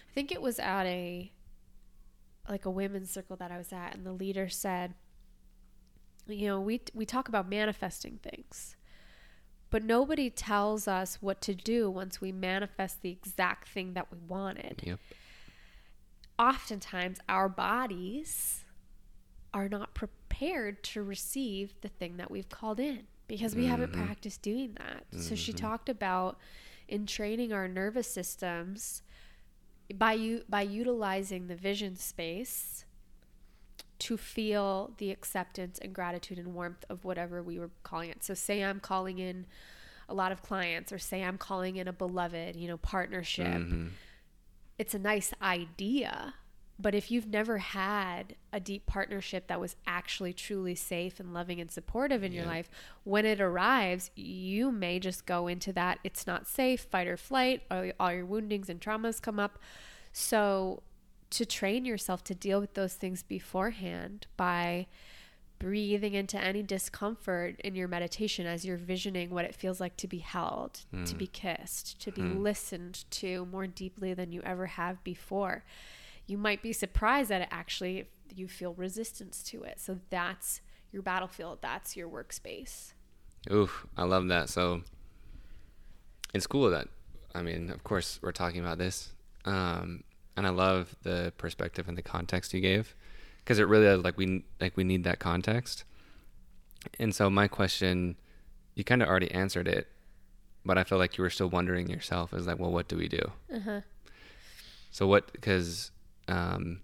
I 0.09 0.13
think 0.13 0.31
it 0.31 0.41
was 0.41 0.57
at 0.57 0.85
a 0.85 1.33
like 2.47 2.65
a 2.65 2.71
women's 2.71 3.11
circle 3.11 3.35
that 3.35 3.51
I 3.51 3.57
was 3.57 3.73
at, 3.73 3.93
and 3.93 4.05
the 4.05 4.13
leader 4.13 4.47
said, 4.47 4.93
you 6.25 6.47
know, 6.47 6.61
we 6.61 6.79
we 6.93 7.05
talk 7.05 7.27
about 7.27 7.49
manifesting 7.49 8.19
things, 8.23 8.76
but 9.69 9.83
nobody 9.83 10.29
tells 10.29 10.87
us 10.87 11.17
what 11.21 11.41
to 11.41 11.53
do 11.53 11.89
once 11.89 12.21
we 12.21 12.31
manifest 12.31 13.01
the 13.01 13.09
exact 13.09 13.67
thing 13.67 13.93
that 13.93 14.11
we 14.11 14.17
wanted. 14.27 14.81
Yep. 14.83 14.99
Oftentimes, 16.39 17.19
our 17.27 17.49
bodies 17.49 18.63
are 19.53 19.67
not 19.67 19.93
prepared 19.93 20.83
to 20.83 21.03
receive 21.03 21.73
the 21.81 21.87
thing 21.87 22.17
that 22.17 22.29
we've 22.29 22.49
called 22.49 22.79
in 22.79 23.03
because 23.27 23.55
we 23.55 23.63
mm-hmm. 23.63 23.71
haven't 23.71 23.93
practiced 23.93 24.41
doing 24.41 24.73
that. 24.77 25.03
Mm-hmm. 25.11 25.21
So 25.21 25.35
she 25.35 25.51
mm-hmm. 25.51 25.65
talked 25.65 25.89
about 25.89 26.37
in 26.87 27.05
training 27.05 27.51
our 27.51 27.67
nervous 27.67 28.07
systems 28.07 29.01
by 29.95 30.13
you 30.13 30.43
by 30.49 30.61
utilizing 30.61 31.47
the 31.47 31.55
vision 31.55 31.95
space 31.95 32.85
to 33.99 34.17
feel 34.17 34.91
the 34.97 35.11
acceptance 35.11 35.79
and 35.79 35.93
gratitude 35.93 36.37
and 36.37 36.53
warmth 36.53 36.85
of 36.89 37.03
whatever 37.03 37.41
we 37.41 37.59
were 37.59 37.71
calling 37.83 38.09
it. 38.09 38.23
So 38.23 38.33
say 38.33 38.63
I'm 38.63 38.79
calling 38.79 39.19
in 39.19 39.45
a 40.09 40.13
lot 40.13 40.31
of 40.31 40.41
clients 40.41 40.91
or 40.91 40.99
say 40.99 41.23
I'm 41.23 41.37
calling 41.37 41.75
in 41.75 41.87
a 41.87 41.93
beloved, 41.93 42.55
you 42.55 42.67
know, 42.67 42.77
partnership. 42.77 43.47
Mm-hmm. 43.47 43.87
It's 44.77 44.93
a 44.93 44.99
nice 44.99 45.33
idea, 45.41 46.35
but 46.79 46.93
if 46.93 47.09
you've 47.09 47.27
never 47.27 47.57
had 47.57 48.35
a 48.53 48.59
deep 48.59 48.85
partnership 48.85 49.47
that 49.47 49.59
was 49.59 49.75
actually 49.87 50.33
truly 50.33 50.75
safe 50.75 51.19
and 51.19 51.33
loving 51.33 51.59
and 51.59 51.71
supportive 51.71 52.23
in 52.23 52.31
yeah. 52.31 52.41
your 52.41 52.47
life, 52.47 52.69
when 53.03 53.25
it 53.25 53.41
arrives, 53.41 54.11
you 54.15 54.71
may 54.71 54.99
just 54.99 55.25
go 55.25 55.47
into 55.47 55.73
that 55.73 55.99
it's 56.03 56.27
not 56.27 56.47
safe, 56.47 56.81
fight 56.81 57.07
or 57.07 57.17
flight, 57.17 57.63
all, 57.71 57.89
all 57.99 58.13
your 58.13 58.25
woundings 58.25 58.69
and 58.69 58.79
traumas 58.79 59.19
come 59.19 59.39
up. 59.39 59.57
So, 60.11 60.83
to 61.29 61.45
train 61.45 61.85
yourself 61.85 62.23
to 62.25 62.35
deal 62.35 62.59
with 62.59 62.73
those 62.73 62.93
things 62.93 63.23
beforehand 63.23 64.27
by 64.37 64.87
breathing 65.59 66.13
into 66.13 66.39
any 66.39 66.61
discomfort 66.61 67.59
in 67.61 67.75
your 67.75 67.87
meditation 67.87 68.45
as 68.45 68.63
you're 68.63 68.77
visioning 68.77 69.31
what 69.31 69.43
it 69.43 69.55
feels 69.55 69.79
like 69.79 69.97
to 69.97 70.07
be 70.07 70.19
held, 70.19 70.81
mm. 70.93 71.05
to 71.05 71.15
be 71.15 71.27
kissed, 71.27 71.99
to 71.99 72.11
be 72.11 72.21
mm. 72.21 72.39
listened 72.39 73.05
to 73.09 73.45
more 73.47 73.65
deeply 73.65 74.13
than 74.13 74.31
you 74.31 74.41
ever 74.45 74.67
have 74.67 75.03
before 75.03 75.63
you 76.27 76.37
might 76.37 76.61
be 76.61 76.73
surprised 76.73 77.29
that 77.29 77.41
it 77.41 77.47
actually 77.49 78.05
you 78.35 78.47
feel 78.47 78.73
resistance 78.73 79.41
to 79.41 79.63
it. 79.63 79.79
So 79.79 79.99
that's 80.09 80.61
your 80.91 81.01
battlefield. 81.01 81.59
That's 81.61 81.95
your 81.95 82.09
workspace. 82.09 82.93
Oof, 83.49 83.87
I 83.95 84.03
love 84.03 84.27
that. 84.27 84.49
So 84.49 84.81
it's 86.33 86.45
cool 86.45 86.69
that 86.69 86.89
I 87.33 87.41
mean, 87.41 87.69
of 87.71 87.83
course, 87.83 88.19
we're 88.21 88.31
talking 88.31 88.59
about 88.59 88.77
this, 88.77 89.13
um, 89.45 90.03
and 90.37 90.45
I 90.45 90.51
love 90.51 90.95
the 91.01 91.33
perspective 91.37 91.89
and 91.89 91.97
the 91.97 92.03
context 92.03 92.53
you 92.53 92.61
gave 92.61 92.95
because 93.39 93.59
it 93.59 93.67
really 93.67 93.93
like 93.97 94.17
we 94.17 94.45
like 94.61 94.77
we 94.77 94.83
need 94.83 95.03
that 95.03 95.19
context. 95.19 95.83
And 96.99 97.13
so 97.13 97.29
my 97.29 97.47
question, 97.47 98.15
you 98.75 98.83
kind 98.83 99.01
of 99.01 99.09
already 99.09 99.31
answered 99.31 99.67
it, 99.67 99.87
but 100.63 100.77
I 100.77 100.83
feel 100.83 100.99
like 100.99 101.17
you 101.17 101.23
were 101.23 101.29
still 101.29 101.49
wondering 101.49 101.89
yourself 101.89 102.33
is 102.33 102.45
like, 102.45 102.59
well, 102.59 102.71
what 102.71 102.87
do 102.87 102.95
we 102.95 103.07
do? 103.07 103.31
Uh-huh. 103.53 103.81
So 104.91 105.07
what? 105.07 105.33
Because 105.33 105.91
um, 106.27 106.81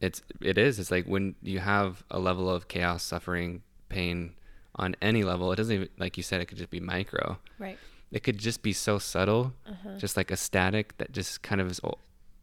it's 0.00 0.22
it 0.42 0.58
is. 0.58 0.80
It's 0.80 0.90
like 0.90 1.06
when 1.06 1.36
you 1.42 1.60
have 1.60 2.02
a 2.10 2.18
level 2.18 2.50
of 2.50 2.66
chaos, 2.66 3.04
suffering, 3.04 3.62
pain 3.88 4.34
on 4.74 4.96
any 5.00 5.22
level. 5.22 5.52
It 5.52 5.56
doesn't 5.56 5.74
even 5.74 5.88
like 5.98 6.16
you 6.16 6.24
said. 6.24 6.40
It 6.40 6.46
could 6.46 6.58
just 6.58 6.70
be 6.70 6.80
micro. 6.80 7.38
Right. 7.58 7.78
It 8.10 8.24
could 8.24 8.38
just 8.38 8.62
be 8.62 8.72
so 8.72 8.98
subtle, 8.98 9.52
uh-huh. 9.64 9.98
just 9.98 10.16
like 10.16 10.32
a 10.32 10.36
static 10.36 10.98
that 10.98 11.12
just 11.12 11.42
kind 11.42 11.60
of 11.60 11.70
is 11.70 11.80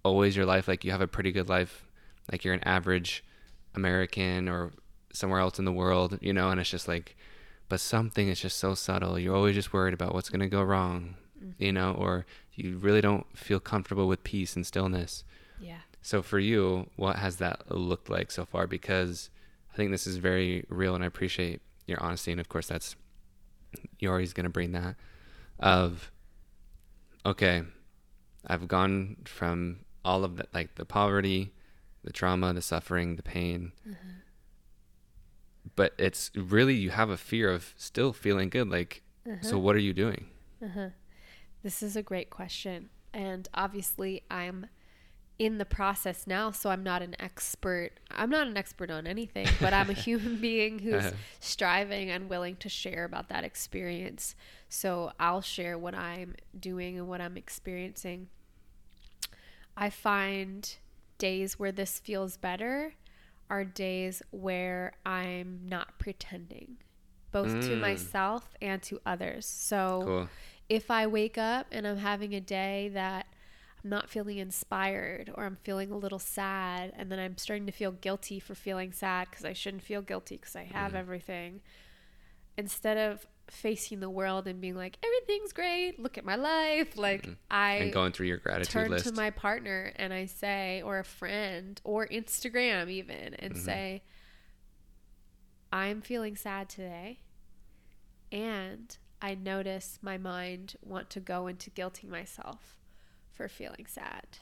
always 0.08 0.36
your 0.36 0.46
life. 0.46 0.68
Like 0.68 0.84
you 0.84 0.92
have 0.92 1.02
a 1.02 1.08
pretty 1.08 1.32
good 1.32 1.50
life, 1.50 1.86
like 2.32 2.44
you're 2.44 2.54
an 2.54 2.64
average 2.64 3.24
American 3.76 4.50
or 4.50 4.72
somewhere 5.14 5.40
else 5.40 5.60
in 5.60 5.66
the 5.66 5.72
world, 5.72 6.18
you 6.22 6.34
know. 6.34 6.50
And 6.50 6.60
it's 6.60 6.70
just 6.70 6.88
like, 6.88 7.16
but 7.70 7.80
something 7.80 8.28
is 8.28 8.40
just 8.40 8.58
so 8.58 8.74
subtle. 8.74 9.20
You're 9.20 9.36
always 9.36 9.56
just 9.56 9.74
worried 9.74 9.94
about 9.94 10.14
what's 10.14 10.30
gonna 10.30 10.48
go 10.48 10.64
wrong, 10.64 11.16
mm-hmm. 11.38 11.64
you 11.64 11.72
know, 11.72 11.94
or 11.94 12.26
you 12.54 12.78
really 12.78 13.02
don't 13.02 13.26
feel 13.38 13.60
comfortable 13.60 14.08
with 14.08 14.24
peace 14.24 14.56
and 14.56 14.66
stillness. 14.66 15.24
Yeah. 15.60 15.80
So 16.02 16.22
for 16.22 16.40
you, 16.40 16.90
what 16.96 17.18
has 17.18 17.38
that 17.38 17.72
looked 17.72 18.10
like 18.10 18.32
so 18.32 18.46
far? 18.46 18.68
Because 18.68 19.30
I 19.74 19.76
think 19.76 19.92
this 19.92 20.08
is 20.08 20.18
very 20.18 20.66
real, 20.70 20.96
and 20.96 21.04
I 21.04 21.08
appreciate 21.08 21.62
your 21.86 22.02
honesty. 22.02 22.32
And 22.32 22.40
of 22.40 22.50
course, 22.50 22.68
that's 22.68 22.96
you're 24.00 24.14
always 24.14 24.34
going 24.34 24.46
to 24.46 24.50
bring 24.50 24.72
that 24.72 24.96
of 25.60 26.12
okay, 27.26 27.64
I've 28.46 28.68
gone 28.68 29.18
from 29.26 29.80
all 30.08 30.24
of 30.24 30.38
that, 30.38 30.48
like 30.54 30.76
the 30.76 30.86
poverty, 30.86 31.52
the 32.04 32.14
trauma, 32.14 32.54
the 32.54 32.62
suffering, 32.62 33.18
the 33.18 33.24
pain. 33.24 33.74
Mm-hmm. 33.88 34.10
But 35.76 35.94
it's 36.00 36.32
really 36.34 36.76
you 36.76 36.92
have 36.92 37.10
a 37.10 37.18
fear 37.18 37.52
of 37.52 37.74
still 37.76 38.14
feeling 38.14 38.50
good. 38.50 38.70
Like, 38.70 39.04
uh-huh. 39.28 39.42
so 39.42 39.60
what 39.60 39.76
are 39.76 39.80
you 39.80 39.94
doing? 39.94 40.28
Uh-huh. 40.64 40.90
This 41.62 41.84
is 41.84 41.98
a 41.98 42.02
great 42.02 42.30
question, 42.30 42.90
and 43.14 43.48
obviously, 43.54 44.24
I'm 44.32 44.68
in 45.40 45.60
the 45.60 45.66
process 45.66 46.26
now 46.26 46.50
so 46.50 46.72
i'm 46.72 46.82
not 46.82 47.04
an 47.04 47.16
expert 47.20 47.92
i'm 48.10 48.30
not 48.30 48.48
an 48.48 48.58
expert 48.58 48.90
on 48.90 49.06
anything 49.06 49.48
but 49.62 49.72
i'm 49.72 49.88
a 49.88 49.94
human 50.08 50.38
being 50.38 50.80
who's 50.80 51.06
uh-huh. 51.06 51.12
striving 51.40 52.10
and 52.10 52.28
willing 52.28 52.56
to 52.56 52.68
share 52.68 53.06
about 53.06 53.30
that 53.30 53.44
experience 53.44 54.34
so 54.68 55.12
i'll 55.20 55.42
share 55.42 55.78
what 55.78 55.94
i'm 55.94 56.34
doing 56.60 56.98
and 56.98 57.08
what 57.08 57.22
i'm 57.22 57.38
experiencing 57.38 58.28
i 59.78 59.90
find 59.90 60.76
days 61.18 61.58
where 61.58 61.72
this 61.72 62.00
feels 62.00 62.38
better 62.38 62.94
are 63.50 63.64
days 63.64 64.22
where 64.32 64.94
i'm 65.06 65.62
not 65.66 65.98
pretending 65.98 66.78
both 67.32 67.48
mm. 67.48 67.62
to 67.62 67.76
myself 67.76 68.54
and 68.62 68.82
to 68.82 69.00
others 69.06 69.46
so 69.46 70.02
cool. 70.04 70.30
if 70.68 70.92
i 70.92 71.08
wake 71.08 71.38
up 71.38 71.68
and 71.72 71.88
i'm 71.88 71.98
having 71.98 72.34
a 72.34 72.42
day 72.42 72.90
that 72.94 73.26
I'm 73.84 73.92
not 73.92 74.10
feeling 74.10 74.38
inspired 74.38 75.32
or 75.36 75.46
I'm 75.46 75.58
feeling 75.64 75.92
a 75.92 75.98
little 75.98 76.20
sad 76.20 76.94
and 76.98 77.12
then 77.12 77.20
I'm 77.20 77.38
starting 77.38 77.66
to 77.68 77.72
feel 77.72 77.92
guilty 77.92 78.40
for 78.40 78.56
feeling 78.56 78.92
sad 78.92 79.30
because 79.30 79.46
I 79.46 79.54
shouldn't 79.54 79.84
feel 79.84 80.02
guilty 80.02 80.36
because 80.38 80.56
I 80.56 80.64
have 80.64 80.94
mm. 80.94 80.98
everything. 80.98 81.62
Instead 82.58 82.98
of 82.98 83.28
facing 83.50 84.00
the 84.00 84.10
world 84.10 84.48
and 84.48 84.60
being 84.60 84.76
like 84.76 84.98
everything's 85.04 85.54
great, 85.54 86.00
look 86.00 86.18
at 86.18 86.26
my 86.26 86.36
life, 86.36 86.98
like 86.98 87.24
mm-hmm. 87.24 87.34
I 87.50 87.74
and 87.76 87.94
going 87.94 88.12
through 88.12 88.28
your 88.28 88.38
gratitude 88.38 88.72
turn 88.72 88.92
list. 88.92 89.06
to 89.06 89.14
my 89.14 89.30
partner 89.30 89.92
and 89.96 90.14
I 90.14 90.26
say 90.26 90.82
or 90.84 91.00
a 91.00 91.04
friend 91.04 91.80
or 91.84 92.08
Instagram 92.08 92.90
even 92.90 93.36
and 93.36 93.54
mm-hmm. 93.54 93.64
say 93.64 94.04
I'm 95.72 96.02
feeling 96.02 96.36
sad 96.36 96.70
today 96.70 97.20
and 98.32 98.98
I 99.22 99.36
notice 99.36 100.00
my 100.02 100.18
mind 100.18 100.76
want 100.82 101.10
to 101.12 101.20
go 101.20 101.48
into 101.48 101.70
guilting 101.70 102.10
myself 102.10 102.78
for 103.34 103.48
feeling 103.48 103.86
sad. 103.88 104.40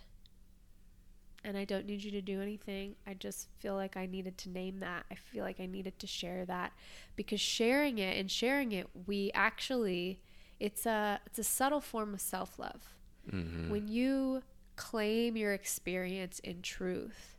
And 1.46 1.56
I 1.58 1.64
don't 1.64 1.86
need 1.86 2.04
you 2.04 2.12
to 2.12 2.22
do 2.22 2.42
anything. 2.42 2.96
I 3.06 3.14
just 3.14 3.48
feel 3.60 3.76
like 3.76 3.96
I 3.96 4.08
needed 4.08 4.38
to 4.40 4.50
name 4.50 4.80
that. 4.80 5.06
I 5.12 5.16
feel 5.16 5.44
like 5.44 5.60
I 5.60 5.68
needed 5.68 6.00
to 6.00 6.08
share 6.08 6.44
that 6.46 6.74
because 7.16 7.40
sharing 7.40 8.00
it 8.00 8.18
and 8.18 8.32
sharing 8.32 8.72
it, 8.72 8.90
we 9.06 9.32
actually 9.34 10.20
it's 10.60 10.86
a 10.86 11.20
it's 11.26 11.38
a 11.38 11.44
subtle 11.44 11.82
form 11.82 12.16
of 12.16 12.22
self-love. 12.22 12.96
Mm-hmm. 13.32 13.70
When 13.70 13.88
you 13.88 14.42
claim 14.76 15.38
your 15.38 15.54
experience 15.54 16.40
in 16.40 16.62
truth, 16.64 17.38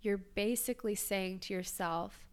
you're 0.00 0.18
basically 0.18 0.94
saying 0.94 1.40
to 1.40 1.52
yourself, 1.52 2.26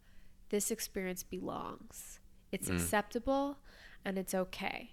this 0.50 0.70
experience 0.70 1.22
belongs. 1.22 2.20
It's 2.52 2.68
mm. 2.68 2.76
acceptable 2.76 3.58
and 4.04 4.16
it's 4.16 4.34
okay 4.34 4.92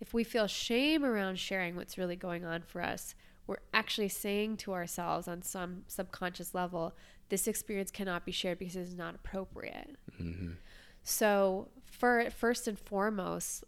if 0.00 0.14
we 0.14 0.24
feel 0.24 0.46
shame 0.46 1.04
around 1.04 1.38
sharing 1.38 1.76
what's 1.76 1.98
really 1.98 2.16
going 2.16 2.44
on 2.44 2.62
for 2.62 2.82
us, 2.82 3.14
we're 3.48 3.56
actually 3.74 4.10
saying 4.10 4.58
to 4.58 4.74
ourselves 4.74 5.26
on 5.26 5.42
some 5.42 5.82
subconscious 5.88 6.54
level, 6.54 6.94
this 7.30 7.48
experience 7.48 7.90
cannot 7.90 8.24
be 8.24 8.30
shared 8.30 8.60
because 8.60 8.76
it's 8.76 8.94
not 8.94 9.16
appropriate. 9.16 9.96
Mm-hmm. 10.22 10.50
So, 11.02 11.68
for 11.84 12.28
first 12.30 12.68
and 12.68 12.78
foremost, 12.78 13.64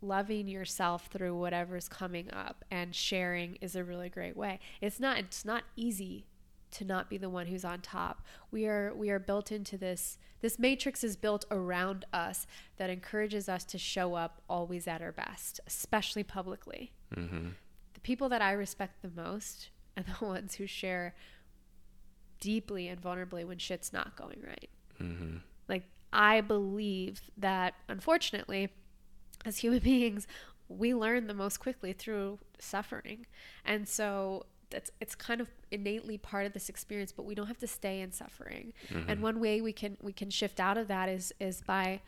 loving 0.00 0.48
yourself 0.48 1.06
through 1.06 1.36
whatever's 1.36 1.88
coming 1.88 2.32
up 2.32 2.64
and 2.70 2.94
sharing 2.94 3.56
is 3.56 3.76
a 3.76 3.84
really 3.84 4.08
great 4.08 4.36
way. 4.36 4.60
It's 4.80 5.00
not 5.00 5.18
it's 5.18 5.44
not 5.44 5.64
easy 5.76 6.26
to 6.72 6.84
not 6.84 7.10
be 7.10 7.18
the 7.18 7.28
one 7.28 7.46
who's 7.46 7.64
on 7.64 7.80
top. 7.80 8.22
We 8.50 8.66
are 8.66 8.92
we 8.94 9.10
are 9.10 9.18
built 9.18 9.52
into 9.52 9.76
this 9.76 10.18
this 10.40 10.58
matrix 10.58 11.04
is 11.04 11.16
built 11.16 11.44
around 11.50 12.04
us 12.12 12.46
that 12.76 12.90
encourages 12.90 13.48
us 13.48 13.64
to 13.64 13.78
show 13.78 14.14
up 14.14 14.42
always 14.48 14.88
at 14.88 15.02
our 15.02 15.12
best, 15.12 15.60
especially 15.66 16.24
publicly. 16.24 16.92
Mm-hmm. 17.14 17.50
People 18.02 18.28
that 18.30 18.42
I 18.42 18.52
respect 18.52 19.02
the 19.02 19.10
most 19.10 19.70
are 19.96 20.02
the 20.02 20.24
ones 20.24 20.56
who 20.56 20.66
share 20.66 21.14
deeply 22.40 22.88
and 22.88 23.00
vulnerably 23.00 23.44
when 23.44 23.58
shit's 23.58 23.92
not 23.92 24.16
going 24.16 24.42
right. 24.44 24.70
Mm-hmm. 25.00 25.36
Like 25.68 25.84
I 26.12 26.40
believe 26.40 27.22
that 27.36 27.74
unfortunately, 27.88 28.70
as 29.44 29.58
human 29.58 29.78
beings, 29.84 30.26
we 30.68 30.94
learn 30.94 31.26
the 31.26 31.34
most 31.34 31.58
quickly 31.58 31.92
through 31.92 32.38
suffering. 32.58 33.26
And 33.64 33.88
so 33.88 34.46
that's 34.70 34.90
it's 35.00 35.14
kind 35.14 35.40
of 35.40 35.48
innately 35.70 36.18
part 36.18 36.46
of 36.46 36.52
this 36.52 36.68
experience, 36.68 37.12
but 37.12 37.24
we 37.24 37.34
don't 37.34 37.46
have 37.46 37.58
to 37.58 37.66
stay 37.66 38.00
in 38.00 38.10
suffering. 38.10 38.72
Mm-hmm. 38.88 39.10
And 39.10 39.22
one 39.22 39.38
way 39.38 39.60
we 39.60 39.72
can 39.72 39.96
we 40.02 40.12
can 40.12 40.30
shift 40.30 40.58
out 40.58 40.78
of 40.78 40.88
that 40.88 41.08
is 41.08 41.32
is 41.38 41.60
by 41.60 42.00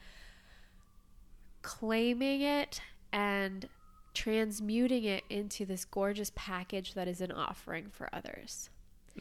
claiming 1.62 2.42
it 2.42 2.80
and 3.12 3.68
transmuting 4.14 5.04
it 5.04 5.24
into 5.28 5.66
this 5.66 5.84
gorgeous 5.84 6.30
package 6.34 6.94
that 6.94 7.08
is 7.08 7.20
an 7.20 7.32
offering 7.32 7.88
for 7.90 8.08
others. 8.12 8.70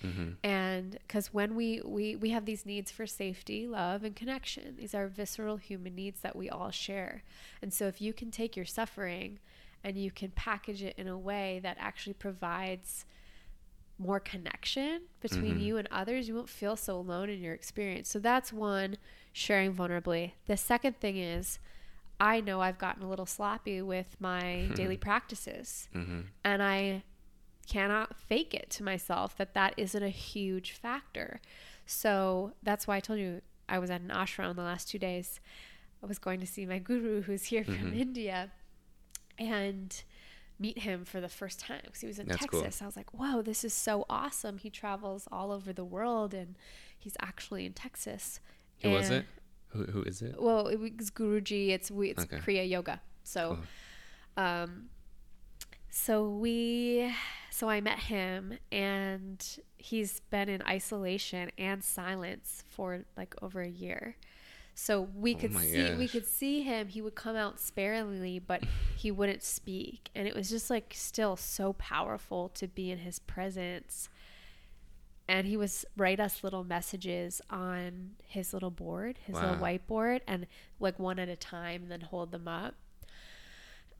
Mm-hmm. 0.02 0.32
And 0.44 0.98
because 1.06 1.34
when 1.34 1.56
we, 1.56 1.82
we 1.84 2.16
we 2.16 2.30
have 2.30 2.46
these 2.46 2.66
needs 2.66 2.92
for 2.92 3.06
safety, 3.06 3.68
love, 3.68 4.04
and 4.04 4.16
connection, 4.16 4.76
these 4.78 4.96
are 4.96 5.08
visceral 5.08 5.58
human 5.58 5.94
needs 5.94 6.22
that 6.22 6.36
we 6.36 6.50
all 6.50 6.72
share. 6.72 7.24
And 7.62 7.72
so, 7.72 7.88
if 7.88 8.02
you 8.02 8.12
can 8.12 8.32
take 8.32 8.56
your 8.56 8.66
suffering 8.66 9.40
and 9.84 9.98
you 9.98 10.10
can 10.10 10.32
package 10.32 10.82
it 10.82 10.96
in 10.98 11.08
a 11.08 11.18
way 11.18 11.60
that 11.62 11.78
actually 11.80 12.14
provides 12.14 13.06
more 14.00 14.20
connection 14.20 15.02
between 15.22 15.56
mm-hmm. 15.56 15.60
you 15.60 15.78
and 15.78 15.88
others, 15.92 16.28
you 16.28 16.36
won't 16.36 16.50
feel 16.50 16.76
so 16.76 16.98
alone 16.98 17.30
in 17.30 17.40
your 17.40 17.54
experience. 17.54 18.10
So 18.10 18.18
that's 18.18 18.52
one, 18.52 18.98
sharing 19.32 19.74
vulnerably. 19.74 20.32
The 20.48 20.58
second 20.58 21.00
thing 21.00 21.18
is, 21.18 21.60
I 22.20 22.42
know 22.42 22.62
I've 22.62 22.78
gotten 22.78 23.04
a 23.04 23.10
little 23.10 23.26
sloppy 23.26 23.82
with 23.82 24.16
my 24.20 24.70
daily 24.76 24.98
practices, 24.98 25.90
mm-hmm. 25.94 26.22
and 26.44 26.64
I 26.64 27.04
cannot 27.68 28.16
fake 28.18 28.54
it 28.54 28.70
to 28.72 28.84
myself 28.84 29.38
that 29.38 29.54
that 29.54 29.74
isn't 29.78 30.04
a 30.04 30.10
huge 30.10 30.72
factor. 30.72 31.40
So 31.86 32.54
that's 32.62 32.88
why 32.88 32.98
I 32.98 33.00
told 33.00 33.20
you 33.20 33.42
I 33.68 33.80
was 33.80 33.90
at 33.90 34.02
an 34.02 34.10
ashram 34.10 34.56
the 34.56 34.64
last 34.64 34.90
two 34.90 35.00
days. 35.00 35.40
I 36.02 36.06
was 36.06 36.20
going 36.20 36.40
to 36.42 36.48
see 36.48 36.66
my 36.66 36.80
guru 36.80 37.22
who's 37.22 37.46
here 37.46 37.64
mm-hmm. 37.64 37.76
from 37.76 37.94
India 37.94 38.52
and 39.38 40.04
meet 40.60 40.80
him 40.80 41.06
for 41.06 41.20
the 41.20 41.30
first 41.30 41.60
time 41.60 41.82
because 41.84 42.02
he 42.02 42.08
was 42.08 42.20
in 42.20 42.28
that's 42.28 42.40
Texas. 42.40 42.80
Cool. 42.80 42.86
I 42.86 42.86
was 42.86 42.96
like, 42.96 43.14
whoa, 43.14 43.42
this 43.42 43.64
is 43.64 43.74
so 43.74 44.06
awesome. 44.10 44.58
He 44.58 44.70
travels 44.70 45.28
all 45.32 45.52
over 45.52 45.74
the 45.74 45.86
world 45.86 46.34
and 46.34 46.56
he's 46.98 47.16
actually 47.22 47.66
in 47.66 47.74
Texas. 47.74 48.40
Who 48.82 48.90
and 48.90 48.98
was 48.98 49.10
it? 49.10 49.26
Who, 49.74 49.84
who 49.86 50.02
is 50.04 50.22
it? 50.22 50.42
Well, 50.42 50.68
it 50.68 50.80
was 50.80 51.12
Guruji. 51.12 51.70
It's, 51.70 51.90
we, 51.92 52.12
it's 52.12 52.24
okay. 52.24 52.38
Kriya 52.38 52.70
Yoga. 52.70 53.02
So, 53.24 53.60
cool. 54.36 54.44
um, 54.44 54.90
so 55.90 56.28
we 56.28 57.14
so 57.52 57.70
I 57.70 57.80
met 57.82 58.00
him 58.00 58.58
and 58.72 59.46
he's 59.78 60.22
been 60.32 60.50
in 60.50 60.64
isolation 60.64 61.52
and 61.56 61.84
silence 61.84 62.64
for 62.68 63.06
like 63.16 63.36
over 63.44 63.62
a 63.62 63.70
year. 63.70 64.18
So 64.74 65.08
we 65.16 65.36
oh 65.36 65.38
could 65.38 65.56
see 65.56 65.88
gosh. 65.88 65.98
we 66.00 66.08
could 66.08 66.26
see 66.26 66.64
him. 66.64 66.88
He 66.88 67.00
would 67.00 67.14
come 67.14 67.36
out 67.36 67.60
sparingly, 67.60 68.40
but 68.40 68.64
he 68.98 69.12
wouldn't 69.12 69.44
speak. 69.44 70.10
And 70.16 70.28
it 70.28 70.36
was 70.36 70.50
just 70.50 70.72
like 70.72 70.94
still 70.98 71.36
so 71.36 71.74
powerful 71.74 72.50
to 72.56 72.68
be 72.68 72.90
in 72.90 72.98
his 72.98 73.20
presence. 73.20 74.10
And 75.28 75.48
he 75.48 75.56
was 75.56 75.86
write 75.96 76.20
us 76.20 76.44
little 76.44 76.64
messages 76.64 77.42
on 77.50 78.12
his 78.26 78.54
little 78.54 78.72
board, 78.72 79.20
his 79.26 79.36
wow. 79.36 79.42
little 79.42 79.58
whiteboard, 79.58 80.22
and 80.28 80.48
like 80.80 81.00
one 81.00 81.18
at 81.18 81.30
a 81.30 81.36
time, 81.36 81.84
and 81.84 81.92
then 81.92 82.02
hold 82.02 82.32
them 82.32 82.48
up. 82.48 82.76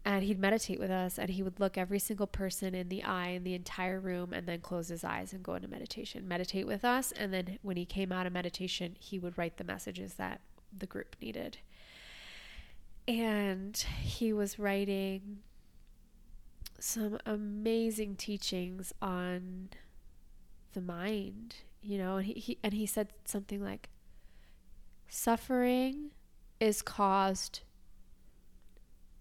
And 0.06 0.26
he'd 0.26 0.40
meditate 0.40 0.82
with 0.82 0.92
us 0.92 1.18
and 1.18 1.30
he 1.30 1.42
would 1.42 1.62
look 1.62 1.78
every 1.78 2.00
single 2.00 2.28
person 2.28 2.76
in 2.76 2.90
the 2.90 3.04
eye 3.04 3.30
in 3.30 3.46
the 3.46 3.54
entire 3.54 4.02
room 4.02 4.34
and 4.34 4.46
then 4.46 4.60
close 4.60 4.90
his 4.90 5.06
eyes 5.06 5.32
and 5.32 5.42
go 5.42 5.56
into 5.56 5.70
meditation 5.70 6.28
meditate 6.28 6.68
with 6.68 6.84
us. 6.84 7.14
And 7.14 7.34
then 7.34 7.58
when 7.62 7.78
he 7.78 7.86
came 7.86 8.12
out 8.12 8.28
of 8.28 8.34
meditation 8.34 8.98
he 9.00 9.18
would 9.18 9.38
write 9.38 9.56
the 9.56 9.64
messages 9.64 10.16
that 10.16 10.42
the 10.78 10.88
group 10.88 11.16
needed. 11.22 11.60
And 13.08 13.78
he 14.02 14.34
was 14.34 14.60
writing 14.60 15.40
some 16.80 17.18
amazing 17.26 18.16
teachings 18.16 18.92
on 19.02 19.70
the 20.74 20.82
mind 20.82 21.56
you 21.82 21.98
know 21.98 22.18
and 22.18 22.26
he, 22.26 22.34
he 22.34 22.58
and 22.64 22.74
he 22.74 22.86
said 22.86 23.10
something 23.26 23.64
like 23.64 23.90
suffering 25.08 26.12
is 26.60 26.82
caused 26.82 27.62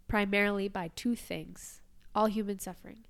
primarily 0.07 0.67
by 0.67 0.89
two 0.95 1.15
things 1.15 1.81
all 2.15 2.27
human 2.27 2.59
suffering. 2.59 3.05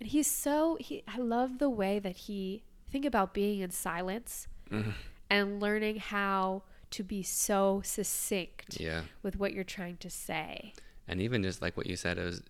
And 0.00 0.08
he's 0.08 0.26
so, 0.26 0.76
he, 0.80 1.02
I 1.06 1.18
love 1.18 1.58
the 1.58 1.70
way 1.70 1.98
that 1.98 2.16
he, 2.16 2.64
think 2.90 3.04
about 3.04 3.32
being 3.32 3.60
in 3.60 3.70
silence 3.70 4.48
mm-hmm. 4.70 4.90
and 5.30 5.60
learning 5.60 5.96
how 5.96 6.62
to 6.90 7.02
be 7.02 7.22
so 7.22 7.80
succinct 7.84 8.78
yeah. 8.80 9.02
with 9.22 9.38
what 9.38 9.54
you're 9.54 9.64
trying 9.64 9.96
to 9.98 10.10
say. 10.10 10.74
And 11.08 11.20
even 11.20 11.42
just 11.42 11.62
like 11.62 11.76
what 11.76 11.86
you 11.86 11.96
said, 11.96 12.18
it 12.18 12.24
was, 12.24 12.42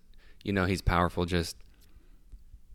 you 0.43 0.51
know, 0.51 0.65
he's 0.65 0.81
powerful. 0.81 1.25
Just 1.25 1.57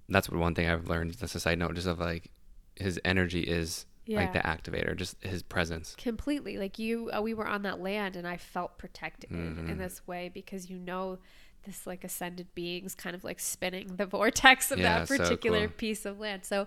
that's 0.09 0.31
what 0.31 0.41
one 0.41 0.55
thing 0.55 0.69
I've 0.69 0.89
learned. 0.89 1.15
That's 1.15 1.35
a 1.35 1.41
side 1.41 1.59
note, 1.59 1.75
just 1.75 1.87
of 1.87 1.99
like 1.99 2.31
his 2.79 3.01
energy 3.05 3.41
is 3.41 3.87
yeah. 4.07 4.21
like 4.21 4.33
the 4.33 4.41
activator, 4.41 4.97
just 4.97 5.23
his 5.23 5.43
presence. 5.43 5.95
Completely. 5.99 6.57
Like 6.57 6.79
you, 6.79 7.11
uh, 7.11 7.21
we 7.21 7.35
were 7.35 7.47
on 7.47 7.63
that 7.63 7.81
land 7.81 8.17
and 8.17 8.27
I 8.27 8.37
felt 8.37 8.79
protected 8.79 9.31
mm-hmm. 9.31 9.69
in 9.69 9.79
this 9.79 10.07
way 10.07 10.31
because 10.33 10.71
you 10.71 10.79
know, 10.79 11.19
this 11.65 11.87
like 11.87 12.05
ascended 12.05 12.55
beings 12.55 12.95
kind 12.95 13.15
of 13.15 13.25
like 13.25 13.39
spinning 13.39 13.97
the 13.97 14.07
vortex 14.07 14.71
of 14.71 14.79
yeah, 14.79 15.01
that 15.01 15.09
particular 15.09 15.61
so 15.61 15.67
cool. 15.67 15.77
piece 15.77 16.07
of 16.07 16.19
land. 16.19 16.45
So 16.45 16.67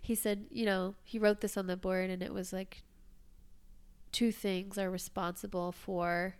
he 0.00 0.14
said, 0.14 0.46
you 0.50 0.66
know, 0.66 0.94
he 1.04 1.18
wrote 1.18 1.40
this 1.40 1.56
on 1.56 1.68
the 1.68 1.76
board 1.76 2.10
and 2.10 2.22
it 2.22 2.34
was 2.34 2.52
like 2.52 2.82
two 4.10 4.32
things 4.32 4.76
are 4.76 4.90
responsible 4.90 5.72
for 5.72 6.34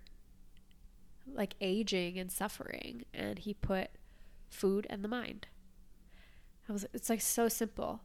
like 1.32 1.54
aging 1.60 2.18
and 2.18 2.30
suffering 2.30 3.04
and 3.14 3.38
he 3.38 3.54
put 3.54 3.90
food 4.50 4.86
and 4.90 5.04
the 5.04 5.08
mind. 5.08 5.46
I 6.68 6.72
was 6.72 6.86
it's 6.92 7.08
like 7.08 7.20
so 7.20 7.48
simple. 7.48 8.00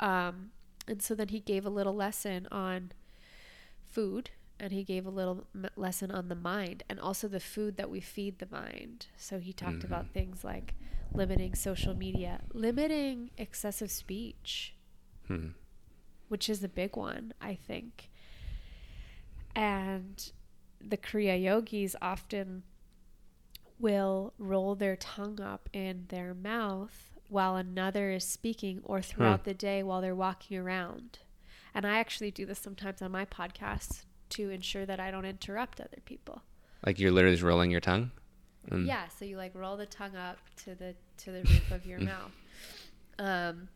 Um 0.00 0.50
and 0.88 1.00
so 1.00 1.14
then 1.14 1.28
he 1.28 1.38
gave 1.38 1.64
a 1.64 1.70
little 1.70 1.94
lesson 1.94 2.48
on 2.50 2.90
food 3.88 4.30
and 4.58 4.72
he 4.72 4.84
gave 4.84 5.06
a 5.06 5.10
little 5.10 5.46
m- 5.54 5.70
lesson 5.76 6.10
on 6.10 6.28
the 6.28 6.34
mind 6.34 6.82
and 6.88 7.00
also 7.00 7.28
the 7.28 7.40
food 7.40 7.76
that 7.76 7.90
we 7.90 8.00
feed 8.00 8.38
the 8.38 8.48
mind. 8.50 9.06
So 9.16 9.38
he 9.38 9.52
talked 9.52 9.78
mm-hmm. 9.78 9.86
about 9.86 10.10
things 10.12 10.44
like 10.44 10.74
limiting 11.12 11.54
social 11.54 11.94
media, 11.94 12.40
limiting 12.52 13.30
excessive 13.38 13.90
speech, 13.90 14.74
hmm. 15.26 15.48
which 16.28 16.48
is 16.48 16.62
a 16.62 16.68
big 16.68 16.96
one, 16.96 17.32
I 17.40 17.54
think. 17.54 18.10
And 19.54 20.30
the 20.80 20.96
Kriya 20.96 21.42
yogis 21.42 21.96
often 22.00 22.62
will 23.78 24.34
roll 24.38 24.74
their 24.74 24.96
tongue 24.96 25.40
up 25.40 25.68
in 25.72 26.04
their 26.08 26.34
mouth 26.34 27.09
while 27.30 27.56
another 27.56 28.10
is 28.10 28.24
speaking 28.24 28.80
or 28.84 29.00
throughout 29.00 29.44
the 29.44 29.54
day 29.54 29.82
while 29.82 30.00
they're 30.00 30.14
walking 30.14 30.58
around. 30.58 31.20
And 31.74 31.86
I 31.86 31.98
actually 31.98 32.30
do 32.30 32.44
this 32.44 32.58
sometimes 32.58 33.00
on 33.00 33.12
my 33.12 33.24
podcast 33.24 34.02
to 34.30 34.50
ensure 34.50 34.84
that 34.84 34.98
I 34.98 35.10
don't 35.10 35.24
interrupt 35.24 35.80
other 35.80 35.98
people. 36.04 36.42
Like 36.84 36.98
you're 36.98 37.12
literally 37.12 37.36
just 37.36 37.44
rolling 37.44 37.70
your 37.70 37.80
tongue? 37.80 38.10
Mm. 38.68 38.86
Yeah, 38.86 39.08
so 39.08 39.24
you 39.24 39.36
like 39.36 39.54
roll 39.54 39.76
the 39.76 39.86
tongue 39.86 40.16
up 40.16 40.38
to 40.64 40.74
the 40.74 40.94
to 41.18 41.30
the 41.30 41.42
roof 41.42 41.70
of 41.70 41.86
your 41.86 42.00
mouth. 42.12 42.32
Um 43.18 43.68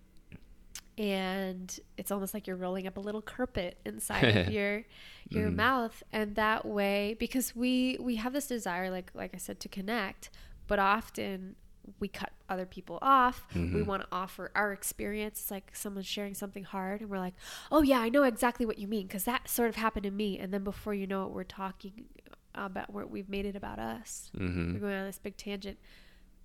and 0.96 1.80
it's 1.96 2.12
almost 2.12 2.34
like 2.34 2.46
you're 2.46 2.56
rolling 2.56 2.86
up 2.86 2.96
a 2.96 3.00
little 3.00 3.22
carpet 3.22 3.78
inside 3.84 4.36
of 4.36 4.48
your 4.52 4.84
your 5.28 5.48
mm. 5.48 5.56
mouth 5.56 6.02
and 6.12 6.36
that 6.36 6.64
way 6.64 7.16
because 7.18 7.54
we 7.56 7.96
we 8.00 8.16
have 8.16 8.32
this 8.32 8.46
desire 8.46 8.90
like 8.90 9.10
like 9.14 9.32
I 9.34 9.38
said 9.38 9.58
to 9.60 9.68
connect 9.68 10.30
but 10.66 10.78
often 10.78 11.56
we 12.00 12.08
cut 12.08 12.32
other 12.48 12.66
people 12.66 12.98
off. 13.02 13.46
Mm-hmm. 13.54 13.74
We 13.74 13.82
want 13.82 14.02
to 14.02 14.08
offer 14.12 14.50
our 14.54 14.72
experience. 14.72 15.40
It's 15.40 15.50
like 15.50 15.70
someone's 15.74 16.06
sharing 16.06 16.34
something 16.34 16.64
hard, 16.64 17.00
and 17.00 17.10
we're 17.10 17.18
like, 17.18 17.34
"Oh 17.70 17.82
yeah, 17.82 18.00
I 18.00 18.08
know 18.08 18.22
exactly 18.22 18.66
what 18.66 18.78
you 18.78 18.88
mean," 18.88 19.06
because 19.06 19.24
that 19.24 19.48
sort 19.48 19.68
of 19.68 19.76
happened 19.76 20.04
to 20.04 20.10
me. 20.10 20.38
And 20.38 20.52
then 20.52 20.64
before 20.64 20.94
you 20.94 21.06
know 21.06 21.24
it, 21.26 21.32
we're 21.32 21.44
talking 21.44 22.04
about 22.54 22.92
where 22.92 23.06
we've 23.06 23.28
made 23.28 23.46
it 23.46 23.56
about 23.56 23.78
us. 23.78 24.30
Mm-hmm. 24.36 24.74
We're 24.74 24.80
going 24.80 24.94
on 24.94 25.06
this 25.06 25.18
big 25.18 25.36
tangent. 25.36 25.78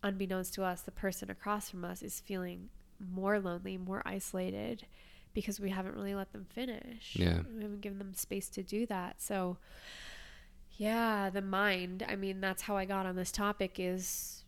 Unbeknownst 0.01 0.53
to 0.53 0.63
us, 0.63 0.81
the 0.81 0.91
person 0.91 1.29
across 1.29 1.69
from 1.69 1.83
us 1.83 2.01
is 2.01 2.21
feeling 2.21 2.69
more 2.99 3.39
lonely, 3.39 3.77
more 3.77 4.01
isolated, 4.05 4.85
because 5.33 5.59
we 5.59 5.69
haven't 5.69 5.95
really 5.95 6.15
let 6.15 6.31
them 6.31 6.45
finish. 6.49 7.15
Yeah, 7.15 7.41
we 7.53 7.63
haven't 7.63 7.81
given 7.81 7.97
them 7.97 8.13
space 8.13 8.49
to 8.49 8.63
do 8.63 8.85
that. 8.87 9.21
So, 9.21 9.57
yeah, 10.77 11.29
the 11.29 11.41
mind. 11.41 12.05
I 12.07 12.15
mean, 12.15 12.39
that's 12.39 12.61
how 12.63 12.77
I 12.77 12.85
got 12.85 13.05
on 13.05 13.15
this 13.15 13.31
topic. 13.31 13.75
Is 13.77 14.38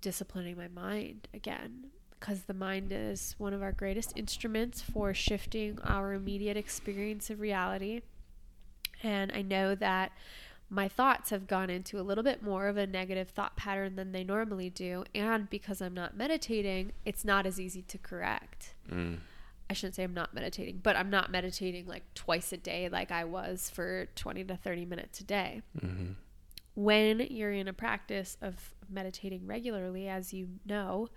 disciplining 0.00 0.56
my 0.56 0.68
mind 0.68 1.28
again 1.34 1.90
because 2.18 2.42
the 2.42 2.54
mind 2.54 2.92
is 2.92 3.34
one 3.38 3.54
of 3.54 3.62
our 3.62 3.72
greatest 3.72 4.12
instruments 4.14 4.82
for 4.82 5.14
shifting 5.14 5.78
our 5.82 6.12
immediate 6.12 6.56
experience 6.56 7.30
of 7.30 7.40
reality. 7.40 8.02
And 9.02 9.32
I 9.34 9.40
know 9.40 9.74
that 9.74 10.12
my 10.68 10.86
thoughts 10.86 11.30
have 11.30 11.46
gone 11.46 11.70
into 11.70 11.98
a 11.98 12.02
little 12.02 12.22
bit 12.22 12.42
more 12.42 12.68
of 12.68 12.76
a 12.76 12.86
negative 12.86 13.30
thought 13.30 13.56
pattern 13.56 13.96
than 13.96 14.12
they 14.12 14.22
normally 14.22 14.68
do. 14.68 15.04
And 15.14 15.48
because 15.48 15.80
I'm 15.80 15.94
not 15.94 16.16
meditating, 16.16 16.92
it's 17.06 17.24
not 17.24 17.46
as 17.46 17.58
easy 17.58 17.82
to 17.82 17.98
correct. 17.98 18.74
Mm. 18.90 19.18
I 19.68 19.72
shouldn't 19.72 19.94
say 19.94 20.04
I'm 20.04 20.14
not 20.14 20.34
meditating, 20.34 20.80
but 20.82 20.96
I'm 20.96 21.10
not 21.10 21.30
meditating 21.30 21.86
like 21.86 22.02
twice 22.14 22.52
a 22.52 22.56
day 22.56 22.88
like 22.88 23.10
I 23.10 23.24
was 23.24 23.70
for 23.70 24.06
20 24.14 24.44
to 24.44 24.56
30 24.56 24.84
minutes 24.84 25.20
a 25.20 25.24
day. 25.24 25.62
Mm-hmm. 25.80 26.12
When 26.74 27.20
you're 27.20 27.52
in 27.52 27.68
a 27.68 27.72
practice 27.72 28.36
of 28.40 28.74
meditating 28.88 29.46
regularly, 29.46 30.08
as 30.08 30.32
you 30.32 30.48
know, 30.64 31.08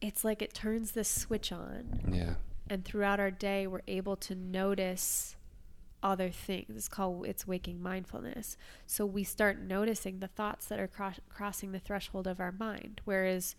it's 0.00 0.24
like 0.24 0.42
it 0.42 0.54
turns 0.54 0.92
this 0.92 1.08
switch 1.08 1.52
on. 1.52 2.00
Yeah. 2.12 2.34
And 2.68 2.84
throughout 2.84 3.20
our 3.20 3.30
day, 3.30 3.66
we're 3.66 3.82
able 3.86 4.16
to 4.16 4.34
notice 4.34 5.36
other 6.02 6.30
things. 6.30 6.66
It's 6.76 6.88
called 6.88 7.26
it's 7.26 7.46
waking 7.46 7.82
mindfulness. 7.82 8.56
So 8.86 9.06
we 9.06 9.24
start 9.24 9.60
noticing 9.60 10.20
the 10.20 10.28
thoughts 10.28 10.66
that 10.66 10.78
are 10.78 10.88
cro- 10.88 11.12
crossing 11.28 11.72
the 11.72 11.78
threshold 11.78 12.26
of 12.26 12.40
our 12.40 12.52
mind. 12.52 13.00
Whereas 13.04 13.56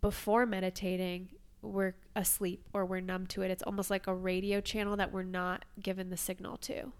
before 0.00 0.46
meditating, 0.46 1.30
we're 1.62 1.94
asleep 2.14 2.64
or 2.72 2.84
we're 2.84 3.00
numb 3.00 3.26
to 3.28 3.42
it. 3.42 3.50
It's 3.50 3.62
almost 3.62 3.90
like 3.90 4.06
a 4.06 4.14
radio 4.14 4.60
channel 4.60 4.96
that 4.96 5.12
we're 5.12 5.22
not 5.22 5.64
given 5.80 6.10
the 6.10 6.16
signal 6.16 6.56
to. 6.58 6.92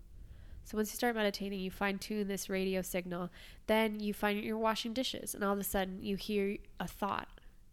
So 0.67 0.77
once 0.77 0.93
you 0.93 0.97
start 0.97 1.17
meditating, 1.17 1.59
you 1.61 1.71
fine 1.71 1.99
tune 1.99 2.29
this 2.29 2.51
radio 2.51 2.83
signal. 2.83 3.31
Then 3.67 3.99
you 4.01 4.13
find 4.13 4.45
you're 4.45 4.59
washing 4.59 4.93
dishes, 4.93 5.35
and 5.35 5.43
all 5.43 5.55
of 5.55 5.59
a 5.59 5.65
sudden 5.65 6.03
you 6.03 6.17
hear 6.17 6.59
a 6.79 6.87
thought, 6.87 7.29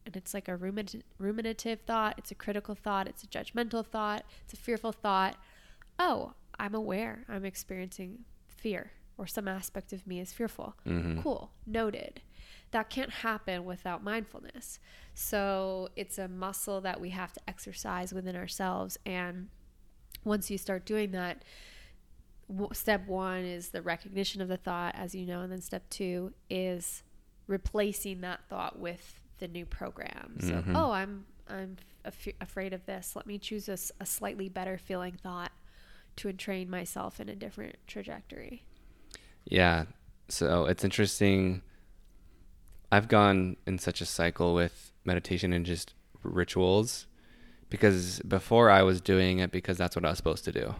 and 0.05 0.15
it's 0.15 0.33
like 0.33 0.47
a 0.47 0.55
ruminative 0.55 1.79
thought. 1.81 2.15
It's 2.17 2.31
a 2.31 2.35
critical 2.35 2.75
thought. 2.75 3.07
It's 3.07 3.23
a 3.23 3.27
judgmental 3.27 3.85
thought. 3.85 4.23
It's 4.45 4.53
a 4.53 4.57
fearful 4.57 4.93
thought 4.93 5.35
oh, 5.99 6.33
I'm 6.59 6.75
aware 6.75 7.25
I'm 7.27 7.45
experiencing 7.45 8.19
fear 8.47 8.91
or 9.17 9.27
some 9.27 9.47
aspect 9.47 9.93
of 9.93 10.07
me 10.07 10.19
is 10.19 10.33
fearful. 10.33 10.75
Mm-hmm. 10.87 11.21
Cool, 11.21 11.51
noted. 11.65 12.21
That 12.71 12.89
can't 12.89 13.11
happen 13.11 13.65
without 13.65 14.03
mindfulness. 14.03 14.79
So 15.13 15.89
it's 15.95 16.17
a 16.17 16.27
muscle 16.27 16.81
that 16.81 16.99
we 16.99 17.09
have 17.11 17.31
to 17.33 17.39
exercise 17.47 18.13
within 18.13 18.35
ourselves. 18.35 18.97
And 19.05 19.49
once 20.23 20.49
you 20.49 20.57
start 20.57 20.85
doing 20.85 21.11
that, 21.11 21.43
step 22.73 23.07
one 23.07 23.45
is 23.45 23.69
the 23.69 23.81
recognition 23.81 24.41
of 24.41 24.47
the 24.47 24.57
thought, 24.57 24.95
as 24.95 25.15
you 25.15 25.25
know, 25.25 25.41
and 25.41 25.51
then 25.51 25.61
step 25.61 25.89
two 25.89 26.33
is 26.49 27.03
replacing 27.47 28.21
that 28.21 28.41
thought 28.49 28.79
with 28.79 29.19
the 29.39 29.47
new 29.47 29.65
program. 29.65 30.37
So, 30.39 30.53
mm-hmm. 30.53 30.75
oh, 30.75 30.91
I'm 30.91 31.25
I'm 31.49 31.77
af- 32.05 32.27
afraid 32.39 32.73
of 32.73 32.85
this. 32.85 33.15
Let 33.15 33.27
me 33.27 33.37
choose 33.37 33.67
a, 33.69 33.77
a 33.99 34.05
slightly 34.05 34.49
better 34.49 34.77
feeling 34.77 35.17
thought 35.21 35.51
to 36.17 36.29
entrain 36.29 36.69
myself 36.69 37.19
in 37.19 37.29
a 37.29 37.35
different 37.35 37.75
trajectory. 37.87 38.63
Yeah. 39.45 39.85
So 40.29 40.65
it's 40.65 40.83
interesting. 40.83 41.61
I've 42.91 43.07
gone 43.07 43.57
in 43.65 43.79
such 43.79 44.01
a 44.01 44.05
cycle 44.05 44.53
with 44.53 44.93
meditation 45.03 45.51
and 45.53 45.65
just 45.65 45.93
rituals 46.21 47.07
because 47.69 48.19
before 48.21 48.69
I 48.69 48.83
was 48.83 49.01
doing 49.01 49.39
it 49.39 49.51
because 49.51 49.77
that's 49.77 49.95
what 49.95 50.05
I 50.05 50.09
was 50.09 50.17
supposed 50.17 50.45
to 50.45 50.51
do. 50.51 50.75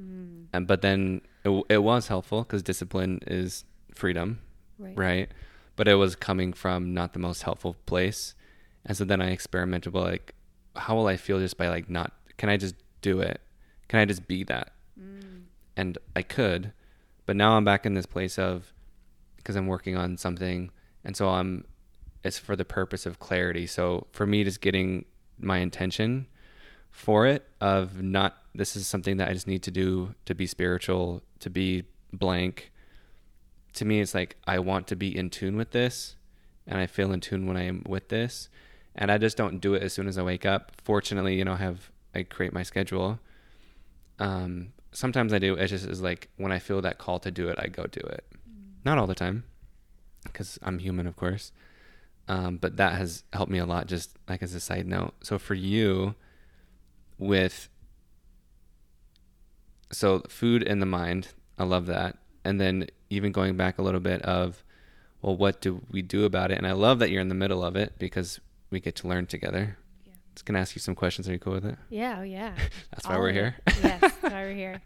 Mm. 0.00 0.46
And 0.52 0.66
but 0.66 0.82
then 0.82 1.22
it, 1.44 1.64
it 1.68 1.78
was 1.78 2.08
helpful 2.08 2.42
because 2.42 2.62
discipline 2.62 3.20
is 3.26 3.64
freedom, 3.94 4.40
right. 4.78 4.96
right? 4.96 5.28
But 5.76 5.88
it 5.88 5.94
was 5.94 6.16
coming 6.16 6.52
from 6.52 6.94
not 6.94 7.12
the 7.12 7.18
most 7.18 7.42
helpful 7.42 7.76
place, 7.86 8.34
and 8.84 8.96
so 8.96 9.04
then 9.04 9.20
I 9.20 9.30
experimented. 9.30 9.92
Well, 9.92 10.04
like, 10.04 10.34
how 10.76 10.94
will 10.94 11.06
I 11.06 11.16
feel 11.16 11.38
just 11.38 11.56
by 11.56 11.68
like 11.68 11.88
not? 11.88 12.12
Can 12.36 12.48
I 12.48 12.56
just 12.56 12.74
do 13.00 13.20
it? 13.20 13.40
Can 13.88 14.00
I 14.00 14.04
just 14.04 14.26
be 14.26 14.44
that? 14.44 14.72
Mm. 15.00 15.42
And 15.76 15.98
I 16.14 16.22
could, 16.22 16.72
but 17.26 17.36
now 17.36 17.52
I'm 17.56 17.64
back 17.64 17.86
in 17.86 17.94
this 17.94 18.06
place 18.06 18.38
of 18.38 18.72
because 19.36 19.56
I'm 19.56 19.66
working 19.66 19.96
on 19.96 20.16
something, 20.16 20.70
and 21.04 21.16
so 21.16 21.28
I'm. 21.28 21.64
It's 22.24 22.38
for 22.38 22.54
the 22.54 22.64
purpose 22.64 23.04
of 23.04 23.18
clarity. 23.18 23.66
So 23.66 24.06
for 24.12 24.26
me, 24.26 24.44
just 24.44 24.60
getting 24.60 25.06
my 25.40 25.58
intention 25.58 26.28
for 26.92 27.26
it 27.26 27.48
of 27.60 28.00
not 28.00 28.41
this 28.54 28.76
is 28.76 28.86
something 28.86 29.16
that 29.16 29.28
I 29.28 29.32
just 29.32 29.46
need 29.46 29.62
to 29.64 29.70
do 29.70 30.14
to 30.26 30.34
be 30.34 30.46
spiritual, 30.46 31.22
to 31.40 31.50
be 31.50 31.84
blank. 32.12 32.70
To 33.74 33.84
me, 33.84 34.00
it's 34.00 34.14
like 34.14 34.36
I 34.46 34.58
want 34.58 34.86
to 34.88 34.96
be 34.96 35.16
in 35.16 35.30
tune 35.30 35.56
with 35.56 35.70
this, 35.70 36.16
and 36.66 36.78
I 36.78 36.86
feel 36.86 37.12
in 37.12 37.20
tune 37.20 37.46
when 37.46 37.56
I 37.56 37.64
am 37.64 37.82
with 37.88 38.08
this, 38.08 38.48
and 38.94 39.10
I 39.10 39.18
just 39.18 39.36
don't 39.36 39.60
do 39.60 39.74
it 39.74 39.82
as 39.82 39.92
soon 39.92 40.08
as 40.08 40.18
I 40.18 40.22
wake 40.22 40.44
up. 40.44 40.72
Fortunately, 40.84 41.36
you 41.36 41.44
know, 41.44 41.54
I 41.54 41.56
have 41.56 41.90
I 42.14 42.24
create 42.24 42.52
my 42.52 42.62
schedule, 42.62 43.18
um, 44.18 44.72
sometimes 44.92 45.32
I 45.32 45.38
do. 45.38 45.54
It 45.54 45.66
just 45.66 45.86
is 45.86 46.00
like 46.00 46.28
when 46.36 46.52
I 46.52 46.58
feel 46.58 46.80
that 46.82 46.98
call 46.98 47.18
to 47.20 47.30
do 47.30 47.48
it, 47.48 47.58
I 47.58 47.66
go 47.66 47.84
do 47.84 48.00
it. 48.00 48.24
Mm. 48.48 48.84
Not 48.84 48.98
all 48.98 49.06
the 49.06 49.14
time, 49.14 49.44
because 50.24 50.58
I'm 50.62 50.78
human, 50.78 51.06
of 51.06 51.16
course. 51.16 51.52
Um, 52.28 52.56
but 52.58 52.76
that 52.76 52.94
has 52.94 53.24
helped 53.32 53.50
me 53.50 53.58
a 53.58 53.66
lot. 53.66 53.86
Just 53.86 54.16
like 54.28 54.42
as 54.42 54.54
a 54.54 54.60
side 54.60 54.86
note. 54.86 55.14
So 55.22 55.38
for 55.38 55.54
you, 55.54 56.14
with 57.18 57.68
so 59.92 60.22
food 60.28 60.62
in 60.62 60.80
the 60.80 60.86
mind, 60.86 61.28
I 61.58 61.64
love 61.64 61.86
that. 61.86 62.18
And 62.44 62.60
then 62.60 62.88
even 63.10 63.30
going 63.30 63.56
back 63.56 63.78
a 63.78 63.82
little 63.82 64.00
bit 64.00 64.22
of, 64.22 64.64
well, 65.20 65.36
what 65.36 65.60
do 65.60 65.82
we 65.90 66.02
do 66.02 66.24
about 66.24 66.50
it? 66.50 66.58
And 66.58 66.66
I 66.66 66.72
love 66.72 66.98
that 66.98 67.10
you're 67.10 67.20
in 67.20 67.28
the 67.28 67.34
middle 67.34 67.62
of 67.62 67.76
it 67.76 67.94
because 67.98 68.40
we 68.70 68.80
get 68.80 68.96
to 68.96 69.08
learn 69.08 69.26
together 69.26 69.76
just 70.34 70.46
gonna 70.46 70.58
ask 70.58 70.74
you 70.74 70.80
some 70.80 70.94
questions. 70.94 71.28
Are 71.28 71.32
you 71.32 71.38
cool 71.38 71.54
with 71.54 71.64
it? 71.64 71.76
Yeah, 71.90 72.16
oh 72.20 72.22
yeah. 72.22 72.54
that's 72.90 73.06
why 73.06 73.18
we're 73.18 73.32
here. 73.32 73.56
yes, 73.82 74.00
that's 74.00 74.22
why 74.22 74.44
we're 74.44 74.54
here. 74.54 74.82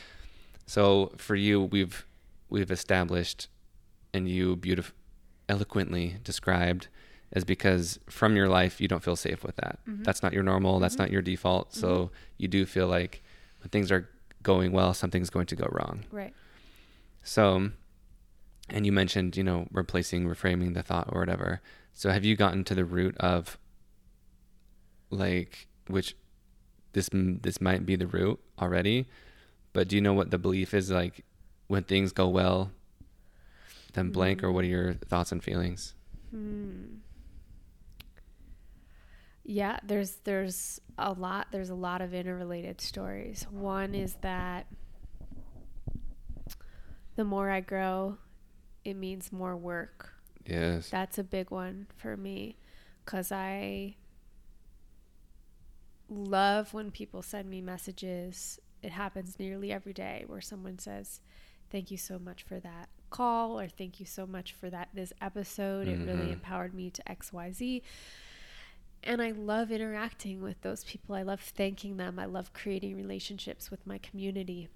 so 0.66 1.12
for 1.16 1.34
you, 1.34 1.62
we've 1.62 2.04
we've 2.48 2.70
established, 2.70 3.48
and 4.12 4.28
you 4.28 4.56
beautiful, 4.56 4.94
eloquently 5.48 6.16
described, 6.24 6.88
is 7.32 7.44
because 7.44 7.98
from 8.08 8.36
your 8.36 8.48
life 8.48 8.80
you 8.80 8.88
don't 8.88 9.02
feel 9.02 9.16
safe 9.16 9.44
with 9.44 9.56
that. 9.56 9.78
Mm-hmm. 9.88 10.02
That's 10.02 10.22
not 10.22 10.32
your 10.32 10.42
normal. 10.42 10.80
That's 10.80 10.94
mm-hmm. 10.94 11.04
not 11.04 11.12
your 11.12 11.22
default. 11.22 11.74
So 11.74 11.88
mm-hmm. 11.88 12.14
you 12.38 12.48
do 12.48 12.66
feel 12.66 12.88
like 12.88 13.22
when 13.60 13.70
things 13.70 13.92
are 13.92 14.08
going 14.42 14.72
well, 14.72 14.94
something's 14.94 15.30
going 15.30 15.46
to 15.46 15.56
go 15.56 15.68
wrong. 15.70 16.04
Right. 16.10 16.34
So, 17.22 17.70
and 18.68 18.86
you 18.86 18.92
mentioned, 18.92 19.36
you 19.36 19.44
know, 19.44 19.66
replacing, 19.72 20.26
reframing 20.26 20.74
the 20.74 20.82
thought 20.82 21.08
or 21.12 21.20
whatever. 21.20 21.60
So 21.92 22.10
have 22.10 22.24
you 22.24 22.36
gotten 22.36 22.64
to 22.64 22.74
the 22.74 22.84
root 22.84 23.16
of 23.18 23.58
like 25.10 25.66
which 25.88 26.16
this 26.92 27.10
this 27.12 27.60
might 27.60 27.84
be 27.84 27.96
the 27.96 28.06
root 28.06 28.40
already, 28.60 29.06
but 29.72 29.88
do 29.88 29.96
you 29.96 30.02
know 30.02 30.14
what 30.14 30.30
the 30.30 30.38
belief 30.38 30.72
is 30.72 30.90
like 30.90 31.24
when 31.66 31.84
things 31.84 32.12
go 32.12 32.28
well? 32.28 32.70
Then 33.92 34.10
blank, 34.10 34.40
mm. 34.40 34.44
or 34.44 34.52
what 34.52 34.64
are 34.64 34.68
your 34.68 34.94
thoughts 34.94 35.32
and 35.32 35.42
feelings? 35.42 35.94
Hmm. 36.30 36.98
Yeah, 39.44 39.78
there's 39.82 40.16
there's 40.24 40.80
a 40.98 41.12
lot 41.12 41.48
there's 41.50 41.70
a 41.70 41.74
lot 41.74 42.02
of 42.02 42.14
interrelated 42.14 42.80
stories. 42.80 43.46
One 43.50 43.94
is 43.94 44.16
that 44.20 44.66
the 47.16 47.24
more 47.24 47.50
I 47.50 47.60
grow, 47.60 48.18
it 48.84 48.94
means 48.94 49.32
more 49.32 49.56
work. 49.56 50.12
Yes. 50.46 50.90
That's 50.90 51.18
a 51.18 51.24
big 51.24 51.50
one 51.50 51.86
for 51.96 52.16
me 52.16 52.56
cuz 53.06 53.32
I 53.32 53.96
love 56.08 56.74
when 56.74 56.90
people 56.90 57.22
send 57.22 57.48
me 57.48 57.60
messages. 57.60 58.60
It 58.82 58.92
happens 58.92 59.38
nearly 59.38 59.72
every 59.72 59.92
day 59.92 60.24
where 60.26 60.40
someone 60.40 60.78
says, 60.78 61.20
"Thank 61.70 61.90
you 61.90 61.96
so 61.96 62.18
much 62.18 62.42
for 62.42 62.60
that 62.60 62.88
call," 63.10 63.58
or 63.58 63.68
"Thank 63.68 64.00
you 64.00 64.06
so 64.06 64.26
much 64.26 64.52
for 64.52 64.70
that 64.70 64.88
this 64.94 65.12
episode. 65.20 65.86
Mm-hmm. 65.86 66.02
It 66.02 66.06
really 66.06 66.22
mm-hmm. 66.24 66.32
empowered 66.34 66.74
me 66.74 66.90
to 66.90 67.10
X, 67.10 67.32
Y, 67.32 67.52
Z." 67.52 67.82
And 69.02 69.22
I 69.22 69.30
love 69.30 69.70
interacting 69.70 70.42
with 70.42 70.60
those 70.62 70.84
people. 70.84 71.14
I 71.14 71.22
love 71.22 71.40
thanking 71.40 71.96
them. 71.96 72.18
I 72.18 72.26
love 72.26 72.52
creating 72.52 72.96
relationships 72.96 73.70
with 73.70 73.86
my 73.86 73.98
community. 73.98 74.68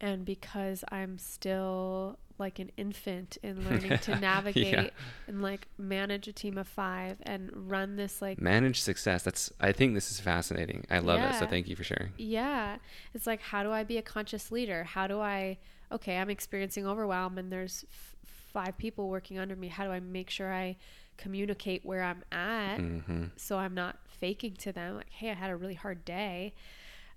And 0.00 0.24
because 0.24 0.84
I'm 0.90 1.18
still 1.18 2.18
like 2.40 2.58
an 2.58 2.72
infant 2.76 3.36
in 3.42 3.64
learning 3.70 3.98
to 3.98 4.18
navigate 4.18 4.72
yeah. 4.72 4.88
and 5.28 5.42
like 5.42 5.68
manage 5.78 6.26
a 6.26 6.32
team 6.32 6.58
of 6.58 6.66
five 6.66 7.18
and 7.22 7.50
run 7.70 7.96
this 7.96 8.20
like 8.20 8.40
manage 8.40 8.80
success 8.80 9.22
that's 9.22 9.52
i 9.60 9.70
think 9.70 9.94
this 9.94 10.10
is 10.10 10.18
fascinating 10.18 10.84
i 10.90 10.98
love 10.98 11.20
yeah. 11.20 11.36
it 11.36 11.38
so 11.38 11.46
thank 11.46 11.68
you 11.68 11.76
for 11.76 11.84
sharing 11.84 12.10
yeah 12.16 12.78
it's 13.12 13.26
like 13.26 13.42
how 13.42 13.62
do 13.62 13.70
i 13.70 13.84
be 13.84 13.98
a 13.98 14.02
conscious 14.02 14.50
leader 14.50 14.82
how 14.84 15.06
do 15.06 15.20
i 15.20 15.56
okay 15.92 16.16
i'm 16.16 16.30
experiencing 16.30 16.86
overwhelm 16.86 17.36
and 17.36 17.52
there's 17.52 17.84
f- 17.92 18.16
five 18.52 18.76
people 18.78 19.08
working 19.08 19.38
under 19.38 19.54
me 19.54 19.68
how 19.68 19.84
do 19.84 19.90
i 19.90 20.00
make 20.00 20.30
sure 20.30 20.52
i 20.52 20.74
communicate 21.20 21.84
where 21.84 22.02
i'm 22.02 22.22
at 22.32 22.78
mm-hmm. 22.78 23.24
so 23.36 23.58
i'm 23.58 23.74
not 23.74 23.98
faking 24.06 24.54
to 24.54 24.72
them 24.72 24.96
like 24.96 25.10
hey 25.10 25.30
i 25.30 25.34
had 25.34 25.50
a 25.50 25.56
really 25.56 25.74
hard 25.74 26.04
day 26.04 26.54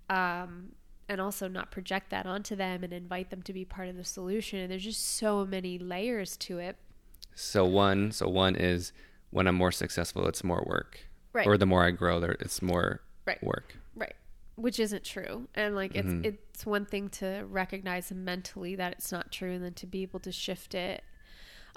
um 0.09 0.73
and 1.09 1.19
also 1.21 1.47
not 1.47 1.71
project 1.71 2.09
that 2.09 2.25
onto 2.25 2.55
them 2.55 2.83
and 2.83 2.93
invite 2.93 3.29
them 3.29 3.41
to 3.43 3.53
be 3.53 3.65
part 3.65 3.89
of 3.89 3.97
the 3.97 4.03
solution. 4.03 4.59
And 4.59 4.71
there's 4.71 4.83
just 4.83 5.17
so 5.17 5.45
many 5.45 5.77
layers 5.77 6.37
to 6.37 6.59
it. 6.59 6.77
So 7.35 7.65
one, 7.65 8.11
so 8.11 8.27
one 8.27 8.55
is 8.55 8.93
when 9.31 9.47
I'm 9.47 9.55
more 9.55 9.71
successful, 9.71 10.27
it's 10.27 10.43
more 10.43 10.63
work. 10.65 10.99
Right. 11.33 11.47
Or 11.47 11.57
the 11.57 11.65
more 11.65 11.83
I 11.83 11.91
grow, 11.91 12.19
there 12.19 12.35
it's 12.39 12.61
more 12.61 13.01
Right. 13.25 13.41
work. 13.43 13.75
Right. 13.95 14.15
Which 14.55 14.79
isn't 14.79 15.03
true. 15.03 15.47
And 15.55 15.75
like 15.75 15.95
it's 15.95 16.07
Mhm. 16.07 16.25
it's 16.25 16.65
one 16.65 16.85
thing 16.85 17.09
to 17.09 17.45
recognize 17.49 18.11
mentally 18.11 18.75
that 18.75 18.93
it's 18.93 19.11
not 19.11 19.31
true 19.31 19.51
and 19.51 19.63
then 19.63 19.73
to 19.75 19.87
be 19.87 20.03
able 20.03 20.19
to 20.21 20.31
shift 20.31 20.75
it. 20.75 21.03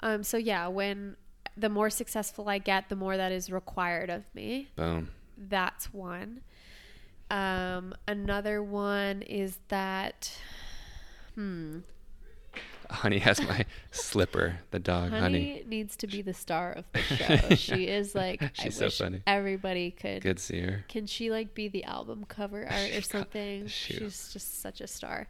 Um 0.01 0.23
so 0.23 0.37
yeah, 0.37 0.67
when 0.67 1.17
the 1.57 1.69
more 1.69 1.89
successful 1.89 2.47
I 2.49 2.59
get, 2.59 2.89
the 2.89 2.95
more 2.95 3.17
that 3.17 3.31
is 3.31 3.51
required 3.51 4.09
of 4.09 4.23
me. 4.35 4.69
Boom. 4.75 5.09
That's 5.37 5.93
one. 5.93 6.41
Um 7.29 7.93
another 8.07 8.63
one 8.63 9.21
is 9.23 9.57
that 9.67 10.31
hmm 11.35 11.79
Honey 12.89 13.19
has 13.19 13.41
my 13.41 13.65
slipper, 13.91 14.59
the 14.71 14.79
dog, 14.79 15.09
Honey, 15.09 15.19
honey. 15.19 15.63
needs 15.67 15.97
to 15.97 16.07
be 16.07 16.21
the 16.21 16.33
star 16.33 16.71
of 16.71 16.85
the 16.93 17.01
show. 17.49 17.55
she 17.55 17.85
is 17.89 18.15
like 18.15 18.41
I 18.43 18.49
She's 18.53 18.77
so 18.77 18.85
wish 18.85 18.97
funny. 18.99 19.21
everybody 19.27 19.91
could 19.91 20.21
Good 20.23 20.39
see 20.39 20.61
her. 20.61 20.85
Can 20.87 21.05
she 21.05 21.29
like 21.29 21.53
be 21.53 21.67
the 21.67 21.83
album 21.83 22.23
cover 22.29 22.65
art 22.69 22.91
or 22.95 23.01
something? 23.01 23.67
She's 23.67 24.31
just 24.31 24.61
such 24.61 24.79
a 24.79 24.87
star. 24.87 25.27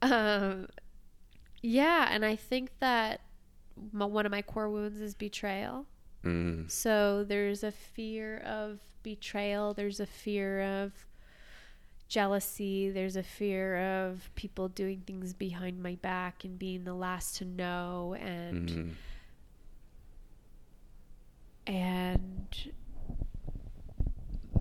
um, 0.00 0.68
yeah, 1.60 2.08
and 2.10 2.24
I 2.24 2.36
think 2.36 2.70
that 2.80 3.20
my, 3.92 4.04
one 4.04 4.26
of 4.26 4.32
my 4.32 4.42
core 4.42 4.68
wounds 4.70 5.00
is 5.00 5.14
betrayal. 5.14 5.86
Mm. 6.24 6.70
So 6.70 7.24
there's 7.24 7.62
a 7.62 7.70
fear 7.70 8.38
of 8.38 8.80
betrayal. 9.02 9.74
There's 9.74 10.00
a 10.00 10.06
fear 10.06 10.60
of 10.62 10.92
jealousy. 12.08 12.90
There's 12.90 13.16
a 13.16 13.22
fear 13.22 13.76
of 14.06 14.30
people 14.34 14.68
doing 14.68 15.02
things 15.06 15.32
behind 15.34 15.82
my 15.82 15.94
back 15.96 16.44
and 16.44 16.58
being 16.58 16.84
the 16.84 16.94
last 16.94 17.36
to 17.36 17.44
know 17.44 18.16
and 18.18 18.68
Mm. 18.68 18.90
and 21.66 22.72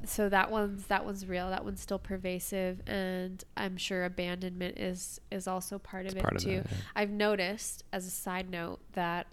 so 0.08 0.30
that 0.30 0.49
one's 0.51 0.88
that 0.88 1.05
one's 1.05 1.26
real 1.26 1.49
that 1.49 1.64
one's 1.66 1.82
still 1.82 1.99
pervasive 1.99 2.82
and 2.88 3.43
i'm 3.55 3.78
sure 3.78 4.05
abandonment 4.05 4.78
is 4.80 5.20
is 5.32 5.47
also 5.47 5.78
part 5.78 6.05
of 6.05 6.14
It's 6.14 6.16
it 6.16 6.22
part 6.22 6.36
of 6.36 6.41
too 6.43 6.58
that, 6.64 6.72
yeah. 6.72 6.78
i've 6.95 7.10
noticed 7.12 7.84
as 7.91 8.05
a 8.08 8.10
side 8.12 8.49
note 8.49 8.80
that 8.93 9.28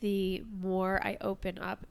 the 0.00 0.42
more 0.60 1.00
i 1.04 1.16
open 1.20 1.58
up 1.58 1.86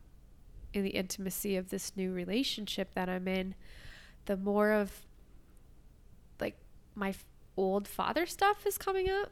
in 0.73 0.83
the 0.83 0.91
intimacy 0.91 1.55
of 1.55 1.69
this 1.69 1.93
new 1.95 2.11
relationship 2.13 2.93
that 2.93 3.09
i'm 3.09 3.27
in 3.27 3.55
the 4.25 4.37
more 4.37 4.71
of 4.71 5.05
like 6.39 6.57
my 6.95 7.09
f- 7.09 7.25
old 7.57 7.87
father 7.87 8.25
stuff 8.25 8.65
is 8.65 8.77
coming 8.77 9.09
up 9.09 9.31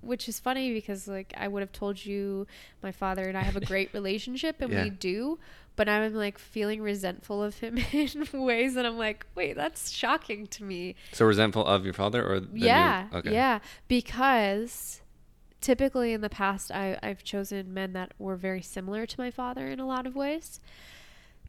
which 0.00 0.28
is 0.28 0.38
funny 0.38 0.72
because 0.72 1.08
like 1.08 1.32
I 1.36 1.48
would 1.48 1.60
have 1.60 1.72
told 1.72 2.04
you 2.04 2.46
my 2.82 2.92
father 2.92 3.24
and 3.28 3.36
I 3.36 3.42
have 3.42 3.56
a 3.56 3.60
great 3.72 3.92
relationship 3.92 4.60
and 4.60 4.72
Yeah. 4.72 4.84
we 4.84 4.90
do, 4.90 5.38
but 5.74 5.88
I'm 5.88 6.14
like 6.14 6.38
feeling 6.38 6.80
resentful 6.82 7.42
of 7.42 7.58
him 7.58 7.78
in 7.92 8.26
ways 8.32 8.74
that 8.74 8.86
I'm 8.86 8.98
like, 8.98 9.26
wait, 9.34 9.56
that's 9.56 9.90
shocking 9.90 10.46
to 10.48 10.64
me. 10.64 10.94
So 11.12 11.24
resentful 11.26 11.64
of 11.66 11.84
your 11.84 11.94
father 11.94 12.24
or 12.24 12.42
yeah. 12.52 13.08
okay. 13.12 13.32
Yeah. 13.32 13.58
Because 13.88 15.00
typically 15.60 16.12
in 16.12 16.20
the 16.20 16.28
past 16.30 16.70
I, 16.70 16.98
I've 17.02 17.24
chosen 17.24 17.72
men 17.74 17.92
that 17.94 18.12
were 18.18 18.36
very 18.36 18.62
similar 18.62 19.06
to 19.06 19.20
my 19.20 19.30
father 19.30 19.66
in 19.66 19.80
a 19.80 19.86
lot 19.86 20.06
of 20.06 20.14
ways. 20.14 20.60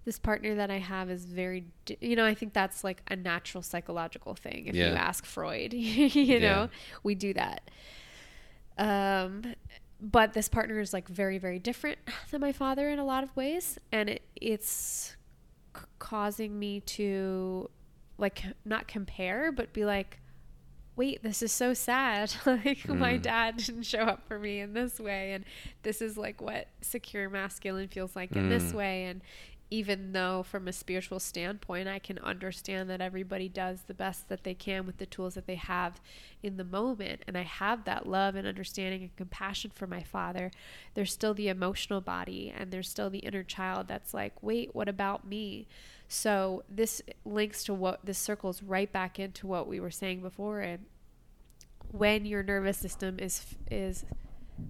This 0.05 0.17
partner 0.17 0.55
that 0.55 0.71
I 0.71 0.77
have 0.79 1.09
is 1.09 1.25
very, 1.25 1.65
di- 1.85 1.97
you 1.99 2.15
know, 2.15 2.25
I 2.25 2.33
think 2.33 2.53
that's 2.53 2.81
like 2.81 3.01
a 3.09 3.15
natural 3.17 3.61
psychological 3.61 4.35
thing. 4.35 4.67
If 4.67 4.75
you 4.75 4.85
ask 4.85 5.25
Freud, 5.25 5.73
you 5.73 6.07
Yeah. 6.23 6.39
know, 6.39 6.69
we 7.03 7.13
do 7.13 7.33
that. 7.33 7.69
Um, 8.77 9.55
but 9.99 10.33
this 10.33 10.47
partner 10.47 10.79
is 10.79 10.93
like 10.93 11.07
very, 11.07 11.37
very 11.37 11.59
different 11.59 11.97
than 12.31 12.41
my 12.41 12.51
father 12.51 12.89
in 12.89 12.99
a 12.99 13.05
lot 13.05 13.23
of 13.23 13.35
ways, 13.35 13.77
and 13.91 14.09
it, 14.09 14.21
it's 14.35 15.15
c- 15.75 15.83
causing 15.99 16.57
me 16.59 16.81
to 16.81 17.69
like 18.17 18.43
not 18.65 18.87
compare, 18.87 19.51
but 19.51 19.73
be 19.73 19.85
like, 19.85 20.19
wait, 20.95 21.21
this 21.23 21.41
is 21.43 21.51
so 21.51 21.73
sad. 21.73 22.33
like 22.45 22.87
my 22.87 23.13
Mm. 23.17 23.21
dad 23.21 23.57
didn't 23.57 23.83
show 23.83 23.99
up 23.99 24.27
for 24.27 24.39
me 24.39 24.59
in 24.59 24.73
this 24.73 24.99
way, 24.99 25.33
and 25.33 25.45
this 25.83 26.01
is 26.01 26.17
like 26.17 26.41
what 26.41 26.67
secure 26.81 27.29
masculine 27.29 27.87
feels 27.87 28.15
like 28.15 28.31
in 28.35 28.49
this 28.49 28.71
Mm. 28.71 28.73
way, 28.73 29.05
and 29.05 29.21
even 29.69 30.13
though 30.13 30.43
from 30.43 30.67
a 30.67 30.73
spiritual 30.73 31.19
standpoint 31.19 31.87
i 31.87 31.99
can 31.99 32.17
understand 32.19 32.89
that 32.89 33.01
everybody 33.01 33.49
does 33.49 33.81
the 33.87 33.93
best 33.93 34.29
that 34.29 34.43
they 34.43 34.53
can 34.53 34.85
with 34.85 34.97
the 34.97 35.05
tools 35.05 35.33
that 35.33 35.47
they 35.47 35.55
have 35.55 35.99
in 36.41 36.57
the 36.57 36.63
moment 36.63 37.21
and 37.27 37.37
i 37.37 37.43
have 37.43 37.83
that 37.83 38.07
love 38.07 38.35
and 38.35 38.47
understanding 38.47 39.01
and 39.01 39.15
compassion 39.15 39.71
for 39.73 39.87
my 39.87 40.03
father. 40.03 40.51
There's 40.93 41.11
still 41.11 41.33
the 41.33 41.47
emotional 41.47 42.01
body 42.01 42.53
and 42.55 42.71
there's 42.71 42.89
still 42.89 43.09
the 43.09 43.19
inner 43.19 43.43
child 43.43 43.87
that's 43.87 44.13
like 44.13 44.41
wait 44.41 44.73
what 44.73 44.87
about 44.87 45.27
me? 45.27 45.67
So 46.07 46.63
this 46.69 47.01
links 47.25 47.63
to 47.65 47.73
what 47.73 48.05
this 48.05 48.17
circles 48.17 48.63
right 48.63 48.91
back 48.91 49.19
into 49.19 49.47
what 49.47 49.67
we 49.67 49.79
were 49.79 49.91
saying 49.91 50.21
before 50.21 50.61
and 50.61 50.85
when 51.91 52.25
your 52.25 52.43
nervous 52.43 52.77
system 52.77 53.19
is 53.19 53.45
is 53.69 54.05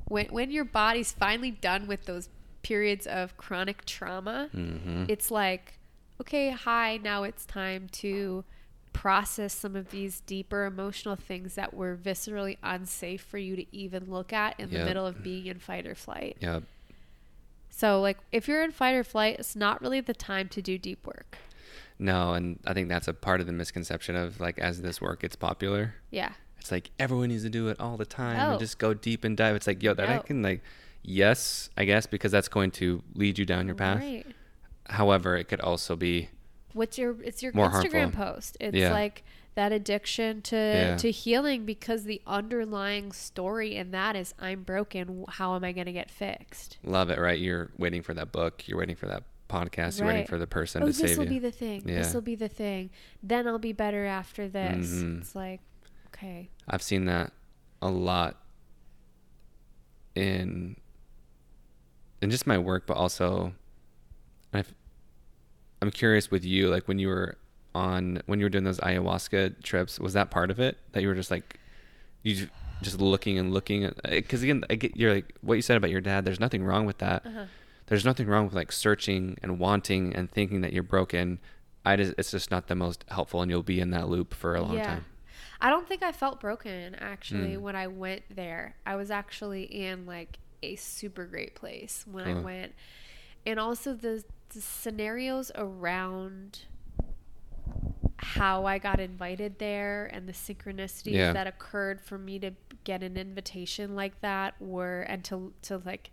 when 0.05 0.27
when 0.27 0.51
your 0.51 0.65
body's 0.65 1.11
finally 1.11 1.51
done 1.51 1.87
with 1.87 2.05
those 2.05 2.29
periods 2.67 3.05
of 3.07 3.35
chronic 3.37 3.85
trauma 3.85 4.49
Mm-hmm. 4.55 5.05
it's 5.07 5.29
like 5.31 5.65
okay 6.21 6.49
hi 6.51 6.97
now 6.97 7.23
it's 7.23 7.45
time 7.45 7.87
to 8.03 8.43
process 8.93 9.53
some 9.53 9.75
of 9.75 9.91
these 9.91 10.21
deeper 10.21 10.65
emotional 10.65 11.15
things 11.15 11.55
that 11.55 11.73
were 11.73 11.95
viscerally 11.95 12.57
unsafe 12.63 13.21
for 13.21 13.37
you 13.37 13.55
to 13.55 13.65
even 13.75 14.09
look 14.09 14.33
at 14.33 14.59
in 14.59 14.69
the 14.71 14.83
middle 14.83 15.05
of 15.05 15.21
being 15.23 15.45
in 15.45 15.59
fight 15.59 15.85
or 15.85 15.93
flight 15.95 16.35
Yeah. 16.41 16.61
so 17.69 18.01
like 18.01 18.17
if 18.31 18.47
you're 18.47 18.63
in 18.63 18.71
fight 18.71 18.95
or 18.95 19.03
flight 19.03 19.37
it's 19.39 19.55
not 19.55 19.81
really 19.81 20.01
the 20.01 20.13
time 20.13 20.49
to 20.49 20.61
do 20.61 20.77
deep 20.77 21.05
work 21.05 21.37
No, 21.99 22.33
and 22.33 22.59
I 22.65 22.73
think 22.73 22.89
that's 22.89 23.07
a 23.07 23.13
part 23.13 23.39
of 23.41 23.47
the 23.47 23.53
misconception 23.53 24.15
of 24.15 24.39
like 24.39 24.57
as 24.59 24.81
this 24.81 24.99
work 25.01 25.21
gets 25.21 25.35
popular, 25.35 25.93
yeah 26.11 26.31
it's 26.59 26.71
like 26.71 26.89
everyone 26.99 27.29
needs 27.29 27.43
to 27.43 27.49
do 27.49 27.69
it 27.69 27.79
all 27.79 27.97
the 27.97 28.05
time 28.05 28.37
No. 28.37 28.51
and 28.51 28.59
just 28.59 28.77
go 28.79 28.93
deep 28.93 29.23
and 29.23 29.37
dive. 29.37 29.55
It's 29.55 29.67
like, 29.67 29.81
yo, 29.83 29.93
that 29.93 30.09
I 30.09 30.17
can 30.19 30.41
like 30.41 30.61
yes, 31.03 31.69
I 31.77 31.85
guess 31.85 32.05
because 32.05 32.31
that's 32.31 32.47
going 32.49 32.71
to 32.71 33.01
lead 33.15 33.37
you 33.39 33.45
down 33.45 33.65
your 33.67 33.75
path. 33.75 33.99
right 33.99 34.25
However, 34.89 35.35
it 35.35 35.45
could 35.49 35.59
also 35.61 35.95
be 35.95 36.29
what's 36.73 36.97
your 36.97 37.21
it's 37.21 37.41
your 37.43 37.51
More 37.53 37.69
Instagram 37.69 38.13
harmful. 38.13 38.25
post. 38.35 38.57
It's 38.59 38.75
Yeah. 38.77 38.91
like 38.93 39.23
that 39.55 39.71
addiction 39.71 40.41
to 40.43 40.55
Yeah. 40.55 40.97
to 40.97 41.11
healing 41.11 41.65
because 41.65 42.03
the 42.03 42.21
underlying 42.27 43.11
story 43.11 43.75
in 43.75 43.91
that 43.91 44.15
is 44.15 44.33
I'm 44.39 44.63
broken. 44.63 45.25
How 45.27 45.55
am 45.55 45.63
I 45.63 45.71
going 45.71 45.87
to 45.87 45.91
get 45.93 46.09
fixed? 46.11 46.77
love 46.83 47.09
it, 47.09 47.19
right? 47.19 47.39
You're 47.39 47.71
waiting 47.77 48.01
for 48.01 48.13
that 48.13 48.31
book, 48.31 48.67
you're 48.67 48.77
waiting 48.77 48.95
for 48.95 49.07
that 49.07 49.23
podcast, 49.49 49.97
you're 49.99 50.07
waiting 50.07 50.27
for 50.27 50.37
the 50.37 50.45
person 50.47 50.83
Oh, 50.83 50.91
to 50.91 50.91
this 50.91 51.17
will 51.17 51.25
be 51.25 51.39
the 51.39 51.51
thing. 51.51 51.81
This 51.85 52.13
will 52.13 52.21
be 52.21 52.35
the 52.35 52.49
thing. 52.49 52.89
Then 53.23 53.47
I'll 53.47 53.57
be 53.59 53.73
better 53.73 54.05
after 54.05 54.47
this. 54.47 54.87
Mhm. 54.87 55.19
It's 55.21 55.35
like 55.35 55.59
okay. 56.07 56.49
I've 56.67 56.81
seen 56.83 57.05
that 57.05 57.33
a 57.81 57.89
lot 57.89 58.41
in 60.15 60.75
in 62.21 62.29
just 62.31 62.47
my 62.47 62.57
work, 62.57 62.87
but 62.87 62.97
also 62.97 63.53
I've, 64.53 64.73
I'm 65.81 65.91
curious 65.91 66.31
with 66.31 66.43
you, 66.45 66.69
like 66.69 66.87
when 66.87 66.99
you 66.99 67.07
were 67.09 67.37
on 67.75 68.21
when 68.25 68.39
you 68.39 68.45
were 68.45 68.49
doing 68.49 68.63
those 68.63 68.79
ayahuasca 68.79 69.61
trips, 69.63 69.99
was 69.99 70.13
that 70.13 70.31
part 70.31 70.49
of 70.49 70.59
it 70.59 70.77
that 70.93 71.01
you 71.01 71.07
were 71.07 71.15
just 71.15 71.29
like 71.31 71.59
you 72.23 72.47
just 72.81 72.99
looking 72.99 73.37
and 73.39 73.53
looking 73.53 73.83
at 73.83 74.01
because 74.03 74.43
again 74.43 74.63
I 74.69 74.75
get 74.75 74.95
you're 74.95 75.13
like 75.13 75.33
what 75.41 75.55
you 75.55 75.61
said 75.61 75.77
about 75.77 75.91
your 75.91 76.01
dad. 76.01 76.25
There's 76.25 76.39
nothing 76.39 76.63
wrong 76.63 76.85
with 76.85 76.97
that. 76.99 77.25
Uh-huh. 77.25 77.45
There's 77.87 78.03
nothing 78.05 78.27
wrong 78.27 78.45
with 78.45 78.53
like 78.53 78.71
searching 78.71 79.37
and 79.43 79.59
wanting 79.59 80.15
and 80.15 80.29
thinking 80.29 80.61
that 80.61 80.73
you're 80.73 80.83
broken. 80.83 81.39
I 81.85 81.95
just 81.95 82.15
it's 82.17 82.31
just 82.31 82.51
not 82.51 82.67
the 82.67 82.75
most 82.75 83.05
helpful, 83.09 83.41
and 83.41 83.49
you'll 83.51 83.63
be 83.63 83.79
in 83.79 83.91
that 83.91 84.09
loop 84.09 84.33
for 84.33 84.55
a 84.55 84.61
long 84.61 84.77
time. 84.81 85.05
I 85.61 85.69
don't 85.69 85.87
think 85.87 86.03
I 86.03 86.11
felt 86.11 86.39
broken 86.39 86.95
actually 86.95 87.55
Mm. 87.55 87.61
when 87.61 87.75
I 87.75 87.87
went 87.87 88.23
there. 88.29 88.75
I 88.85 88.95
was 88.95 89.09
actually 89.09 89.63
in 89.63 90.05
like 90.05 90.37
a 90.63 90.75
super 90.75 91.25
great 91.25 91.55
place 91.55 92.05
when 92.09 92.25
I 92.27 92.33
Huh. 92.33 92.41
went. 92.41 92.73
And 93.45 93.59
also 93.59 93.93
the, 93.93 94.23
the 94.49 94.61
scenarios 94.61 95.51
around 95.55 96.61
how 98.19 98.65
I 98.65 98.77
got 98.77 98.99
invited 98.99 99.59
there 99.59 100.05
and 100.07 100.27
the 100.27 100.33
synchronicities 100.33 101.13
Yeah. 101.13 101.33
that 101.33 101.47
occurred 101.47 102.01
for 102.01 102.17
me 102.17 102.39
to 102.39 102.51
get 102.83 103.03
an 103.03 103.17
invitation 103.17 103.95
like 103.95 104.19
that 104.21 104.59
were 104.61 105.01
and 105.01 105.23
to 105.25 105.53
to 105.63 105.77
like 105.85 106.11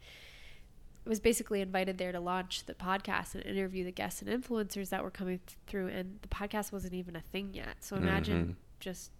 I 1.06 1.08
was 1.08 1.20
basically 1.20 1.60
invited 1.60 1.98
there 1.98 2.12
to 2.12 2.20
launch 2.20 2.64
the 2.66 2.74
podcast 2.74 3.34
and 3.34 3.44
interview 3.44 3.84
the 3.84 3.90
guests 3.92 4.22
and 4.22 4.30
influencers 4.30 4.88
that 4.90 5.02
were 5.02 5.10
coming 5.10 5.40
th- 5.46 5.58
through 5.66 5.88
and 5.88 6.18
the 6.22 6.28
podcast 6.28 6.72
wasn't 6.72 6.94
even 6.94 7.14
a 7.16 7.20
thing 7.20 7.52
yet. 7.52 7.76
So 7.84 7.96
imagine 7.96 8.46
Mhm. 8.46 8.54
just 8.80 9.10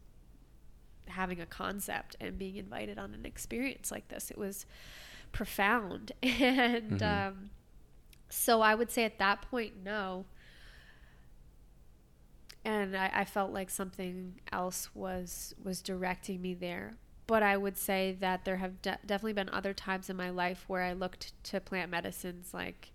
having 1.09 1.41
a 1.41 1.47
concept 1.47 2.17
and 2.21 2.39
being 2.39 2.57
invited 2.57 2.99
on 2.99 3.13
an 3.13 3.27
experience 3.27 3.91
like 3.91 4.09
this. 4.09 4.31
It 4.31 4.39
was 4.39 4.65
profound. 5.35 6.13
And 6.23 7.01
Mhm. 7.01 7.03
um, 7.03 7.51
so 8.31 8.61
I 8.63 8.75
would 8.75 8.91
say 8.91 9.05
at 9.05 9.19
that 9.19 9.43
point, 9.43 9.75
no. 9.85 10.25
And 12.65 12.97
I, 12.97 13.11
I 13.13 13.25
felt 13.25 13.53
like 13.53 13.69
something 13.69 14.41
else 14.51 14.89
was 14.95 15.55
was 15.63 15.83
directing 15.83 16.41
me 16.41 16.55
there. 16.55 16.93
But 17.27 17.43
I 17.43 17.57
would 17.57 17.77
say 17.77 18.17
that 18.21 18.45
there 18.45 18.57
have 18.59 18.81
de- 18.83 18.99
definitely 19.07 19.33
been 19.35 19.49
other 19.51 19.73
times 19.75 20.09
in 20.11 20.17
my 20.17 20.31
life 20.31 20.65
where 20.67 20.83
I 20.83 20.93
looked 20.93 21.33
to 21.45 21.61
plant 21.61 21.91
medicines 21.91 22.53
like 22.55 22.93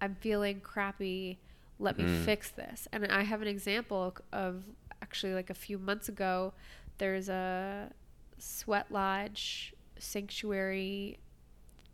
I'm 0.00 0.14
feeling 0.16 0.60
crappy. 0.60 1.38
Let 1.80 1.96
me 1.98 2.04
Mm. 2.04 2.24
fix 2.24 2.50
this. 2.50 2.88
And 2.92 3.06
I 3.06 3.22
have 3.22 3.40
an 3.42 3.48
example 3.48 4.16
of 4.32 4.64
actually 5.02 5.34
like 5.34 5.50
a 5.50 5.54
few 5.54 5.78
months 5.78 6.08
ago. 6.08 6.54
There's 6.98 7.28
a 7.28 7.92
sweat 8.38 8.90
lodge 8.90 9.74
sanctuary 9.98 11.18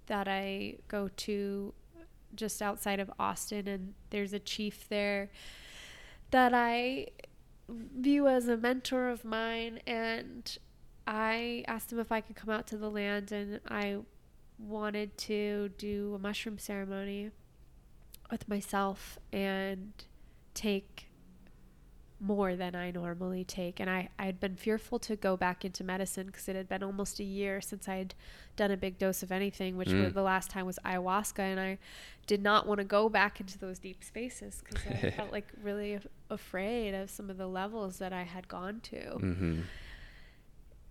that 0.07 0.29
I 0.29 0.77
go 0.89 1.09
to 1.09 1.75
just 2.35 2.61
outside 2.61 3.01
of 3.01 3.11
Austin, 3.19 3.69
and 3.69 3.95
there's 4.11 4.33
a 4.33 4.39
chief 4.39 4.89
there 4.89 5.31
that 6.31 6.53
I 6.53 7.09
view 7.69 8.29
as 8.29 8.49
a 8.49 8.57
mentor 8.57 9.09
of 9.09 9.25
mine. 9.25 9.81
And 9.87 10.59
I 11.07 11.65
asked 11.69 11.93
him 11.93 11.99
if 11.99 12.11
I 12.11 12.21
could 12.21 12.37
come 12.37 12.51
out 12.51 12.67
to 12.69 12.77
the 12.77 12.91
land, 12.91 13.33
and 13.33 13.61
I 13.69 13.99
wanted 14.59 15.17
to 15.19 15.71
do 15.79 16.15
a 16.15 16.19
mushroom 16.19 16.59
ceremony 16.59 17.31
with 18.31 18.49
myself 18.49 19.19
and 19.33 19.93
take 20.55 21.09
more 22.25 22.57
than 22.57 22.75
I 22.75 22.91
normally 22.91 23.45
take. 23.45 23.81
And 23.81 23.91
I, 23.91 24.09
I 24.19 24.25
had 24.27 24.41
been 24.41 24.57
fearful 24.57 24.99
to 25.01 25.15
go 25.17 25.37
back 25.37 25.65
into 25.65 25.85
medicine 25.85 26.27
because 26.29 26.49
it 26.49 26.57
had 26.57 26.69
been 26.69 26.83
almost 26.83 27.21
a 27.21 27.25
year 27.25 27.61
since 27.61 27.89
I'd 27.89 28.15
done 28.57 28.71
a 28.71 28.77
big 28.77 28.99
dose 28.99 29.23
of 29.23 29.31
anything, 29.31 29.77
which 29.77 29.89
Mm. 29.89 30.13
the 30.15 30.23
last 30.23 30.51
time 30.51 30.65
was 30.67 30.79
ayahuasca. 30.85 31.39
And 31.41 31.61
I 31.61 31.79
did 32.27 32.43
not 32.43 32.67
want 32.67 32.79
to 32.79 32.85
go 32.85 33.09
back 33.09 33.41
into 33.41 33.59
those 33.59 33.79
deep 33.79 34.03
spaces 34.03 34.63
because 34.65 34.83
I 34.87 35.11
felt 35.17 35.33
like 35.33 35.49
really 35.63 35.95
af- 35.95 36.07
afraid 36.31 36.95
of 36.95 37.11
some 37.11 37.29
of 37.31 37.37
the 37.37 37.47
levels 37.47 37.99
that 37.99 38.13
I 38.13 38.23
had 38.23 38.49
gone 38.49 38.81
to. 38.85 38.97
Mm-hmm. 38.97 39.61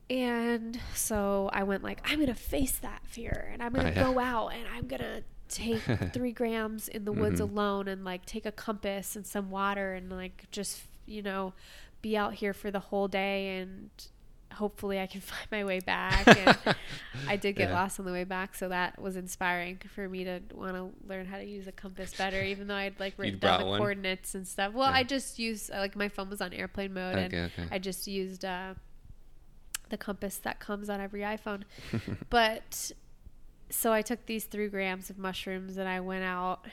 And 0.09 0.79
so 0.93 1.49
I 1.53 1.63
went 1.63 1.83
like, 1.83 2.01
I'm 2.09 2.19
gonna 2.19 2.35
face 2.35 2.77
that 2.79 3.01
fear, 3.05 3.49
and 3.53 3.63
I'm 3.63 3.73
gonna 3.73 3.89
Oh, 3.89 3.93
yeah. 3.99 4.13
go 4.13 4.19
out, 4.19 4.47
and 4.49 4.65
I'm 4.75 4.87
gonna 4.87 5.21
take 5.47 5.81
three 6.13 6.31
grams 6.33 6.87
in 6.87 7.05
the 7.05 7.11
woods 7.13 7.39
Mhm. 7.39 7.49
alone, 7.49 7.87
and 7.87 8.03
like 8.03 8.25
take 8.25 8.45
a 8.45 8.51
compass 8.51 9.15
and 9.15 9.25
some 9.25 9.49
water, 9.49 9.93
and 9.93 10.11
like 10.11 10.45
just 10.51 10.81
you 11.05 11.21
know, 11.21 11.53
be 12.01 12.15
out 12.17 12.33
here 12.35 12.53
for 12.53 12.69
the 12.71 12.79
whole 12.79 13.07
day, 13.07 13.57
and 13.59 13.89
hopefully 14.53 14.99
I 14.99 15.07
can 15.07 15.21
find 15.31 15.47
my 15.51 15.63
way 15.63 15.79
back. 15.79 16.27
And 16.27 16.57
I 17.27 17.35
did 17.37 17.53
get 17.55 17.69
Yeah. 17.69 17.75
lost 17.75 17.99
on 17.99 18.05
the 18.05 18.11
way 18.11 18.23
back, 18.23 18.55
so 18.55 18.69
that 18.69 19.01
was 19.01 19.15
inspiring 19.15 19.79
for 19.95 20.07
me 20.09 20.23
to 20.25 20.41
want 20.53 20.75
to 20.75 20.89
learn 21.07 21.25
how 21.25 21.37
to 21.37 21.45
use 21.45 21.67
a 21.67 21.71
compass 21.71 22.13
better, 22.15 22.43
even 22.53 22.67
though 22.67 22.75
I'd 22.75 22.99
like 22.99 23.13
written 23.17 23.39
down 23.39 23.61
the 23.61 23.65
one? 23.65 23.79
coordinates 23.79 24.35
and 24.35 24.47
stuff. 24.47 24.73
Well, 24.73 24.89
Yeah. 24.91 24.97
I 24.97 25.03
just 25.03 25.39
used 25.39 25.69
like 25.69 25.95
my 25.95 26.09
phone 26.09 26.29
was 26.29 26.41
on 26.41 26.53
airplane 26.53 26.93
mode, 26.93 27.15
and 27.15 27.33
Okay, 27.33 27.43
okay. 27.45 27.67
I 27.71 27.79
just 27.79 28.05
used 28.07 28.43
uh, 28.45 28.73
the 29.89 29.97
compass 29.97 30.37
that 30.37 30.59
comes 30.59 30.89
on 30.89 30.99
every 31.01 31.21
iPhone. 31.21 31.63
but 32.29 32.91
so 33.69 33.91
I 33.91 34.01
took 34.03 34.25
these 34.27 34.45
three 34.45 34.67
grams 34.67 35.09
of 35.09 35.17
mushrooms 35.17 35.77
and 35.77 35.87
I 35.89 35.99
went 35.99 36.23
out 36.23 36.65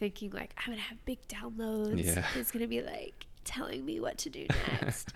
thinking 0.00 0.30
like 0.30 0.54
I'm 0.58 0.72
gonna 0.72 0.80
have 0.80 1.04
big 1.04 1.18
downloads. 1.28 2.04
Yeah. 2.04 2.26
It's 2.34 2.50
gonna 2.50 2.66
be 2.66 2.82
like 2.82 3.26
telling 3.44 3.84
me 3.84 4.00
what 4.00 4.18
to 4.18 4.30
do 4.30 4.46
next. 4.80 5.12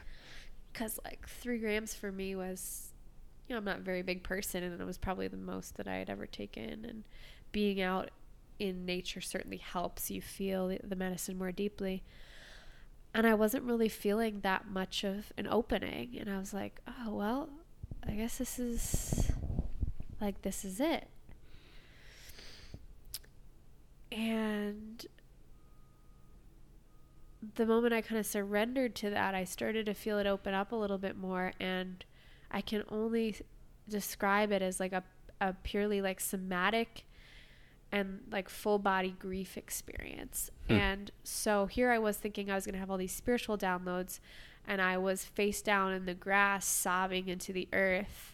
Because 0.73 1.01
like 1.05 1.27
three 1.27 1.59
grams 1.59 1.95
for 1.95 2.13
me 2.13 2.37
was, 2.37 2.93
you 3.49 3.55
know, 3.55 3.59
I'm 3.59 3.65
not 3.65 3.79
a 3.79 3.83
very 3.83 4.03
big 4.03 4.23
person, 4.23 4.63
and 4.63 4.81
it 4.81 4.85
was 4.85 4.99
probably 4.99 5.27
the 5.27 5.37
most 5.37 5.77
that 5.79 5.89
I 5.89 5.97
had 5.97 6.11
ever 6.11 6.27
taken. 6.27 6.85
And 6.85 7.05
being 7.51 7.81
out 7.81 8.11
in 8.59 8.85
nature 8.85 9.21
certainly 9.21 9.57
helps 9.57 10.11
you 10.11 10.21
feel 10.21 10.77
the 10.83 10.97
medicine 10.97 11.39
more 11.39 11.53
deeply. 11.53 12.05
And 13.15 13.27
I 13.27 13.35
wasn't 13.35 13.65
really 13.65 13.89
feeling 13.89 14.41
that 14.41 14.69
much 14.69 15.05
of 15.05 15.33
an 15.39 15.47
opening, 15.47 16.17
and 16.21 16.29
I 16.29 16.39
was 16.39 16.53
like, 16.53 16.81
oh 16.87 17.15
well, 17.15 17.49
I 18.07 18.13
guess 18.13 18.39
this 18.39 18.59
is 18.59 19.31
like 20.21 20.43
this 20.43 20.65
is 20.65 20.81
it. 20.81 21.09
And 24.15 25.05
the 27.57 27.67
moment 27.67 27.93
I 27.93 28.01
kind 28.01 28.19
of 28.19 28.27
surrendered 28.27 28.95
to 28.97 29.11
that, 29.11 29.35
I 29.35 29.45
started 29.45 29.87
to 29.87 29.95
feel 29.95 30.19
it 30.19 30.27
open 30.27 30.55
up 30.55 30.71
a 30.71 30.77
little 30.77 30.99
bit 30.99 31.17
more. 31.17 31.53
And 31.59 32.05
I 32.51 32.61
can 32.61 32.85
only 32.89 33.37
describe 33.89 34.53
it 34.53 34.63
as 34.63 34.79
like 34.79 34.93
a, 34.93 35.03
a 35.41 35.55
purely 35.65 36.01
like 36.01 36.21
somatic 36.21 37.05
and 37.91 38.21
like 38.31 38.49
full 38.49 38.79
body 38.79 39.17
grief 39.19 39.57
experience. 39.57 40.51
Hmm. 40.69 40.75
And 40.75 41.11
so 41.25 41.67
here 41.67 41.91
I 41.91 41.99
was 41.99 42.17
thinking 42.17 42.51
I 42.51 42.55
was 42.55 42.65
going 42.65 42.75
to 42.75 42.81
have 42.81 42.91
all 42.91 42.99
these 42.99 43.15
spiritual 43.15 43.59
downloads, 43.59 44.21
and 44.67 44.81
I 44.81 44.97
was 44.97 45.25
face 45.25 45.61
down 45.61 45.93
in 45.93 46.07
the 46.07 46.15
grass, 46.15 46.67
sobbing 46.67 47.29
into 47.29 47.53
the 47.53 47.69
earth 47.73 48.34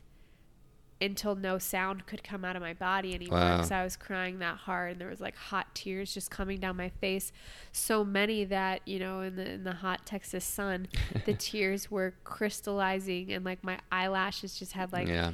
until 1.02 1.34
no 1.34 1.56
sound 1.58 2.06
could 2.06 2.22
come 2.22 2.44
out 2.44 2.56
of 2.56 2.62
my 2.62 2.74
body 2.74 3.14
anymore 3.14 3.38
Wow. 3.38 3.56
because 3.56 3.70
I 3.72 3.82
was 3.84 3.96
crying 3.96 4.38
that 4.40 4.56
hard 4.58 4.92
and 4.92 5.00
there 5.00 5.08
was 5.08 5.20
like 5.20 5.34
hot 5.36 5.74
tears 5.74 6.12
just 6.12 6.30
coming 6.30 6.60
down 6.60 6.76
my 6.76 6.90
face 6.90 7.32
so 7.72 8.04
many 8.04 8.44
that 8.44 8.82
you 8.86 8.98
know 8.98 9.20
in 9.22 9.36
the 9.36 9.50
in 9.50 9.64
the 9.64 9.72
hot 9.74 10.04
Texas 10.04 10.44
sun 10.44 10.88
the 11.26 11.32
tears 11.34 11.90
were 11.90 12.14
crystallizing 12.24 13.32
and 13.32 13.44
like 13.44 13.64
my 13.64 13.78
eyelashes 13.90 14.58
just 14.58 14.72
had 14.72 14.92
like 14.92 15.08
yeah. 15.08 15.32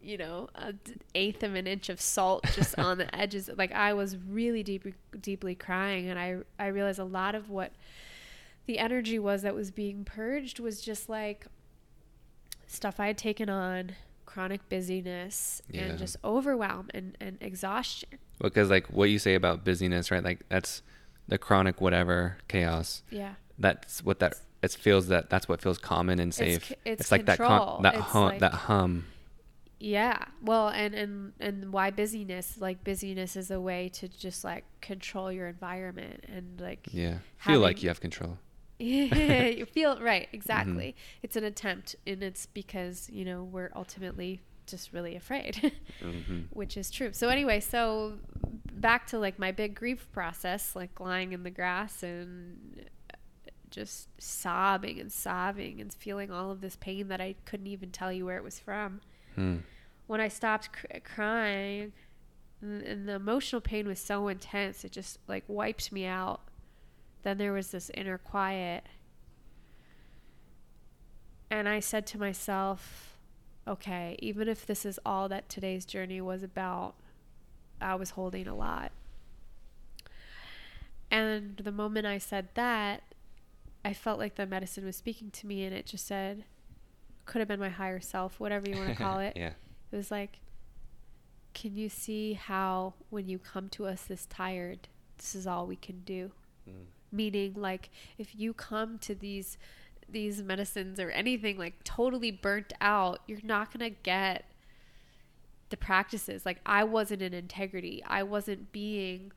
you 0.00 0.18
know, 0.18 0.48
a 0.56 0.72
d- 0.72 0.94
eighth 1.14 1.44
of 1.44 1.54
an 1.54 1.68
inch 1.68 1.88
of 1.88 2.00
salt 2.00 2.44
just 2.54 2.76
on 2.76 2.98
the 2.98 3.14
edges. 3.14 3.48
Like 3.56 3.70
I 3.70 3.92
was 3.94 4.16
really 4.16 4.64
deep, 4.64 4.84
deeply 5.20 5.54
crying, 5.54 6.08
and 6.10 6.18
I 6.18 6.38
I 6.58 6.66
realized 6.66 6.98
a 6.98 7.04
lot 7.04 7.36
of 7.36 7.48
what 7.50 7.70
the 8.66 8.80
energy 8.80 9.18
was 9.20 9.42
that 9.42 9.54
was 9.54 9.70
being 9.70 10.04
purged 10.04 10.58
was 10.58 10.80
just 10.80 11.08
like 11.08 11.46
stuff 12.66 12.98
I 12.98 13.06
had 13.08 13.18
taken 13.18 13.48
on, 13.48 13.92
chronic 14.32 14.68
busyness, 14.68 15.60
Yeah. 15.70 15.82
and 15.82 15.98
just 15.98 16.16
overwhelm 16.24 16.88
and 16.94 17.16
and 17.20 17.38
exhaustion. 17.40 18.08
Because 18.40 18.70
like 18.70 18.86
what 18.88 19.10
you 19.10 19.18
say 19.18 19.34
about 19.34 19.64
busyness, 19.64 20.10
right? 20.10 20.24
Like 20.24 20.40
that's 20.48 20.82
the 21.28 21.38
chronic 21.38 21.80
whatever 21.80 22.38
chaos. 22.48 23.02
Yeah. 23.10 23.34
That's 23.58 24.02
what 24.04 24.18
that 24.20 24.34
it 24.62 24.72
feels 24.72 25.08
that 25.08 25.28
that's 25.30 25.48
what 25.48 25.60
feels 25.60 25.78
common 25.78 26.18
and 26.18 26.32
safe. 26.34 26.66
c- 26.68 26.74
it's 26.84 27.10
like 27.12 27.26
that 27.26 27.36
control. 27.38 27.80
that 27.82 27.94
It's 27.94 28.04
hum 28.04 28.24
like- 28.24 28.40
that 28.40 28.52
hum. 28.54 29.04
Yeah. 29.78 30.24
Well, 30.40 30.68
and 30.68 30.94
and 30.94 31.32
and 31.40 31.72
why 31.72 31.90
busyness? 31.90 32.56
Like 32.60 32.84
busyness 32.84 33.36
is 33.36 33.50
a 33.50 33.60
way 33.60 33.88
to 33.90 34.08
just 34.08 34.44
like 34.44 34.64
control 34.80 35.30
your 35.32 35.48
environment 35.48 36.24
and 36.28 36.60
like 36.60 36.86
Yeah. 36.92 37.18
Feel 37.38 37.60
like 37.60 37.82
you 37.82 37.88
have 37.88 38.00
control. 38.00 38.38
you 39.58 39.66
feel 39.66 39.98
right 40.00 40.26
Mm-hmm. 40.26 40.34
exactly. 40.36 40.96
It's 41.22 41.36
an 41.36 41.44
attempt 41.44 41.96
and 42.06 42.22
it's 42.22 42.46
because 42.46 43.08
you 43.10 43.24
know 43.24 43.44
we're 43.44 43.70
ultimately 43.76 44.40
just 44.66 44.92
really 44.92 45.16
afraid 45.16 45.72
hmm 46.00 46.40
which 46.50 46.76
is 46.76 46.90
true. 46.90 47.10
So 47.12 47.28
anyway 47.28 47.60
so 47.60 48.14
back 48.72 49.06
to 49.08 49.18
like 49.18 49.38
my 49.38 49.52
big 49.52 49.74
grief 49.74 50.08
process 50.12 50.74
like 50.74 50.98
lying 51.00 51.32
in 51.32 51.42
the 51.42 51.50
grass 51.50 52.02
and 52.02 52.86
just 53.70 54.08
sobbing 54.20 55.00
and 55.00 55.10
sobbing 55.10 55.80
and 55.80 55.92
feeling 55.94 56.30
all 56.30 56.50
of 56.50 56.60
this 56.60 56.76
pain 56.76 57.08
that 57.08 57.20
i 57.22 57.34
couldn't 57.46 57.66
even 57.68 57.90
tell 57.90 58.12
you 58.12 58.26
where 58.26 58.36
it 58.36 58.44
was 58.44 58.58
from. 58.58 59.00
Hmm. 59.34 59.58
when 60.08 60.20
i 60.20 60.28
stopped 60.28 60.72
cr- 60.72 60.98
crying 61.04 61.92
and 62.60 63.08
the 63.08 63.14
emotional 63.14 63.60
pain 63.62 63.86
was 63.88 63.98
so 63.98 64.28
intense 64.28 64.84
it 64.84 64.92
just 64.92 65.18
like 65.26 65.44
wiped 65.48 65.90
me 65.90 66.04
out 66.04 66.42
then 67.22 67.38
there 67.38 67.52
was 67.52 67.70
this 67.70 67.90
inner 67.94 68.18
quiet 68.18 68.84
and 71.50 71.68
i 71.68 71.80
said 71.80 72.06
to 72.06 72.18
myself 72.18 73.16
okay 73.66 74.16
even 74.20 74.48
if 74.48 74.66
this 74.66 74.84
is 74.84 74.98
all 75.04 75.28
that 75.28 75.48
today's 75.48 75.84
journey 75.84 76.20
was 76.20 76.42
about 76.42 76.94
i 77.80 77.94
was 77.94 78.10
holding 78.10 78.46
a 78.46 78.54
lot 78.54 78.92
and 81.10 81.58
the 81.58 81.72
moment 81.72 82.06
i 82.06 82.18
said 82.18 82.48
that 82.54 83.02
i 83.84 83.92
felt 83.92 84.18
like 84.18 84.34
the 84.34 84.46
medicine 84.46 84.84
was 84.84 84.96
speaking 84.96 85.30
to 85.30 85.46
me 85.46 85.64
and 85.64 85.74
it 85.74 85.86
just 85.86 86.06
said 86.06 86.44
could 87.24 87.38
have 87.38 87.48
been 87.48 87.60
my 87.60 87.68
higher 87.68 88.00
self 88.00 88.40
whatever 88.40 88.68
you 88.68 88.76
want 88.76 88.88
to 88.88 88.94
call 88.94 89.18
it 89.20 89.34
yeah. 89.36 89.52
it 89.90 89.96
was 89.96 90.10
like, 90.10 90.38
can 91.54 91.76
you 91.76 91.88
see 91.88 92.32
how 92.34 92.94
when 93.10 93.28
you 93.28 93.38
come 93.38 93.68
to 93.70 93.86
us 93.86 94.02
this 94.02 94.26
tired, 94.26 94.88
this 95.18 95.34
is 95.34 95.46
all 95.46 95.66
we 95.66 95.76
can 95.76 96.00
do? 96.00 96.32
Mm. 96.68 96.86
Meaning, 97.12 97.54
like, 97.56 97.90
if 98.18 98.34
you 98.34 98.52
come 98.54 98.98
to 99.00 99.14
these 99.14 99.58
these 100.08 100.42
medicines 100.42 101.00
or 101.00 101.10
anything 101.10 101.56
like 101.56 101.82
totally 101.84 102.30
burnt 102.30 102.72
out, 102.80 103.20
you're 103.26 103.38
not 103.42 103.72
gonna 103.72 103.88
get 103.90 104.44
the 105.70 105.76
practices. 105.76 106.44
Like, 106.44 106.58
I 106.66 106.84
wasn't 106.84 107.22
in 107.22 107.32
integrity. 107.32 108.02
I 108.06 108.22
wasn't 108.22 108.72
being 108.72 109.32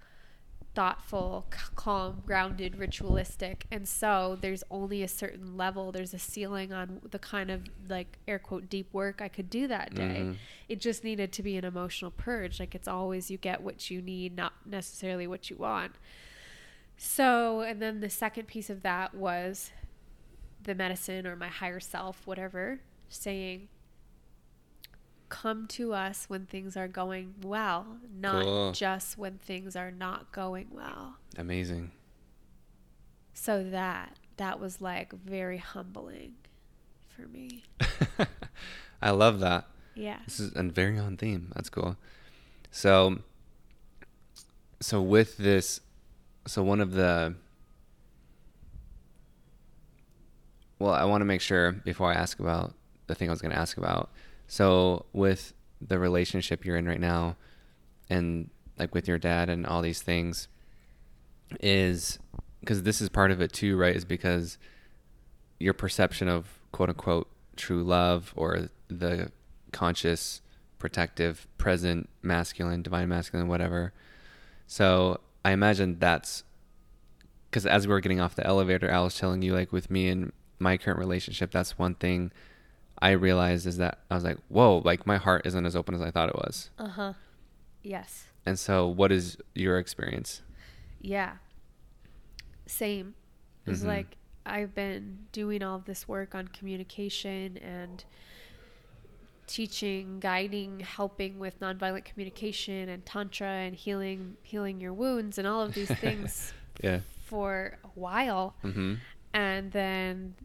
thoughtful, 0.73 1.45
c- 1.53 1.59
calm, 1.75 2.21
grounded, 2.25 2.75
ritualistic. 2.77 3.65
And 3.71 3.87
so 3.87 4.37
there's 4.41 4.61
only 4.69 5.01
a 5.03 5.07
certain 5.07 5.55
level, 5.55 5.93
there's 5.93 6.13
a 6.13 6.19
ceiling 6.19 6.73
on 6.73 6.99
the 7.09 7.19
kind 7.19 7.49
of 7.49 7.61
like 7.87 8.17
air 8.27 8.39
quote 8.39 8.69
deep 8.69 8.93
work 8.93 9.21
I 9.21 9.29
could 9.29 9.49
do 9.49 9.67
that 9.67 9.95
day. 9.95 10.19
Mhm. 10.25 10.35
It 10.67 10.81
just 10.81 11.05
needed 11.05 11.31
to 11.31 11.43
be 11.43 11.55
an 11.55 11.63
emotional 11.63 12.11
purge. 12.11 12.59
Like 12.59 12.75
it's 12.75 12.89
always 12.89 13.31
you 13.31 13.37
get 13.37 13.61
what 13.61 13.89
you 13.89 14.01
need, 14.01 14.35
not 14.35 14.51
necessarily 14.65 15.27
what 15.27 15.49
you 15.49 15.55
want. 15.55 15.93
So, 16.97 17.61
and 17.61 17.81
then 17.81 17.99
the 17.99 18.09
second 18.09 18.47
piece 18.47 18.69
of 18.69 18.81
that 18.83 19.13
was 19.13 19.71
the 20.63 20.75
medicine 20.75 21.27
or 21.27 21.35
my 21.35 21.47
higher 21.47 21.79
self, 21.79 22.25
whatever, 22.25 22.79
saying, 23.09 23.67
come 25.29 25.67
to 25.67 25.93
us 25.93 26.25
when 26.27 26.45
things 26.45 26.77
are 26.77 26.87
going 26.87 27.35
well, 27.41 27.97
not 28.13 28.43
cool. 28.43 28.71
just 28.71 29.17
when 29.17 29.37
things 29.37 29.75
are 29.75 29.91
not 29.91 30.31
going 30.31 30.67
well. 30.71 31.17
Amazing. 31.37 31.91
So 33.33 33.63
that 33.63 34.17
that 34.37 34.59
was 34.59 34.81
like 34.81 35.13
very 35.13 35.57
humbling 35.57 36.35
for 37.09 37.27
me. 37.27 37.63
I 39.01 39.11
love 39.11 39.39
that. 39.41 39.67
Yeah. 39.93 40.19
This 40.25 40.39
is 40.39 40.53
and 40.53 40.73
very 40.73 40.97
on 40.97 41.17
theme. 41.17 41.51
That's 41.55 41.69
cool. 41.69 41.97
So 42.71 43.19
so 44.79 45.01
with 45.01 45.37
this 45.37 45.81
so 46.47 46.63
one 46.63 46.81
of 46.81 46.91
the 46.91 47.35
well, 50.79 50.93
I 50.93 51.05
want 51.05 51.21
to 51.21 51.25
make 51.25 51.41
sure 51.41 51.71
before 51.71 52.11
I 52.11 52.15
ask 52.15 52.39
about 52.39 52.73
the 53.07 53.15
thing 53.15 53.29
I 53.29 53.31
was 53.31 53.41
going 53.41 53.53
to 53.53 53.57
ask 53.57 53.77
about. 53.77 54.09
So 54.47 55.05
with 55.13 55.53
the 55.81 55.99
relationship 55.99 56.65
you're 56.65 56.77
in 56.77 56.87
right 56.87 56.99
now 56.99 57.37
and 58.09 58.49
like 58.77 58.93
with 58.93 59.07
your 59.07 59.17
dad 59.17 59.49
and 59.49 59.65
all 59.65 59.81
these 59.81 60.01
things 60.01 60.47
is 61.61 62.19
because 62.59 62.83
this 62.83 63.01
is 63.01 63.09
part 63.09 63.31
of 63.31 63.41
it 63.41 63.53
too, 63.53 63.77
right? 63.77 63.95
Is 63.95 64.05
because 64.05 64.57
your 65.59 65.73
perception 65.73 66.27
of 66.27 66.59
quote 66.71 66.89
unquote 66.89 67.27
true 67.55 67.83
love 67.83 68.33
or 68.35 68.69
the 68.89 69.31
conscious, 69.71 70.41
protective, 70.77 71.47
present, 71.57 72.09
masculine, 72.21 72.81
divine 72.81 73.07
masculine, 73.07 73.47
whatever. 73.47 73.93
So 74.67 75.19
I 75.45 75.51
imagine 75.51 75.97
that's 75.99 76.43
because 77.47 77.67
as 77.67 77.85
we 77.85 77.93
were 77.93 78.01
getting 78.01 78.19
off 78.19 78.33
the 78.33 78.45
elevator, 78.45 78.91
I 78.91 78.99
was 79.01 79.15
telling 79.15 79.43
you, 79.43 79.53
like 79.53 79.71
with 79.71 79.91
me 79.91 80.09
and 80.09 80.33
my 80.57 80.75
current 80.75 80.97
relationship, 80.97 81.51
that's 81.51 81.77
one 81.77 81.93
thing 81.93 82.31
I 82.99 83.11
realized 83.11 83.67
is 83.67 83.77
that 83.77 83.99
I 84.09 84.15
was 84.15 84.23
like, 84.23 84.39
whoa, 84.49 84.81
like 84.83 85.05
my 85.05 85.17
heart 85.17 85.45
isn't 85.45 85.63
as 85.63 85.75
open 85.75 85.93
as 85.93 86.01
I 86.01 86.09
thought 86.09 86.29
it 86.29 86.35
was. 86.35 86.71
Uh 86.79 86.87
huh. 86.87 87.13
Yes. 87.83 88.25
And 88.43 88.57
so, 88.57 88.87
what 88.87 89.11
is 89.11 89.37
your 89.53 89.77
experience? 89.77 90.41
Yeah. 90.99 91.33
Same. 92.65 93.13
It's 93.67 93.81
mm-hmm. 93.81 93.89
like 93.89 94.17
I've 94.47 94.73
been 94.73 95.27
doing 95.31 95.61
all 95.61 95.77
this 95.77 96.07
work 96.07 96.33
on 96.33 96.47
communication 96.47 97.57
and 97.57 98.03
teaching, 99.47 100.19
guiding, 100.19 100.79
helping 100.81 101.39
with 101.39 101.59
nonviolent 101.59 102.05
communication 102.05 102.89
and 102.89 103.05
tantra 103.05 103.47
and 103.47 103.75
healing 103.75 104.37
healing 104.43 104.79
your 104.79 104.93
wounds 104.93 105.37
and 105.37 105.47
all 105.47 105.61
of 105.61 105.73
these 105.73 105.91
things 105.91 106.53
yeah. 106.81 106.99
for 107.25 107.77
a 107.83 107.87
while. 107.95 108.55
Mm-hmm. 108.63 108.95
And 109.33 109.71
then 109.71 110.35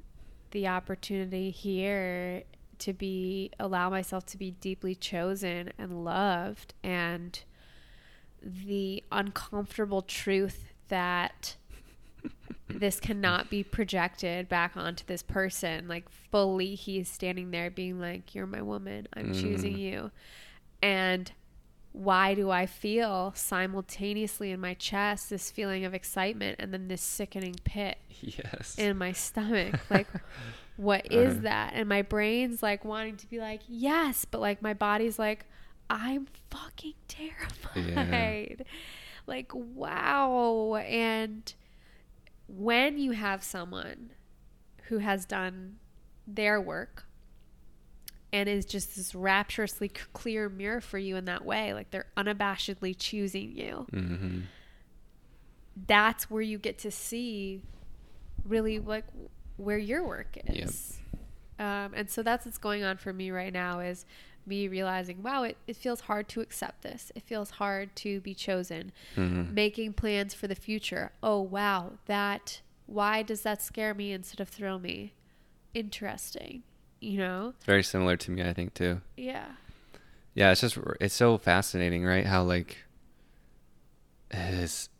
the 0.50 0.66
opportunity 0.66 1.50
here 1.50 2.42
to 2.78 2.92
be 2.92 3.50
allow 3.60 3.90
myself 3.90 4.26
to 4.26 4.38
be 4.38 4.50
deeply 4.50 4.94
chosen 4.94 5.70
and 5.78 6.04
loved 6.04 6.74
and 6.82 7.42
the 8.42 9.04
uncomfortable 9.12 10.02
truth 10.02 10.72
that 10.88 11.56
this 12.78 13.00
cannot 13.00 13.50
be 13.50 13.62
projected 13.62 14.48
back 14.48 14.76
onto 14.76 15.04
this 15.06 15.22
person. 15.22 15.88
Like 15.88 16.08
fully, 16.30 16.74
he's 16.74 17.08
standing 17.08 17.50
there 17.50 17.70
being 17.70 18.00
like, 18.00 18.34
"You're 18.34 18.46
my 18.46 18.62
woman. 18.62 19.08
I'm 19.14 19.32
mm. 19.32 19.40
choosing 19.40 19.78
you." 19.78 20.10
And 20.82 21.32
why 21.92 22.34
do 22.34 22.50
I 22.50 22.66
feel 22.66 23.32
simultaneously 23.34 24.52
in 24.52 24.60
my 24.60 24.74
chest 24.74 25.30
this 25.30 25.50
feeling 25.50 25.84
of 25.84 25.92
excitement 25.92 26.56
and 26.60 26.72
then 26.72 26.88
this 26.88 27.02
sickening 27.02 27.56
pit 27.64 27.98
yes. 28.20 28.76
in 28.78 28.96
my 28.96 29.12
stomach? 29.12 29.80
Like, 29.90 30.06
what 30.76 31.06
uh-huh. 31.06 31.20
is 31.20 31.40
that? 31.40 31.72
And 31.74 31.88
my 31.88 32.02
brain's 32.02 32.62
like 32.62 32.84
wanting 32.84 33.16
to 33.16 33.26
be 33.26 33.38
like, 33.38 33.60
yes, 33.68 34.24
but 34.24 34.40
like 34.40 34.62
my 34.62 34.72
body's 34.72 35.18
like, 35.18 35.46
I'm 35.88 36.28
fucking 36.50 36.94
terrified. 37.08 38.56
Yeah. 38.58 38.64
Like, 39.26 39.52
wow. 39.54 40.74
And 40.74 41.54
when 42.56 42.98
you 42.98 43.12
have 43.12 43.42
someone 43.42 44.10
who 44.84 44.98
has 44.98 45.24
done 45.24 45.76
their 46.26 46.60
work 46.60 47.04
and 48.32 48.48
is 48.48 48.64
just 48.64 48.96
this 48.96 49.14
rapturously 49.14 49.88
clear 49.88 50.48
mirror 50.48 50.80
for 50.80 50.98
you 50.98 51.16
in 51.16 51.24
that 51.26 51.44
way, 51.44 51.74
like 51.74 51.90
they're 51.90 52.06
unabashedly 52.16 52.94
choosing 52.98 53.56
you, 53.56 53.86
mm-hmm. 53.92 54.40
that's 55.86 56.30
where 56.30 56.42
you 56.42 56.58
get 56.58 56.78
to 56.78 56.90
see 56.90 57.62
really 58.44 58.78
like 58.78 59.04
where 59.56 59.78
your 59.78 60.06
work 60.06 60.36
is. 60.46 60.98
Yep. 61.58 61.66
Um, 61.66 61.92
and 61.94 62.10
so 62.10 62.22
that's 62.22 62.46
what's 62.46 62.58
going 62.58 62.84
on 62.84 62.96
for 62.96 63.12
me 63.12 63.30
right 63.30 63.52
now 63.52 63.80
is 63.80 64.06
me 64.50 64.68
realizing, 64.68 65.22
wow, 65.22 65.44
it, 65.44 65.56
it 65.66 65.76
feels 65.76 66.00
hard 66.00 66.28
to 66.28 66.42
accept 66.42 66.82
this. 66.82 67.10
It 67.14 67.22
feels 67.22 67.52
hard 67.52 67.96
to 67.96 68.20
be 68.20 68.34
chosen. 68.34 68.92
Mm-hmm. 69.16 69.54
Making 69.54 69.94
plans 69.94 70.34
for 70.34 70.46
the 70.46 70.54
future. 70.54 71.12
Oh, 71.22 71.40
wow, 71.40 71.92
that, 72.04 72.60
why 72.84 73.22
does 73.22 73.40
that 73.42 73.62
scare 73.62 73.94
me 73.94 74.12
instead 74.12 74.40
of 74.40 74.48
thrill 74.50 74.78
me? 74.78 75.14
Interesting, 75.72 76.64
you 77.00 77.16
know? 77.16 77.54
Very 77.64 77.82
similar 77.82 78.18
to 78.18 78.30
me, 78.30 78.42
I 78.42 78.52
think, 78.52 78.74
too. 78.74 79.00
Yeah. 79.16 79.46
Yeah, 80.34 80.50
it's 80.50 80.60
just, 80.60 80.76
it's 81.00 81.14
so 81.14 81.38
fascinating, 81.38 82.04
right? 82.04 82.26
How, 82.26 82.42
like, 82.42 82.76
it's, 84.30 84.90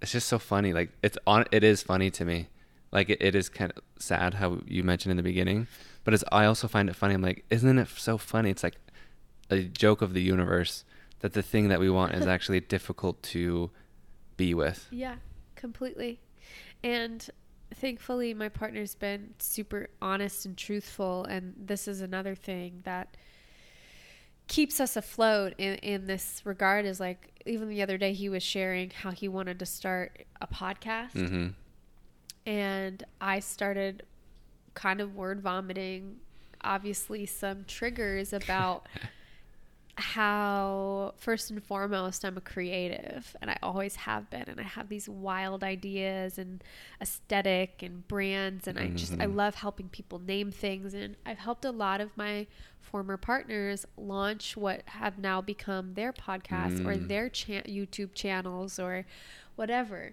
it's 0.00 0.12
just 0.12 0.28
so 0.28 0.38
funny. 0.38 0.72
Like, 0.72 0.90
it's 1.02 1.18
on, 1.26 1.44
it 1.52 1.62
is 1.62 1.82
funny 1.82 2.10
to 2.12 2.24
me. 2.24 2.48
Like, 2.92 3.10
it, 3.10 3.18
it 3.20 3.34
is 3.34 3.48
kind 3.48 3.72
of 3.76 3.82
sad 3.98 4.34
how 4.34 4.60
you 4.66 4.82
mentioned 4.82 5.10
in 5.10 5.16
the 5.16 5.22
beginning 5.22 5.66
but 6.06 6.14
it's 6.14 6.22
I 6.30 6.44
also 6.46 6.68
find 6.68 6.88
it 6.88 6.94
funny. 6.94 7.14
I'm 7.14 7.20
like, 7.20 7.44
isn't 7.50 7.78
it 7.78 7.88
so 7.88 8.16
funny? 8.16 8.48
It's 8.48 8.62
like 8.62 8.76
a 9.50 9.62
joke 9.62 10.02
of 10.02 10.14
the 10.14 10.22
universe 10.22 10.84
that 11.18 11.32
the 11.32 11.42
thing 11.42 11.66
that 11.68 11.80
we 11.80 11.90
want 11.90 12.14
is 12.14 12.26
actually 12.28 12.60
difficult 12.60 13.20
to 13.24 13.72
be 14.36 14.54
with. 14.54 14.86
Yeah, 14.92 15.16
completely. 15.56 16.20
And 16.84 17.28
thankfully 17.74 18.32
my 18.34 18.48
partner's 18.48 18.94
been 18.94 19.34
super 19.40 19.88
honest 20.00 20.46
and 20.46 20.56
truthful 20.56 21.24
and 21.24 21.52
this 21.58 21.88
is 21.88 22.00
another 22.00 22.36
thing 22.36 22.80
that 22.84 23.16
keeps 24.46 24.78
us 24.78 24.96
afloat 24.96 25.52
in, 25.58 25.74
in 25.78 26.06
this 26.06 26.40
regard 26.44 26.84
is 26.84 27.00
like 27.00 27.32
even 27.44 27.68
the 27.68 27.82
other 27.82 27.98
day 27.98 28.12
he 28.12 28.28
was 28.28 28.44
sharing 28.44 28.90
how 28.90 29.10
he 29.10 29.26
wanted 29.26 29.58
to 29.58 29.66
start 29.66 30.24
a 30.40 30.46
podcast 30.46 31.14
mm-hmm. 31.14 31.48
and 32.48 33.02
i 33.20 33.40
started 33.40 34.04
kind 34.76 35.00
of 35.00 35.16
word 35.16 35.40
vomiting, 35.40 36.18
obviously 36.62 37.26
some 37.26 37.64
triggers 37.66 38.32
about 38.32 38.86
how 39.98 41.14
first 41.16 41.50
and 41.50 41.64
foremost 41.64 42.22
I'm 42.22 42.36
a 42.36 42.42
creative 42.42 43.34
and 43.40 43.50
I 43.50 43.56
always 43.62 43.96
have 43.96 44.28
been 44.28 44.42
and 44.46 44.60
I 44.60 44.64
have 44.64 44.90
these 44.90 45.08
wild 45.08 45.64
ideas 45.64 46.36
and 46.36 46.62
aesthetic 47.00 47.82
and 47.82 48.06
brands 48.06 48.68
and 48.68 48.78
I 48.78 48.88
just 48.88 49.14
I 49.14 49.16
mm-hmm. 49.16 49.36
love 49.36 49.54
helping 49.54 49.88
people 49.88 50.18
name 50.18 50.52
things 50.52 50.92
and 50.92 51.16
I've 51.24 51.38
helped 51.38 51.64
a 51.64 51.70
lot 51.70 52.02
of 52.02 52.14
my 52.14 52.46
former 52.82 53.16
partners 53.16 53.86
launch 53.96 54.54
what 54.54 54.82
have 54.86 55.18
now 55.18 55.40
become 55.40 55.94
their 55.94 56.12
podcasts 56.12 56.78
mm. 56.78 56.86
or 56.86 56.96
their 56.98 57.30
cha- 57.30 57.62
YouTube 57.62 58.12
channels 58.14 58.78
or 58.78 59.06
whatever. 59.56 60.12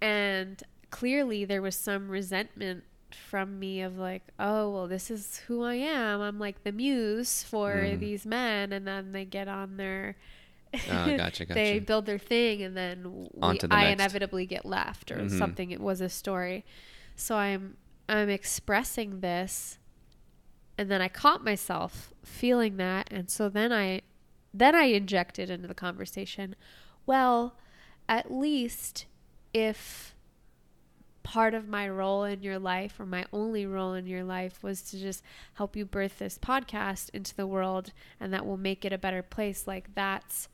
And 0.00 0.62
clearly 0.90 1.44
there 1.44 1.62
was 1.62 1.76
some 1.76 2.08
resentment 2.08 2.84
from 3.14 3.58
me 3.58 3.82
of 3.82 3.98
like, 3.98 4.22
oh, 4.38 4.70
well, 4.70 4.88
this 4.88 5.10
is 5.10 5.38
who 5.46 5.62
I 5.62 5.74
am. 5.74 6.20
I'm 6.20 6.38
like 6.38 6.64
the 6.64 6.72
muse 6.72 7.42
for 7.42 7.74
mm. 7.74 7.98
these 7.98 8.26
men. 8.26 8.72
And 8.72 8.86
then 8.86 9.12
they 9.12 9.24
get 9.24 9.48
on 9.48 9.76
their. 9.76 10.16
Oh, 10.74 11.16
gotcha, 11.16 11.16
gotcha. 11.46 11.54
they 11.54 11.78
build 11.78 12.06
their 12.06 12.18
thing, 12.18 12.62
and 12.62 12.76
then 12.76 13.28
we, 13.32 13.58
the 13.58 13.68
I 13.70 13.84
next. 13.84 13.92
inevitably 13.92 14.44
get 14.44 14.66
left, 14.66 15.10
or 15.10 15.16
mm-hmm. 15.16 15.38
something. 15.38 15.70
It 15.70 15.80
was 15.80 16.02
a 16.02 16.10
story, 16.10 16.66
so 17.16 17.36
I'm 17.36 17.78
I'm 18.06 18.28
expressing 18.28 19.20
this, 19.20 19.78
and 20.76 20.90
then 20.90 21.00
I 21.00 21.08
caught 21.08 21.42
myself 21.42 22.12
feeling 22.22 22.76
that, 22.76 23.10
and 23.10 23.30
so 23.30 23.48
then 23.48 23.72
I 23.72 24.02
then 24.52 24.74
I 24.74 24.84
injected 24.84 25.48
into 25.48 25.68
the 25.68 25.74
conversation. 25.74 26.54
Well, 27.06 27.56
at 28.08 28.30
least 28.30 29.06
if 29.54 30.14
part 31.28 31.52
of 31.52 31.68
my 31.68 31.86
role 31.86 32.24
in 32.24 32.42
your 32.42 32.58
life 32.58 32.98
or 32.98 33.04
my 33.04 33.22
only 33.34 33.66
role 33.66 33.92
in 33.92 34.06
your 34.06 34.24
life 34.24 34.62
was 34.62 34.80
to 34.80 34.98
just 34.98 35.22
help 35.52 35.76
you 35.76 35.84
birth 35.84 36.18
this 36.18 36.38
podcast 36.38 37.10
into 37.10 37.36
the 37.36 37.46
world 37.46 37.92
and 38.18 38.32
that 38.32 38.46
will 38.46 38.56
make 38.56 38.82
it 38.82 38.94
a 38.94 38.98
better 38.98 39.22
place. 39.22 39.66
Like 39.66 39.94
that's 39.94 40.48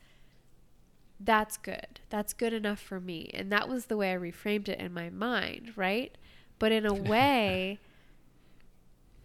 that's 1.20 1.56
good. 1.58 2.00
That's 2.10 2.32
good 2.32 2.52
enough 2.52 2.80
for 2.80 2.98
me. 2.98 3.30
And 3.32 3.52
that 3.52 3.68
was 3.68 3.86
the 3.86 3.96
way 3.96 4.12
i 4.12 4.16
reframed 4.16 4.68
it 4.68 4.80
in 4.80 4.92
my 4.92 5.10
mind 5.10 5.74
right? 5.76 6.18
But 6.58 6.72
in 6.72 6.84
a 6.86 6.92
way 7.12 7.78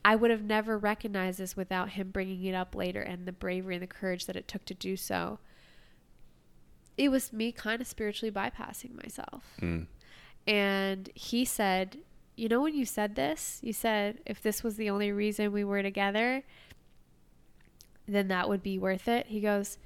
i 0.06 0.16
would 0.16 0.30
have 0.30 0.44
never 0.44 0.78
recognized 0.78 1.40
this 1.40 1.58
without 1.58 1.90
him 1.90 2.12
bringing 2.12 2.44
it 2.44 2.54
up 2.54 2.76
later 2.76 3.02
and 3.02 3.26
the 3.26 3.32
bravery 3.32 3.74
and 3.74 3.82
the 3.82 3.88
courage 3.88 4.28
that 4.28 4.36
it 4.36 4.48
took 4.48 4.66
to 4.66 4.76
do 4.76 4.96
so. 4.96 5.40
It 6.96 7.10
was 7.10 7.34
me 7.34 7.52
kind 7.52 7.82
of 7.82 7.88
spiritually 7.88 8.32
bypassing 8.32 8.94
myself. 9.02 9.56
Mm. 9.60 9.88
And 10.48 11.10
he 11.16 11.46
said, 11.46 11.98
You 12.36 12.50
know, 12.50 12.62
when 12.62 12.76
you 12.76 12.86
said 12.86 13.16
this, 13.16 13.60
you 13.62 13.74
said, 13.74 14.20
if 14.26 14.42
this 14.42 14.64
was 14.64 14.76
the 14.76 14.90
only 14.90 15.12
reason 15.12 15.52
we 15.52 15.64
were 15.64 15.84
together, 15.84 16.44
then 18.08 18.28
that 18.30 18.50
would 18.50 18.64
be 18.64 18.78
worth 18.78 19.08
it. 19.08 19.28
He 19.28 19.40
goes, 19.40 19.78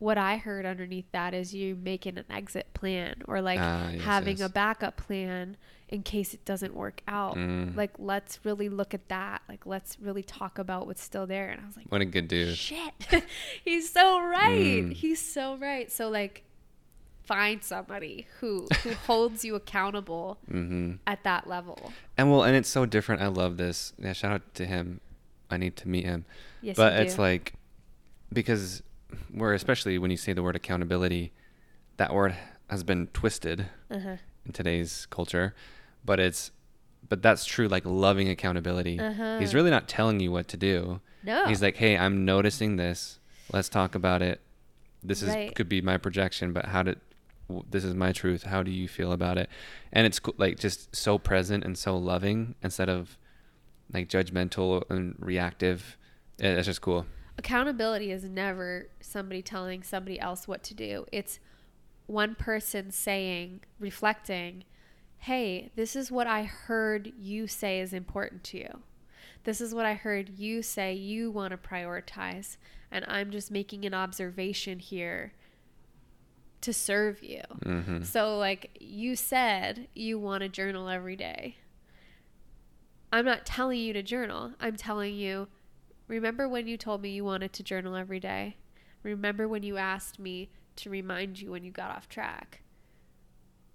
what 0.00 0.16
I 0.16 0.38
heard 0.38 0.64
underneath 0.64 1.12
that 1.12 1.34
is 1.34 1.54
you 1.54 1.76
making 1.76 2.16
an 2.16 2.24
exit 2.30 2.72
plan 2.72 3.16
or 3.28 3.42
like 3.42 3.60
uh, 3.60 3.90
yes, 3.92 4.00
having 4.00 4.38
yes. 4.38 4.46
a 4.46 4.50
backup 4.50 4.96
plan 4.96 5.58
in 5.90 6.02
case 6.02 6.32
it 6.32 6.44
doesn't 6.44 6.74
work 6.74 7.02
out. 7.06 7.36
Mm. 7.36 7.76
Like, 7.76 7.90
let's 7.98 8.38
really 8.44 8.68
look 8.68 8.94
at 8.94 9.08
that. 9.08 9.42
Like, 9.48 9.66
let's 9.66 9.98
really 10.00 10.22
talk 10.22 10.58
about 10.58 10.86
what's 10.86 11.02
still 11.02 11.26
there. 11.26 11.48
And 11.48 11.60
I 11.60 11.66
was 11.66 11.76
like, 11.76 11.86
what 11.90 12.00
a 12.00 12.04
good 12.04 12.28
dude. 12.28 12.56
Shit. 12.56 12.94
He's 13.64 13.90
so 13.90 14.22
right. 14.22 14.84
Mm. 14.84 14.92
He's 14.92 15.20
so 15.20 15.56
right. 15.56 15.90
So, 15.90 16.08
like, 16.08 16.44
find 17.30 17.62
somebody 17.62 18.26
who 18.40 18.66
who 18.82 18.90
holds 19.06 19.44
you 19.44 19.54
accountable 19.54 20.38
mm-hmm. 20.50 20.94
at 21.06 21.22
that 21.22 21.46
level. 21.46 21.92
And 22.18 22.28
well, 22.28 22.42
and 22.42 22.56
it's 22.56 22.68
so 22.68 22.86
different. 22.86 23.22
I 23.22 23.28
love 23.28 23.56
this. 23.56 23.92
Yeah, 23.98 24.12
shout 24.12 24.32
out 24.32 24.54
to 24.56 24.66
him. 24.66 25.00
I 25.48 25.56
need 25.56 25.76
to 25.76 25.88
meet 25.88 26.04
him. 26.04 26.24
Yes, 26.60 26.76
but 26.76 26.94
it's 26.94 27.18
like 27.18 27.54
because 28.32 28.82
where 29.32 29.54
especially 29.54 29.96
when 29.96 30.10
you 30.10 30.16
say 30.16 30.32
the 30.32 30.42
word 30.42 30.56
accountability, 30.56 31.32
that 31.98 32.12
word 32.12 32.34
has 32.68 32.82
been 32.82 33.06
twisted 33.08 33.66
uh-huh. 33.88 34.16
in 34.44 34.52
today's 34.52 35.06
culture, 35.06 35.54
but 36.04 36.18
it's 36.18 36.50
but 37.08 37.22
that's 37.22 37.44
true 37.44 37.68
like 37.68 37.84
loving 37.84 38.28
accountability. 38.28 38.98
Uh-huh. 38.98 39.38
He's 39.38 39.54
really 39.54 39.70
not 39.70 39.86
telling 39.86 40.18
you 40.18 40.32
what 40.32 40.48
to 40.48 40.56
do. 40.56 41.00
No. 41.22 41.46
He's 41.46 41.62
like, 41.62 41.76
"Hey, 41.76 41.96
I'm 41.96 42.24
noticing 42.24 42.74
this. 42.74 43.20
Let's 43.52 43.68
talk 43.68 43.94
about 43.94 44.20
it. 44.20 44.40
This 45.02 45.22
is 45.22 45.28
right. 45.28 45.54
could 45.54 45.68
be 45.68 45.80
my 45.80 45.96
projection, 45.96 46.52
but 46.52 46.66
how 46.66 46.82
did 46.82 46.98
this 47.70 47.84
is 47.84 47.94
my 47.94 48.12
truth. 48.12 48.44
How 48.44 48.62
do 48.62 48.70
you 48.70 48.88
feel 48.88 49.12
about 49.12 49.38
it?" 49.38 49.48
And 49.92 50.06
it's 50.06 50.20
like 50.36 50.58
just 50.58 50.94
so 50.94 51.18
present 51.18 51.64
and 51.64 51.76
so 51.76 51.96
loving 51.96 52.54
instead 52.62 52.88
of 52.88 53.18
like 53.92 54.08
judgmental 54.08 54.88
and 54.90 55.14
reactive. 55.18 55.96
It's 56.38 56.66
just 56.66 56.80
cool 56.80 57.06
accountability 57.40 58.12
is 58.12 58.24
never 58.24 58.88
somebody 59.00 59.40
telling 59.40 59.82
somebody 59.82 60.20
else 60.20 60.46
what 60.46 60.62
to 60.62 60.74
do. 60.74 61.06
It's 61.10 61.40
one 62.06 62.34
person 62.34 62.90
saying, 62.90 63.60
reflecting, 63.78 64.64
hey, 65.16 65.70
this 65.74 65.96
is 65.96 66.12
what 66.12 66.26
I 66.26 66.42
heard 66.42 67.12
you 67.18 67.46
say 67.46 67.80
is 67.80 67.94
important 67.94 68.44
to 68.44 68.58
you. 68.58 68.80
This 69.44 69.62
is 69.62 69.74
what 69.74 69.86
I 69.86 69.94
heard 69.94 70.38
you 70.38 70.60
say 70.60 70.92
you 70.92 71.30
want 71.30 71.52
to 71.52 71.56
prioritize. 71.56 72.58
And 72.90 73.06
I'm 73.08 73.30
just 73.30 73.50
making 73.50 73.86
an 73.86 73.94
observation 73.94 74.78
here 74.78 75.32
to 76.62 76.72
serve 76.72 77.22
you. 77.22 77.42
Mm-hmm. 77.64 78.02
So, 78.02 78.36
like 78.38 78.76
you 78.80 79.16
said, 79.16 79.88
you 79.94 80.18
want 80.18 80.42
to 80.42 80.48
journal 80.48 80.88
every 80.88 81.16
day. 81.16 81.56
I'm 83.12 83.24
not 83.24 83.44
telling 83.44 83.80
you 83.80 83.92
to 83.92 84.02
journal. 84.02 84.52
I'm 84.60 84.76
telling 84.76 85.14
you 85.14 85.48
Remember 86.10 86.48
when 86.48 86.66
you 86.66 86.76
told 86.76 87.00
me 87.02 87.10
you 87.10 87.24
wanted 87.24 87.52
to 87.52 87.62
journal 87.62 87.94
every 87.94 88.18
day? 88.18 88.56
Remember 89.04 89.46
when 89.46 89.62
you 89.62 89.76
asked 89.76 90.18
me 90.18 90.50
to 90.76 90.90
remind 90.90 91.40
you 91.40 91.52
when 91.52 91.62
you 91.62 91.70
got 91.70 91.92
off 91.92 92.08
track? 92.08 92.62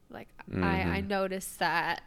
Like 0.10 0.28
mm-hmm. 0.52 0.62
I, 0.62 0.82
I 0.82 1.00
mm-hmm. 1.00 1.08
noticed 1.08 1.60
that 1.60 2.04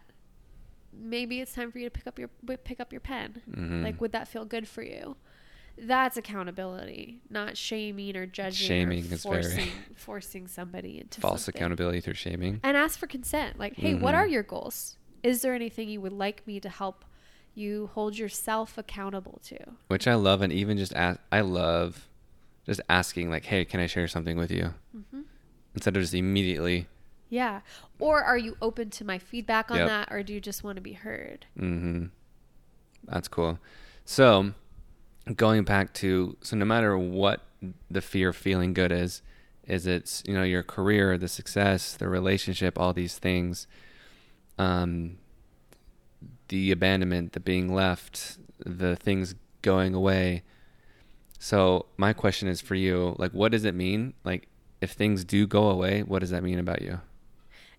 maybe 0.92 1.40
it's 1.40 1.54
time 1.54 1.72
for 1.72 1.78
you 1.78 1.86
to 1.86 1.90
pick 1.90 2.06
up 2.06 2.18
your 2.18 2.28
pick 2.62 2.78
up 2.78 2.92
your 2.92 3.00
pen. 3.00 3.40
Mm-hmm. 3.50 3.84
Like 3.84 4.00
would 4.02 4.12
that 4.12 4.28
feel 4.28 4.44
good 4.44 4.68
for 4.68 4.82
you? 4.82 5.16
That's 5.80 6.16
accountability, 6.16 7.20
not 7.30 7.56
shaming 7.56 8.16
or 8.16 8.26
judging. 8.26 8.66
Shaming 8.66 9.10
or 9.10 9.14
is 9.14 9.22
forcing, 9.22 9.56
very 9.56 9.70
forcing 9.94 10.46
somebody 10.48 11.00
into 11.00 11.20
false 11.20 11.44
something. 11.44 11.60
accountability 11.60 12.00
through 12.00 12.14
shaming. 12.14 12.60
And 12.62 12.76
ask 12.76 12.98
for 12.98 13.06
consent. 13.06 13.58
Like, 13.58 13.74
hey, 13.74 13.92
mm-hmm. 13.92 14.02
what 14.02 14.14
are 14.14 14.26
your 14.26 14.42
goals? 14.42 14.96
Is 15.22 15.42
there 15.42 15.54
anything 15.54 15.88
you 15.88 16.00
would 16.00 16.12
like 16.12 16.46
me 16.46 16.60
to 16.60 16.68
help 16.68 17.04
you 17.58 17.90
hold 17.92 18.16
yourself 18.16 18.78
accountable 18.78 19.40
to. 19.44 19.58
Which 19.88 20.06
I 20.06 20.14
love, 20.14 20.40
and 20.40 20.52
even 20.52 20.78
just 20.78 20.94
ask, 20.94 21.20
I 21.30 21.40
love 21.40 22.08
just 22.64 22.80
asking, 22.88 23.30
like, 23.30 23.44
"Hey, 23.44 23.64
can 23.64 23.80
I 23.80 23.86
share 23.86 24.08
something 24.08 24.38
with 24.38 24.50
you?" 24.50 24.74
Mm-hmm. 24.96 25.22
Instead 25.74 25.96
of 25.96 26.02
just 26.02 26.14
immediately. 26.14 26.86
Yeah. 27.28 27.60
Or 27.98 28.22
are 28.22 28.38
you 28.38 28.56
open 28.62 28.88
to 28.90 29.04
my 29.04 29.18
feedback 29.18 29.70
on 29.70 29.78
yep. 29.78 29.88
that, 29.88 30.08
or 30.10 30.22
do 30.22 30.32
you 30.32 30.40
just 30.40 30.64
want 30.64 30.76
to 30.76 30.82
be 30.82 30.94
heard? 30.94 31.44
Mm-hmm. 31.58 32.06
That's 33.04 33.28
cool. 33.28 33.58
So, 34.04 34.54
going 35.36 35.64
back 35.64 35.92
to 35.94 36.36
so 36.42 36.56
no 36.56 36.64
matter 36.64 36.96
what 36.96 37.42
the 37.90 38.00
fear 38.00 38.30
of 38.30 38.36
feeling 38.36 38.72
good 38.72 38.92
is, 38.92 39.22
is 39.66 39.86
it's 39.86 40.22
you 40.26 40.34
know 40.34 40.42
your 40.42 40.62
career, 40.62 41.18
the 41.18 41.28
success, 41.28 41.94
the 41.94 42.08
relationship, 42.08 42.78
all 42.78 42.92
these 42.92 43.18
things. 43.18 43.66
Um, 44.58 45.18
the 46.48 46.72
abandonment, 46.72 47.32
the 47.32 47.40
being 47.40 47.72
left, 47.72 48.38
the 48.58 48.96
things 48.96 49.34
going 49.62 49.94
away. 49.94 50.42
So 51.38 51.86
my 51.96 52.12
question 52.12 52.48
is 52.48 52.60
for 52.60 52.74
you, 52.74 53.14
like 53.18 53.32
what 53.32 53.52
does 53.52 53.64
it 53.64 53.74
mean? 53.74 54.14
Like 54.24 54.48
if 54.80 54.92
things 54.92 55.24
do 55.24 55.46
go 55.46 55.68
away, 55.68 56.02
what 56.02 56.20
does 56.20 56.30
that 56.30 56.42
mean 56.42 56.58
about 56.58 56.82
you? 56.82 57.00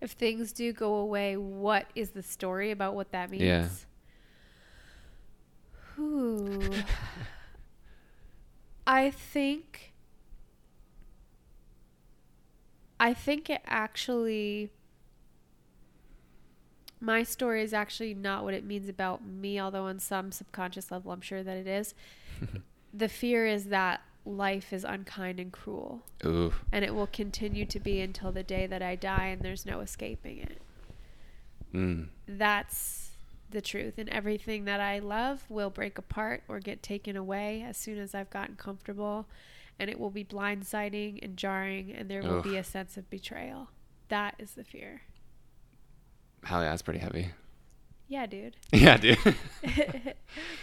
If 0.00 0.12
things 0.12 0.52
do 0.52 0.72
go 0.72 0.94
away, 0.94 1.36
what 1.36 1.86
is 1.94 2.10
the 2.10 2.22
story 2.22 2.70
about 2.70 2.94
what 2.94 3.12
that 3.12 3.30
means? 3.30 3.42
Yeah. 3.42 3.68
Ooh. 5.98 6.60
I 8.90 9.12
think 9.12 9.92
I 12.98 13.14
think 13.14 13.48
it 13.48 13.62
actually 13.64 14.72
my 17.00 17.22
story 17.22 17.62
is 17.62 17.72
actually 17.72 18.14
not 18.14 18.42
what 18.42 18.52
it 18.52 18.64
means 18.64 18.88
about 18.88 19.24
me, 19.24 19.60
although 19.60 19.84
on 19.84 20.00
some 20.00 20.32
subconscious 20.32 20.90
level, 20.90 21.12
I'm 21.12 21.20
sure 21.20 21.44
that 21.44 21.56
it 21.56 21.68
is. 21.68 21.94
the 22.92 23.08
fear 23.08 23.46
is 23.46 23.66
that 23.66 24.00
life 24.26 24.72
is 24.72 24.82
unkind 24.82 25.38
and 25.38 25.52
cruel. 25.52 26.02
Ooh. 26.26 26.52
And 26.72 26.84
it 26.84 26.92
will 26.92 27.06
continue 27.06 27.66
to 27.66 27.78
be 27.78 28.00
until 28.00 28.32
the 28.32 28.42
day 28.42 28.66
that 28.66 28.82
I 28.82 28.96
die, 28.96 29.28
and 29.28 29.40
there's 29.40 29.64
no 29.64 29.80
escaping 29.80 30.38
it. 30.38 30.60
Mm. 31.72 32.08
That's 32.26 33.09
the 33.50 33.60
truth. 33.60 33.94
And 33.98 34.08
everything 34.08 34.64
that 34.64 34.80
I 34.80 34.98
love 34.98 35.44
will 35.48 35.70
break 35.70 35.98
apart 35.98 36.42
or 36.48 36.60
get 36.60 36.82
taken 36.82 37.16
away 37.16 37.64
as 37.66 37.76
soon 37.76 37.98
as 37.98 38.14
I've 38.14 38.30
gotten 38.30 38.56
comfortable. 38.56 39.26
And 39.78 39.88
it 39.88 39.98
will 39.98 40.10
be 40.10 40.24
blindsiding 40.24 41.20
and 41.22 41.36
jarring, 41.36 41.92
and 41.92 42.10
there 42.10 42.22
will 42.22 42.38
Oof. 42.38 42.44
be 42.44 42.56
a 42.56 42.64
sense 42.64 42.96
of 42.96 43.08
betrayal. 43.08 43.68
That 44.08 44.34
is 44.38 44.52
the 44.52 44.64
fear. 44.64 45.02
Hell 46.44 46.62
yeah, 46.62 46.70
that's 46.70 46.82
pretty 46.82 47.00
heavy. 47.00 47.30
Yeah, 48.08 48.26
dude. 48.26 48.56
yeah, 48.72 48.96
dude. 48.96 49.18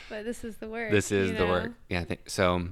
but 0.10 0.26
this 0.26 0.44
is 0.44 0.58
the 0.58 0.68
work. 0.68 0.92
This 0.92 1.12
is 1.12 1.32
the 1.32 1.40
know? 1.40 1.48
work. 1.48 1.72
Yeah, 1.90 2.02
I 2.02 2.04
think 2.04 2.30
so. 2.30 2.68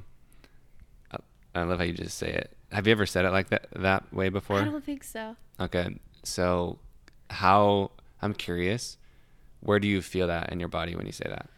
Uh, 1.11 1.17
I 1.55 1.63
love 1.63 1.79
how 1.79 1.85
you 1.85 1.93
just 1.93 2.17
say 2.17 2.31
it. 2.31 2.55
Have 2.73 2.85
you 2.85 2.91
ever 2.91 3.05
said 3.05 3.23
it 3.23 3.31
like 3.31 3.49
that 3.49 3.67
that 3.77 4.13
way 4.13 4.27
before? 4.27 4.59
I 4.59 4.65
don't 4.65 4.83
think 4.83 5.05
so. 5.05 5.37
Okay, 5.59 5.95
so 6.23 6.77
how? 7.29 7.91
I'm 8.21 8.33
curious. 8.33 8.97
Where 9.65 9.79
do 9.79 9.87
you 9.87 10.03
feel 10.03 10.27
that 10.27 10.51
in 10.51 10.59
your 10.59 10.69
body 10.69 10.95
when 10.95 11.07
you 11.07 11.11
say 11.11 11.25
that? 11.27 11.49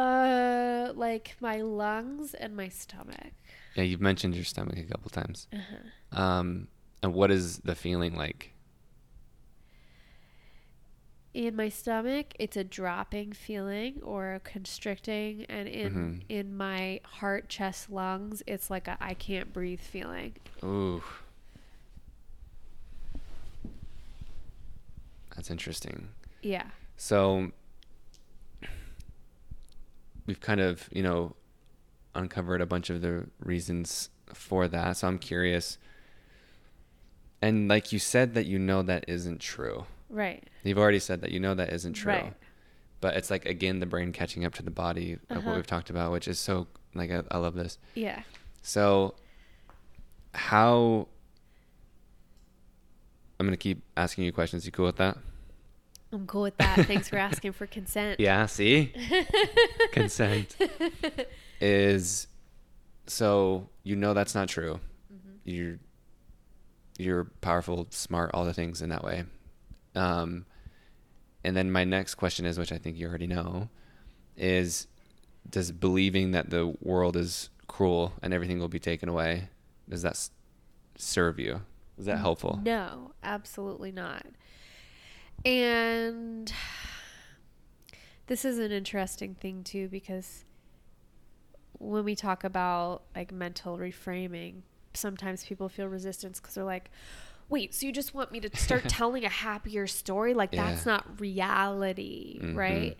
Uh, 0.00 0.92
like 0.94 1.36
my 1.40 1.60
lungs 1.60 2.32
and 2.32 2.56
my 2.56 2.68
stomach. 2.70 3.32
Yeah, 3.74 3.84
you've 3.84 4.00
mentioned 4.00 4.34
your 4.34 4.44
stomach 4.44 4.78
a 4.78 4.84
couple 4.84 5.10
times. 5.10 5.46
Uh-huh. 5.52 6.20
Um, 6.20 6.68
and 7.02 7.12
what 7.12 7.30
is 7.30 7.58
the 7.58 7.74
feeling 7.74 8.16
like? 8.16 8.52
in 11.34 11.54
my 11.54 11.68
stomach 11.68 12.32
it's 12.38 12.56
a 12.56 12.64
dropping 12.64 13.30
feeling 13.30 14.00
or 14.02 14.32
a 14.32 14.40
constricting 14.40 15.44
and 15.50 15.68
in 15.68 15.92
mm-hmm. 15.92 16.18
in 16.30 16.56
my 16.56 16.98
heart 17.04 17.46
chest 17.50 17.90
lungs 17.90 18.42
it's 18.46 18.70
like 18.70 18.88
a 18.88 18.96
I 19.02 19.12
can't 19.12 19.52
breathe 19.52 19.80
feeling 19.80 20.32
ooh 20.64 21.02
that's 25.34 25.50
interesting 25.50 26.08
yeah 26.40 26.70
so 26.96 27.50
we've 30.26 30.40
kind 30.40 30.60
of 30.60 30.88
you 30.92 31.02
know 31.02 31.34
uncovered 32.14 32.60
a 32.60 32.66
bunch 32.66 32.90
of 32.90 33.02
the 33.02 33.26
reasons 33.40 34.10
for 34.32 34.66
that 34.66 34.96
so 34.96 35.06
i'm 35.06 35.18
curious 35.18 35.78
and 37.42 37.68
like 37.68 37.92
you 37.92 37.98
said 37.98 38.34
that 38.34 38.46
you 38.46 38.58
know 38.58 38.82
that 38.82 39.04
isn't 39.08 39.40
true 39.40 39.86
Right. 40.08 40.42
You've 40.62 40.78
already 40.78 40.98
said 40.98 41.20
that 41.22 41.32
you 41.32 41.40
know 41.40 41.54
that 41.54 41.72
isn't 41.72 41.94
true. 41.94 42.12
Right. 42.12 42.32
But 43.00 43.16
it's 43.16 43.30
like 43.30 43.46
again 43.46 43.80
the 43.80 43.86
brain 43.86 44.12
catching 44.12 44.44
up 44.44 44.54
to 44.54 44.62
the 44.62 44.70
body 44.70 45.18
of 45.30 45.38
uh-huh. 45.38 45.48
what 45.48 45.56
we've 45.56 45.66
talked 45.66 45.90
about, 45.90 46.12
which 46.12 46.28
is 46.28 46.38
so 46.38 46.66
like 46.94 47.10
I, 47.10 47.22
I 47.30 47.38
love 47.38 47.54
this. 47.54 47.78
Yeah. 47.94 48.22
So 48.62 49.14
how 50.34 51.08
I'm 53.38 53.46
gonna 53.46 53.56
keep 53.56 53.82
asking 53.96 54.24
you 54.24 54.32
questions. 54.32 54.64
You 54.64 54.72
cool 54.72 54.86
with 54.86 54.96
that? 54.96 55.18
I'm 56.16 56.26
cool 56.26 56.42
with 56.42 56.56
that. 56.58 56.86
Thanks 56.86 57.08
for 57.08 57.16
asking 57.16 57.52
for 57.52 57.66
consent. 57.66 58.20
Yeah, 58.20 58.46
see? 58.46 58.92
consent 59.92 60.56
is 61.60 62.26
so 63.06 63.68
you 63.82 63.96
know 63.96 64.14
that's 64.14 64.34
not 64.34 64.48
true. 64.48 64.80
Mm-hmm. 65.12 65.30
You're 65.44 65.78
you're 66.98 67.24
powerful, 67.42 67.86
smart, 67.90 68.30
all 68.32 68.44
the 68.44 68.54
things 68.54 68.80
in 68.80 68.88
that 68.88 69.04
way. 69.04 69.24
Um, 69.94 70.46
and 71.44 71.56
then 71.56 71.70
my 71.70 71.84
next 71.84 72.14
question 72.14 72.46
is, 72.46 72.58
which 72.58 72.72
I 72.72 72.78
think 72.78 72.96
you 72.96 73.06
already 73.06 73.26
know, 73.26 73.68
is 74.36 74.86
does 75.48 75.70
believing 75.72 76.32
that 76.32 76.50
the 76.50 76.74
world 76.80 77.16
is 77.16 77.50
cruel 77.68 78.14
and 78.22 78.32
everything 78.34 78.58
will 78.58 78.68
be 78.68 78.78
taken 78.78 79.08
away, 79.08 79.48
does 79.88 80.02
that 80.02 80.12
s- 80.12 80.30
serve 80.96 81.38
you? 81.38 81.62
Is 81.98 82.06
that 82.06 82.18
helpful? 82.18 82.60
No, 82.62 83.12
absolutely 83.22 83.92
not. 83.92 84.26
And 85.44 86.52
this 88.26 88.44
is 88.44 88.58
an 88.58 88.72
interesting 88.72 89.34
thing 89.34 89.62
too 89.62 89.88
because 89.88 90.44
when 91.78 92.04
we 92.04 92.14
talk 92.14 92.42
about 92.44 93.02
like 93.14 93.32
mental 93.32 93.78
reframing, 93.78 94.62
sometimes 94.94 95.44
people 95.44 95.68
feel 95.68 95.86
resistance 95.88 96.40
because 96.40 96.54
they're 96.54 96.64
like, 96.64 96.90
wait, 97.48 97.74
so 97.74 97.86
you 97.86 97.92
just 97.92 98.14
want 98.14 98.32
me 98.32 98.40
to 98.40 98.56
start 98.56 98.84
telling 98.88 99.24
a 99.24 99.28
happier 99.28 99.86
story? 99.86 100.34
Like, 100.34 100.52
Yeah. 100.52 100.70
that's 100.70 100.86
not 100.86 101.20
reality, 101.20 102.40
Mhm. 102.42 102.56
right? 102.56 102.98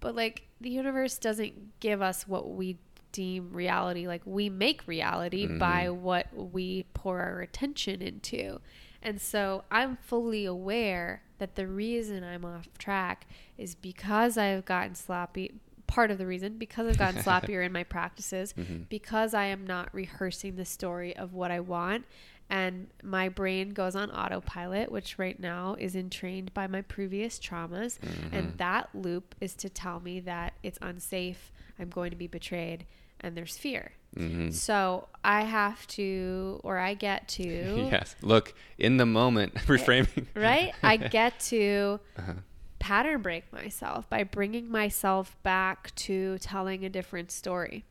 But 0.00 0.14
like, 0.14 0.48
the 0.60 0.70
universe 0.70 1.18
doesn't 1.18 1.80
give 1.80 2.02
us 2.02 2.26
what 2.28 2.50
we 2.50 2.76
deem 3.12 3.50
reality. 3.52 4.06
Like, 4.06 4.20
we 4.26 4.50
make 4.50 4.86
reality 4.86 5.46
Mhm. 5.46 5.58
by 5.58 5.88
what 5.90 6.26
we 6.34 6.82
pour 6.92 7.20
our 7.20 7.40
attention 7.40 8.02
into. 8.02 8.60
And 9.02 9.20
so 9.20 9.64
I'm 9.70 9.96
fully 9.96 10.44
aware 10.44 11.22
that 11.38 11.54
the 11.54 11.66
reason 11.66 12.24
I'm 12.24 12.44
off 12.44 12.66
track 12.78 13.26
is 13.58 13.74
because 13.74 14.36
I've 14.38 14.64
gotten 14.64 14.94
sloppy. 14.94 15.52
Part 15.86 16.10
of 16.10 16.18
the 16.18 16.26
reason, 16.26 16.58
because 16.58 16.88
I've 16.88 16.98
gotten 16.98 17.22
sloppier 17.22 17.64
in 17.64 17.72
my 17.72 17.84
practices, 17.84 18.52
Mhm. 18.54 18.88
because 18.88 19.34
I 19.34 19.44
am 19.46 19.64
not 19.66 19.94
rehearsing 19.94 20.56
the 20.56 20.64
story 20.64 21.14
of 21.16 21.32
what 21.34 21.50
I 21.50 21.60
want. 21.60 22.04
And 22.48 22.88
my 23.02 23.28
brain 23.28 23.70
goes 23.70 23.94
on 23.96 24.10
autopilot, 24.10 24.90
which 24.90 25.18
right 25.18 25.38
now 25.38 25.74
is 25.78 25.94
entrained 25.96 26.54
by 26.54 26.66
my 26.68 26.80
previous 26.82 27.38
traumas. 27.38 27.98
Mhm. 28.00 28.32
And 28.32 28.58
that 28.58 28.88
loop 28.94 29.34
is 29.40 29.54
to 29.56 29.68
tell 29.68 30.00
me 30.00 30.20
that 30.20 30.54
it's 30.62 30.78
unsafe, 30.82 31.50
I'm 31.78 31.88
going 31.90 32.10
to 32.10 32.16
be 32.16 32.26
betrayed, 32.28 32.86
and 33.20 33.36
there's 33.36 33.56
fear. 33.58 33.92
Mhm. 34.16 34.52
So 34.52 35.08
I 35.24 35.42
have 35.42 35.86
to, 35.88 36.60
or 36.64 36.78
I 36.78 36.94
get 36.94 37.28
to, 37.28 37.42
Yes. 37.90 38.16
Look, 38.22 38.54
in 38.78 38.96
the 38.96 39.06
moment, 39.06 39.54
reframing. 39.66 40.26
right? 40.34 40.72
I 40.82 40.96
get 40.96 41.38
to 41.50 42.00
Uh-huh. 42.18 42.32
pattern 42.78 43.22
break 43.22 43.52
myself 43.52 44.08
by 44.08 44.22
bringing 44.24 44.70
myself 44.70 45.36
back 45.42 45.94
to 45.96 46.38
telling 46.38 46.84
a 46.84 46.88
different 46.88 47.30
story. 47.30 47.84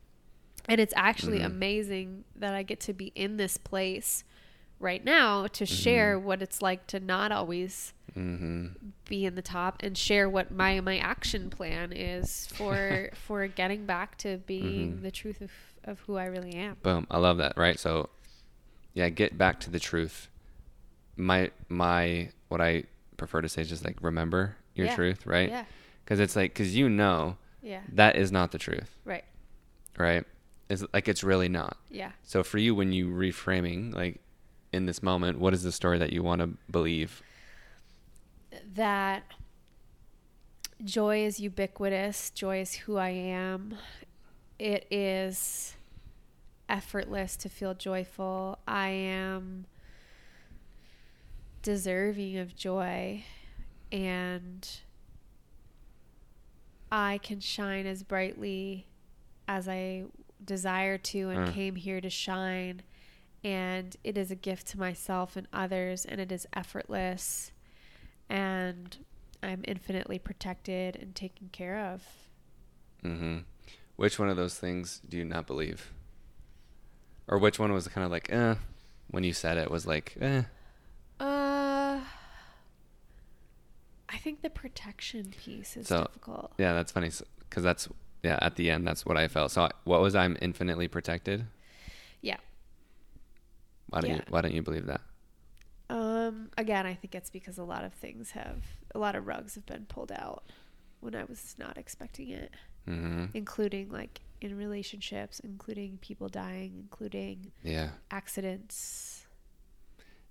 And 0.67 0.82
it's 0.82 0.93
actually 0.95 1.39
Mhm. 1.39 1.45
amazing 1.45 2.23
that 2.36 2.53
I 2.55 2.63
get 2.63 2.80
to 2.82 2.93
be 2.93 3.11
in 3.15 3.38
this 3.38 3.57
place 3.57 4.23
right 4.80 5.03
now 5.05 5.47
to 5.47 5.65
share 5.65 6.19
what 6.19 6.41
it's 6.41 6.61
like 6.61 6.86
to 6.88 6.99
not 6.99 7.32
always 7.32 7.93
hmm 8.13 8.67
be 9.07 9.26
in 9.26 9.36
the 9.36 9.41
top 9.41 9.82
and 9.84 9.97
share 9.97 10.30
what 10.30 10.51
my 10.51 10.80
my 10.82 10.97
action 10.97 11.49
plan 11.49 11.91
is 11.93 12.47
for 12.47 13.09
for 13.13 13.47
getting 13.47 13.86
back 13.86 14.17
to 14.17 14.38
being 14.39 14.97
Mhm. 14.97 15.01
the 15.01 15.11
truth 15.11 15.41
of 15.41 15.51
of 15.86 15.99
who 16.01 16.17
I 16.17 16.25
really 16.25 16.53
am. 16.53 16.77
Boom. 16.83 17.07
I 17.09 17.17
love 17.17 17.38
that. 17.38 17.53
Right. 17.57 17.79
So, 17.79 18.09
yeah, 18.93 19.09
get 19.09 19.38
back 19.38 19.59
to 19.61 19.69
the 19.69 19.79
truth. 19.79 20.29
My 21.17 21.51
my 21.69 22.29
what 22.49 22.61
I 22.61 22.83
prefer 23.17 23.41
to 23.41 23.49
say 23.49 23.61
is 23.61 23.69
just 23.69 23.86
like 23.86 23.97
remember 24.01 24.55
your 24.75 24.88
Yeah. 24.88 24.95
truth, 24.95 25.25
right? 25.25 25.49
Yeah. 25.49 25.65
Because 26.03 26.19
it's 26.19 26.36
like 26.36 26.53
because 26.53 26.75
you 26.75 26.89
know 26.89 27.38
Yeah. 27.61 27.81
that 27.93 28.15
is 28.17 28.31
not 28.31 28.51
the 28.51 28.57
truth, 28.57 28.97
Right. 29.05 29.23
right? 29.97 30.25
It's 30.69 30.83
like 30.93 31.07
it's 31.07 31.23
really 31.23 31.47
not. 31.49 31.77
Yeah. 31.89 32.11
So 32.23 32.43
for 32.43 32.57
you, 32.57 32.75
when 32.75 32.91
you 32.91 33.07
reframing, 33.09 33.93
like 33.93 34.19
in 34.73 34.86
this 34.88 35.01
moment, 35.01 35.39
what 35.39 35.53
is 35.53 35.63
the 35.63 35.71
story 35.71 35.97
that 35.99 36.11
you 36.11 36.21
want 36.23 36.41
to 36.41 36.47
believe? 36.69 37.21
that 38.73 39.23
joy 40.83 41.19
is 41.25 41.39
ubiquitous, 41.39 42.29
joy 42.31 42.59
is 42.59 42.73
who 42.73 42.97
I 42.97 43.09
am. 43.09 43.75
It 44.59 44.86
is 44.89 45.74
effortless 46.70 47.36
to 47.38 47.49
feel 47.49 47.74
joyful. 47.74 48.59
I 48.68 48.89
am 48.89 49.66
deserving 51.61 52.38
of 52.38 52.55
joy 52.55 53.24
and 53.91 54.68
I 56.91 57.20
can 57.24 57.39
shine 57.39 57.86
as 57.88 58.03
brightly 58.03 58.88
as 59.47 59.68
I 59.68 60.05
desire 60.43 60.97
to 60.97 61.30
and 61.30 61.47
Mm. 61.49 61.53
came 61.53 61.76
here 61.76 62.01
to 62.01 62.09
shine. 62.09 62.82
And 63.43 63.95
it 64.03 64.18
is 64.18 64.32
a 64.32 64.36
gift 64.36 64.68
to 64.68 64.80
myself 64.80 65.36
and 65.36 65.47
others, 65.53 66.03
and 66.03 66.20
it 66.20 66.32
is 66.32 66.47
effortless 66.53 67.51
and 68.28 68.97
I'm 69.43 69.61
infinitely 69.68 70.18
protected 70.18 70.95
and 70.95 71.13
taken 71.16 71.49
care 71.49 71.78
of. 71.93 72.03
hmm 73.01 73.39
Which 73.97 74.18
one 74.18 74.30
of 74.30 74.36
those 74.38 74.57
things 74.57 74.99
do 75.07 75.18
you 75.18 75.26
not 75.26 75.45
believe? 75.45 75.91
Or 77.28 77.38
which 77.39 77.57
one 77.59 77.73
was 77.73 77.88
kind 77.88 78.05
of 78.05 78.11
like, 78.11 78.32
eh, 78.32 78.55
when 79.09 79.23
you 79.23 79.34
said 79.34 79.57
it 79.57 79.71
was 79.71 79.86
like, 79.88 80.15
eh, 80.21 80.43
Uh, 81.19 82.01
I 84.09 84.17
think 84.17 84.41
the 84.41 84.49
protection 84.49 85.32
piece 85.38 85.76
is 85.78 85.88
So, 85.88 86.03
difficult. 86.03 86.53
yeah, 86.57 86.73
that's 86.73 86.91
funny 86.91 87.09
because 87.49 87.63
that's 87.63 87.88
yeah, 88.23 88.39
at 88.41 88.55
the 88.55 88.69
end 88.71 88.88
that's 88.88 89.05
what 89.05 89.17
I 89.17 89.28
felt. 89.28 89.51
So 89.51 89.63
I- 89.63 89.71
what 89.84 90.01
was 90.01 90.15
I'm 90.15 90.38
infinitely 90.41 90.88
protected? 90.88 91.45
Yeah. 92.21 92.38
Why 93.89 94.01
don't 94.01 94.11
you 94.11 94.21
Why 94.30 94.41
don't 94.41 94.53
you 94.53 94.61
believe 94.61 94.86
that? 94.88 95.01
Um, 95.89 96.49
again, 96.57 96.86
I 96.88 96.95
think 96.95 97.13
it's 97.13 97.30
because 97.30 97.59
a 97.59 97.63
lot 97.63 97.84
of 97.84 97.93
things 97.93 98.32
have, 98.32 98.63
a 98.95 98.99
lot 98.99 99.15
of 99.15 99.28
rugs 99.28 99.53
have 99.53 99.67
been 99.67 99.86
pulled 99.86 100.11
out 100.11 100.43
when 100.99 101.13
I 101.15 101.23
was 101.26 101.55
not 101.59 101.78
expecting 101.78 102.30
it, 102.30 102.51
hmm 102.86 103.26
including 103.36 103.89
like 103.91 104.21
in 104.41 104.57
relationships, 104.57 105.39
including 105.39 105.97
people 106.01 106.29
dying, 106.29 106.73
including 106.79 107.51
Yeah. 107.63 107.89
accidents. 108.11 109.25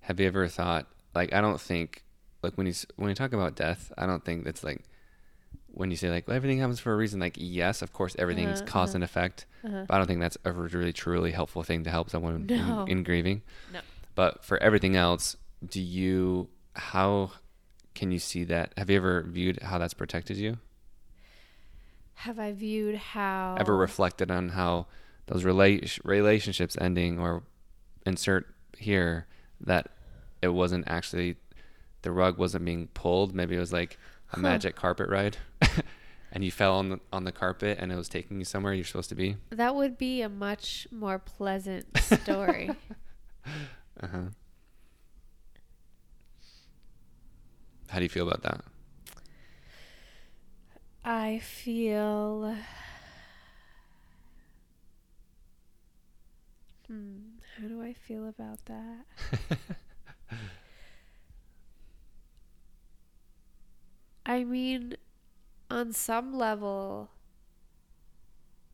Have 0.01 0.19
you 0.19 0.27
ever 0.27 0.47
thought 0.47 0.87
like 1.13 1.33
I 1.33 1.41
don't 1.41 1.59
think 1.59 2.03
like 2.43 2.53
when 2.57 2.67
you 2.67 2.73
when 2.95 3.09
you 3.09 3.15
talk 3.15 3.33
about 3.33 3.55
death, 3.55 3.91
I 3.97 4.05
don't 4.05 4.23
think 4.23 4.43
that's 4.45 4.63
like 4.63 4.83
when 5.67 5.89
you 5.91 5.97
say 5.97 6.09
like 6.09 6.27
well, 6.27 6.35
everything 6.37 6.59
happens 6.59 6.79
for 6.79 6.93
a 6.93 6.95
reason. 6.95 7.19
Like 7.19 7.35
yes, 7.37 7.81
of 7.81 7.91
course 7.93 8.15
everything's 8.19 8.61
Uh-huh, 8.61 8.67
cause 8.71 8.89
uh-huh. 8.89 8.97
and 8.97 9.03
effect, 9.03 9.45
Uh-huh. 9.63 9.85
but 9.87 9.93
I 9.95 9.97
don't 9.97 10.07
think 10.07 10.19
that's 10.21 10.37
a 10.45 10.51
really 10.51 10.93
truly 10.93 11.31
helpful 11.31 11.63
thing 11.63 11.83
to 11.85 11.89
help 11.89 12.09
someone 12.09 12.45
No. 12.47 12.83
in, 12.83 12.99
in 12.99 13.03
grieving. 13.03 13.41
No. 13.73 13.79
But 14.13 14.43
for 14.45 14.57
everything 14.61 14.95
else, 14.95 15.35
do 15.67 15.81
you 15.81 16.49
how 16.75 17.31
can 17.95 18.11
you 18.11 18.19
see 18.19 18.43
that? 18.43 18.73
Have 18.77 18.89
you 18.89 18.97
ever 18.97 19.23
viewed 19.23 19.61
how 19.63 19.77
that's 19.77 19.93
protected 19.93 20.37
you? 20.37 20.59
Have 22.15 22.39
I 22.39 22.51
viewed 22.53 22.95
how 22.95 23.55
Ever 23.59 23.75
reflected 23.75 24.31
on 24.31 24.49
how 24.49 24.87
those 25.27 25.43
rela- 25.43 25.99
relationships 26.03 26.77
ending 26.79 27.19
or 27.19 27.43
insert 28.05 28.47
here 28.77 29.27
that 29.61 29.89
it 30.41 30.49
wasn't 30.49 30.85
actually 30.87 31.35
the 32.01 32.11
rug 32.11 32.37
wasn't 32.37 32.65
being 32.65 32.87
pulled. 32.93 33.33
Maybe 33.35 33.55
it 33.55 33.59
was 33.59 33.73
like 33.73 33.97
a 34.31 34.35
Huh. 34.37 34.41
magic 34.41 34.75
carpet 34.75 35.09
ride, 35.09 35.37
and 36.31 36.43
you 36.43 36.51
fell 36.51 36.75
on 36.75 36.89
the 36.89 36.99
on 37.13 37.23
the 37.25 37.31
carpet, 37.31 37.77
and 37.79 37.91
it 37.91 37.95
was 37.95 38.09
taking 38.09 38.39
you 38.39 38.45
somewhere 38.45 38.73
you're 38.73 38.83
supposed 38.85 39.09
to 39.09 39.15
be. 39.15 39.37
That 39.51 39.75
would 39.75 39.97
be 39.97 40.21
a 40.21 40.29
much 40.29 40.87
more 40.91 41.19
pleasant 41.19 41.85
story. 42.23 42.71
Uh 44.01 44.07
huh. 44.07 44.17
How 47.89 47.99
do 47.99 48.03
you 48.03 48.09
feel 48.09 48.27
about 48.27 48.41
that? 48.43 48.63
I 51.05 51.39
feel. 51.39 52.57
Hmm, 56.87 57.39
how 57.57 57.67
do 57.67 57.81
I 57.81 57.93
feel 57.93 58.27
about 58.27 58.65
that? 58.65 59.05
I 64.25 64.43
mean, 64.43 64.95
on 65.69 65.93
some 65.93 66.33
level, 66.33 67.11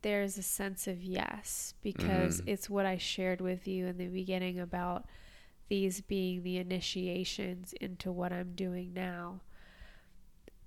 there's 0.02 0.36
a 0.38 0.42
sense 0.42 0.86
of 0.86 1.02
yes, 1.02 1.74
because 1.82 2.40
Mhm. 2.40 2.46
it's 2.46 2.68
what 2.68 2.86
I 2.86 2.98
shared 2.98 3.40
with 3.40 3.66
you 3.68 3.86
in 3.86 3.98
the 3.98 4.08
beginning 4.08 4.58
about 4.58 5.06
these 5.68 6.00
being 6.00 6.42
the 6.42 6.58
initiations 6.58 7.72
into 7.80 8.12
what 8.12 8.32
I'm 8.32 8.54
doing 8.54 8.92
now. 8.94 9.40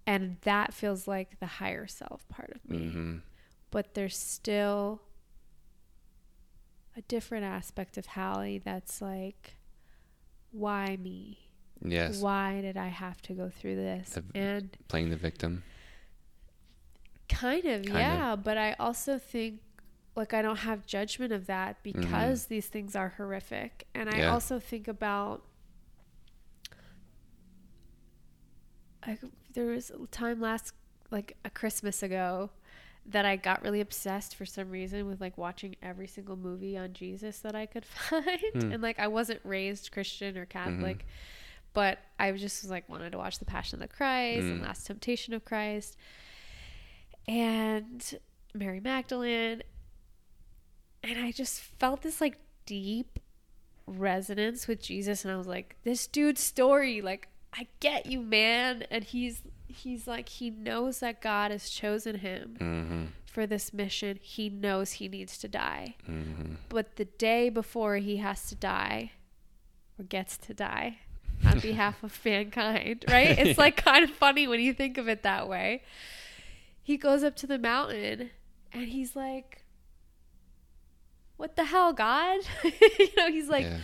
And 0.08 0.38
that 0.42 0.74
feels 0.74 1.08
like 1.08 1.40
the 1.40 1.46
higher 1.48 1.88
self 1.88 2.28
part 2.30 2.52
of 2.56 2.70
me. 2.70 2.90
hmm 2.90 3.18
But 3.72 3.94
there's 3.96 4.18
still 4.18 5.02
a 6.96 7.02
different 7.02 7.44
aspect 7.46 7.98
of 7.98 8.06
Hallie 8.06 8.60
that's 8.60 9.02
like, 9.02 9.56
why 10.52 10.98
me? 11.02 11.40
Yes, 11.84 12.22
Why 12.22 12.62
did 12.62 12.78
I 12.78 12.88
have 12.88 13.22
to 13.24 13.34
go 13.34 13.50
through 13.50 13.76
this? 13.76 14.12
The- 14.12 14.24
and 14.34 14.78
playing 14.88 15.10
the 15.10 15.18
victim. 15.18 15.64
kind 17.28 17.66
of, 17.66 17.84
Kind 17.84 17.90
of. 17.90 17.94
yeah. 17.98 18.36
But 18.38 18.58
I 18.58 18.74
also 18.80 19.18
think 19.18 19.60
like 20.16 20.34
I 20.34 20.42
don't 20.42 20.60
have 20.60 20.86
judgment 20.86 21.34
of 21.34 21.48
that 21.48 21.84
because 21.84 22.46
these 22.46 22.68
things 22.68 22.96
are 22.96 23.10
horrific. 23.18 23.88
And 23.94 24.08
I 24.08 24.14
Mm-hmm. 24.14 24.22
Yeah. 24.22 24.32
also 24.34 24.60
think 24.60 24.88
about 24.88 25.44
I, 29.04 29.18
there 29.56 29.66
was 29.68 29.90
a 29.90 30.06
time 30.08 30.40
last 30.40 30.74
like 31.12 31.36
a 31.44 31.50
Christmas 31.50 32.04
ago 32.04 32.52
that 33.08 33.26
I 33.26 33.36
got 33.36 33.64
really 33.64 33.82
obsessed 33.82 34.36
for 34.36 34.46
some 34.46 34.70
reason 34.70 35.08
with 35.08 35.22
like 35.22 35.38
watching 35.38 35.76
every 35.82 36.08
single 36.08 36.36
movie 36.36 36.78
on 36.78 36.94
Jesus 36.94 37.40
that 37.40 37.56
I 37.56 37.66
could 37.66 37.86
find. 37.86 38.40
Hmm. 38.54 38.72
And 38.72 38.82
like 38.82 39.00
I 39.00 39.08
wasn't 39.08 39.42
raised 39.44 39.92
Christian 39.92 40.38
or 40.38 40.46
Catholic, 40.46 41.00
mm-hmm. 41.00 41.08
but 41.74 42.00
I 42.20 42.32
just 42.32 42.64
was 42.64 42.72
like 42.72 42.90
wanted 42.90 43.12
to 43.12 43.18
watch 43.18 43.40
The 43.40 43.46
Passion 43.46 43.82
of 43.82 43.88
the 43.88 43.96
Christ 43.96 44.46
mm. 44.46 44.52
and 44.52 44.62
Last 44.62 44.88
Temptation 44.88 45.34
of 45.34 45.46
Christ 45.46 45.98
and 47.28 48.20
Mary 48.54 48.80
Magdalene. 48.80 49.62
And 51.04 51.20
I 51.20 51.32
just 51.32 51.62
felt 51.62 52.02
this 52.02 52.20
like 52.20 52.40
deep 52.66 53.20
resonance 53.86 54.68
with 54.68 54.82
Jesus 54.82 55.24
and 55.24 55.32
I 55.32 55.38
was 55.38 55.48
like, 55.48 55.76
this 55.84 56.08
dude's 56.08 56.42
story, 56.42 57.02
like 57.02 57.28
I 57.58 57.68
get 57.80 58.06
you, 58.06 58.20
man. 58.20 58.86
And 58.92 59.04
he's 59.04 59.42
he's 59.68 60.08
like 60.08 60.30
he 60.30 60.50
knows 60.50 61.00
that 61.00 61.22
God 61.22 61.52
has 61.52 61.70
chosen 61.70 62.20
him 62.20 62.58
mm-hmm. 62.60 63.04
for 63.26 63.48
this 63.48 63.74
mission. 63.74 64.20
He 64.22 64.50
knows 64.50 64.94
he 64.94 65.08
needs 65.08 65.38
to 65.40 65.48
die. 65.48 65.96
Mm-hmm. 66.10 66.56
But 66.70 66.98
the 66.98 67.06
day 67.06 67.50
before 67.50 67.98
he 67.98 68.18
has 68.18 68.48
to 68.50 68.56
die 68.56 69.12
or 70.00 70.04
gets 70.04 70.38
to 70.38 70.54
die 70.54 71.00
on 71.46 71.60
behalf 71.60 72.04
of 72.04 72.20
mankind, 72.24 73.06
right? 73.10 73.38
It's 73.38 73.58
yeah. 73.58 73.64
like 73.64 73.78
kind 73.78 74.04
of 74.04 74.12
funny 74.12 74.48
when 74.48 74.60
you 74.60 74.74
think 74.74 74.98
of 74.98 75.08
it 75.08 75.24
that 75.24 75.48
way. 75.48 75.84
He 76.82 76.98
goes 76.98 77.24
up 77.24 77.36
to 77.38 77.48
the 77.48 77.58
mountain 77.58 78.30
and 78.72 78.90
he's 78.90 79.16
like 79.16 79.62
what 81.38 81.58
the 81.58 81.66
hell, 81.66 81.92
God? 81.92 82.40
you 82.64 83.10
know, 83.18 83.30
he's 83.30 83.50
like 83.50 83.66
yeah 83.66 83.80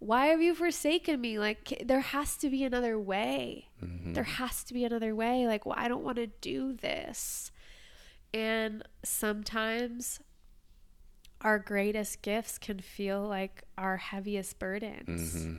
why 0.00 0.26
have 0.26 0.40
you 0.40 0.54
forsaken 0.54 1.20
me? 1.20 1.38
Like, 1.38 1.82
there 1.84 2.00
has 2.00 2.36
to 2.38 2.50
be 2.50 2.64
another 2.64 2.98
way. 2.98 3.68
Mm-hmm. 3.84 4.14
There 4.14 4.24
has 4.24 4.64
to 4.64 4.74
be 4.74 4.84
another 4.84 5.14
way. 5.14 5.46
Like, 5.46 5.66
well, 5.66 5.76
I 5.78 5.88
don't 5.88 6.02
want 6.02 6.16
to 6.16 6.26
do 6.26 6.72
this. 6.72 7.52
And 8.32 8.82
sometimes 9.04 10.20
our 11.42 11.58
greatest 11.58 12.22
gifts 12.22 12.58
can 12.58 12.78
feel 12.78 13.22
like 13.22 13.64
our 13.76 13.98
heaviest 13.98 14.58
burdens. 14.58 15.34
Mm-hmm. 15.36 15.56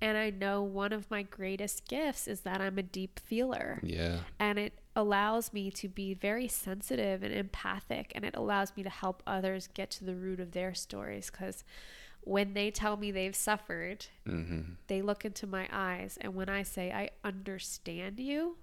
And 0.00 0.18
I 0.18 0.30
know 0.30 0.62
one 0.62 0.92
of 0.92 1.10
my 1.10 1.22
greatest 1.22 1.86
gifts 1.86 2.26
is 2.26 2.40
that 2.40 2.60
I'm 2.60 2.78
a 2.78 2.82
deep 2.82 3.20
feeler. 3.20 3.78
Yeah. 3.84 4.20
And 4.40 4.58
it 4.58 4.78
allows 4.96 5.52
me 5.52 5.70
to 5.70 5.88
be 5.88 6.14
very 6.14 6.48
sensitive 6.48 7.22
and 7.22 7.32
empathic, 7.32 8.10
and 8.14 8.24
it 8.24 8.34
allows 8.36 8.76
me 8.76 8.82
to 8.82 8.90
help 8.90 9.22
others 9.26 9.68
get 9.72 9.90
to 9.90 10.04
the 10.04 10.14
root 10.14 10.40
of 10.40 10.52
their 10.52 10.74
stories 10.74 11.30
because 11.30 11.62
when 12.24 12.54
they 12.54 12.70
tell 12.70 12.96
me 12.96 13.10
they've 13.10 13.34
suffered, 13.34 14.06
mm-hmm. 14.26 14.74
they 14.86 15.02
look 15.02 15.24
into 15.24 15.46
my 15.46 15.68
eyes. 15.72 16.18
And 16.20 16.34
when 16.34 16.48
I 16.48 16.62
say, 16.62 16.92
I 16.92 17.10
understand 17.24 18.20
you, 18.20 18.56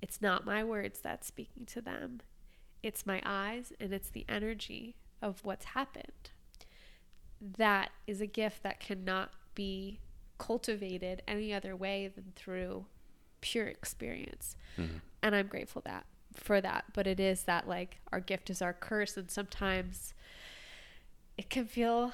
it's 0.00 0.22
not 0.22 0.46
my 0.46 0.64
words 0.64 1.00
that's 1.00 1.26
speaking 1.26 1.66
to 1.66 1.80
them, 1.80 2.20
it's 2.82 3.06
my 3.06 3.20
eyes 3.24 3.72
and 3.78 3.92
it's 3.92 4.10
the 4.10 4.24
energy 4.28 4.96
of 5.20 5.44
what's 5.44 5.66
happened. 5.66 6.30
That 7.40 7.90
is 8.06 8.20
a 8.20 8.26
gift 8.26 8.62
that 8.62 8.80
cannot 8.80 9.32
be 9.54 10.00
cultivated 10.38 11.22
any 11.28 11.52
other 11.52 11.76
way 11.76 12.08
than 12.12 12.32
through 12.34 12.86
pure 13.40 13.66
experience. 13.66 14.56
Mm-hmm. 14.78 14.98
And 15.22 15.34
I'm 15.34 15.46
grateful 15.46 15.82
that 15.84 16.06
for 16.34 16.60
that. 16.60 16.86
But 16.94 17.06
it 17.06 17.20
is 17.20 17.44
that 17.44 17.68
like 17.68 18.00
our 18.12 18.20
gift 18.20 18.50
is 18.50 18.62
our 18.62 18.72
curse 18.72 19.16
and 19.16 19.30
sometimes 19.30 20.14
it 21.36 21.50
can 21.50 21.66
feel 21.66 22.12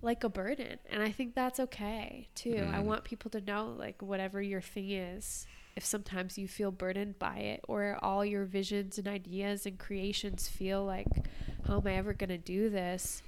like 0.00 0.24
a 0.24 0.28
burden. 0.28 0.78
And 0.90 1.02
I 1.02 1.10
think 1.10 1.34
that's 1.34 1.58
okay 1.60 2.28
too. 2.34 2.54
Mm. 2.54 2.74
I 2.74 2.80
want 2.80 3.04
people 3.04 3.30
to 3.32 3.40
know 3.40 3.74
like 3.76 4.00
whatever 4.02 4.40
your 4.40 4.60
thing 4.60 4.90
is, 4.90 5.46
if 5.76 5.84
sometimes 5.84 6.38
you 6.38 6.48
feel 6.48 6.70
burdened 6.70 7.18
by 7.18 7.36
it 7.36 7.60
or 7.68 7.98
all 8.02 8.24
your 8.24 8.44
visions 8.44 8.98
and 8.98 9.06
ideas 9.06 9.66
and 9.66 9.78
creations 9.78 10.48
feel 10.48 10.84
like, 10.84 11.06
how 11.66 11.78
am 11.78 11.86
I 11.86 11.94
ever 11.94 12.12
going 12.12 12.30
to 12.30 12.38
do 12.38 12.68
this? 12.68 13.22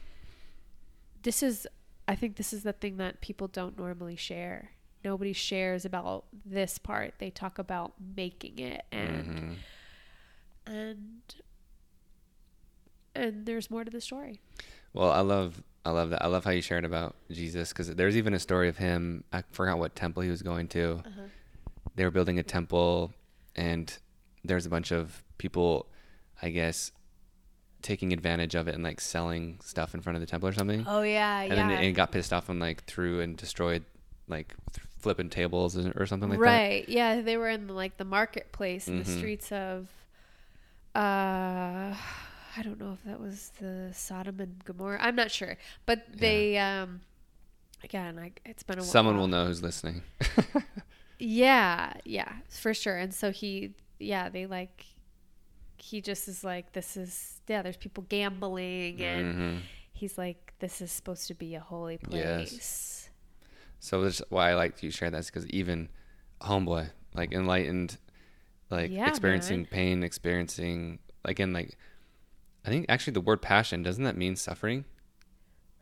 This 1.22 1.42
is, 1.42 1.66
I 2.08 2.14
think 2.14 2.36
this 2.36 2.52
is 2.52 2.62
the 2.62 2.72
thing 2.72 2.96
that 2.96 3.20
people 3.20 3.46
don't 3.46 3.78
normally 3.78 4.16
share. 4.16 4.70
Nobody 5.04 5.32
shares 5.32 5.84
about 5.84 6.24
this 6.44 6.78
part. 6.78 7.14
They 7.18 7.30
talk 7.30 7.58
about 7.58 7.94
making 8.16 8.58
it 8.58 8.82
and, 8.90 9.26
mm-hmm. 9.26 10.72
and, 10.72 11.34
and 13.14 13.46
there's 13.46 13.70
more 13.70 13.84
to 13.84 13.90
the 13.90 14.00
story. 14.00 14.40
Well, 14.92 15.12
I 15.12 15.20
love 15.20 15.62
I 15.84 15.90
love 15.90 16.10
that. 16.10 16.22
I 16.22 16.26
love 16.26 16.44
how 16.44 16.50
you 16.50 16.60
shared 16.60 16.84
about 16.84 17.16
Jesus 17.30 17.70
because 17.70 17.94
there's 17.94 18.16
even 18.16 18.34
a 18.34 18.38
story 18.38 18.68
of 18.68 18.76
him. 18.76 19.24
I 19.32 19.42
forgot 19.50 19.78
what 19.78 19.96
temple 19.96 20.22
he 20.22 20.30
was 20.30 20.42
going 20.42 20.68
to. 20.68 21.02
Uh-huh. 21.06 21.22
They 21.94 22.04
were 22.04 22.10
building 22.10 22.38
a 22.38 22.42
temple, 22.42 23.12
and 23.56 23.92
there's 24.44 24.66
a 24.66 24.68
bunch 24.68 24.92
of 24.92 25.22
people, 25.38 25.86
I 26.42 26.50
guess, 26.50 26.92
taking 27.82 28.12
advantage 28.12 28.54
of 28.54 28.68
it 28.68 28.74
and 28.74 28.84
like 28.84 29.00
selling 29.00 29.58
stuff 29.62 29.94
in 29.94 30.02
front 30.02 30.16
of 30.16 30.20
the 30.20 30.26
temple 30.26 30.48
or 30.48 30.52
something. 30.52 30.84
Oh 30.86 31.02
yeah, 31.02 31.40
and 31.40 31.54
yeah. 31.54 31.68
then 31.68 31.82
it 31.82 31.92
got 31.92 32.12
pissed 32.12 32.32
off 32.32 32.48
and 32.50 32.60
like 32.60 32.84
threw 32.84 33.20
and 33.20 33.36
destroyed 33.36 33.84
like 34.28 34.54
flipping 34.98 35.30
tables 35.30 35.78
or 35.78 36.04
something 36.04 36.28
like 36.28 36.38
right. 36.38 36.50
that. 36.50 36.58
Right. 36.58 36.88
Yeah, 36.88 37.20
they 37.22 37.38
were 37.38 37.48
in 37.48 37.68
like 37.68 37.96
the 37.96 38.04
marketplace 38.04 38.86
in 38.86 39.00
mm-hmm. 39.00 39.10
the 39.10 39.18
streets 39.18 39.50
of. 39.50 39.88
uh 40.94 41.94
I 42.56 42.62
don't 42.62 42.80
know 42.80 42.92
if 42.92 43.04
that 43.04 43.20
was 43.20 43.52
the 43.60 43.90
Sodom 43.92 44.40
and 44.40 44.64
Gomorrah. 44.64 44.98
I'm 45.00 45.16
not 45.16 45.30
sure, 45.30 45.56
but 45.86 46.04
they 46.12 46.54
yeah. 46.54 46.82
um 46.82 47.00
again, 47.82 48.18
I, 48.18 48.32
it's 48.44 48.62
been 48.62 48.78
a 48.78 48.82
Someone 48.82 49.14
while. 49.14 49.22
will 49.22 49.28
know 49.28 49.46
who's 49.46 49.62
listening. 49.62 50.02
yeah, 51.18 51.92
yeah, 52.04 52.32
for 52.48 52.74
sure. 52.74 52.96
And 52.96 53.14
so 53.14 53.30
he, 53.30 53.74
yeah, 53.98 54.28
they 54.28 54.46
like, 54.46 54.84
he 55.76 56.00
just 56.00 56.28
is 56.28 56.44
like, 56.44 56.72
this 56.72 56.96
is 56.96 57.40
yeah. 57.48 57.62
There's 57.62 57.76
people 57.76 58.04
gambling, 58.08 59.00
and 59.00 59.34
mm-hmm. 59.34 59.56
he's 59.92 60.18
like, 60.18 60.52
this 60.58 60.80
is 60.80 60.92
supposed 60.92 61.26
to 61.28 61.34
be 61.34 61.54
a 61.54 61.60
holy 61.60 61.98
place. 61.98 62.52
Yes. 62.52 63.10
So 63.78 64.02
that's 64.02 64.20
why 64.28 64.50
I 64.50 64.54
like 64.54 64.82
you 64.82 64.90
share 64.90 65.10
that 65.10 65.24
because 65.24 65.46
even 65.46 65.88
homeboy, 66.42 66.90
like 67.14 67.32
enlightened, 67.32 67.96
like 68.68 68.90
yeah, 68.90 69.08
experiencing 69.08 69.60
man. 69.60 69.68
pain, 69.70 70.02
experiencing 70.02 70.98
again 71.24 71.52
like 71.54 71.78
I 72.64 72.68
think 72.68 72.86
actually 72.88 73.14
the 73.14 73.20
word 73.20 73.42
passion 73.42 73.82
doesn't 73.82 74.04
that 74.04 74.16
mean 74.16 74.36
suffering? 74.36 74.84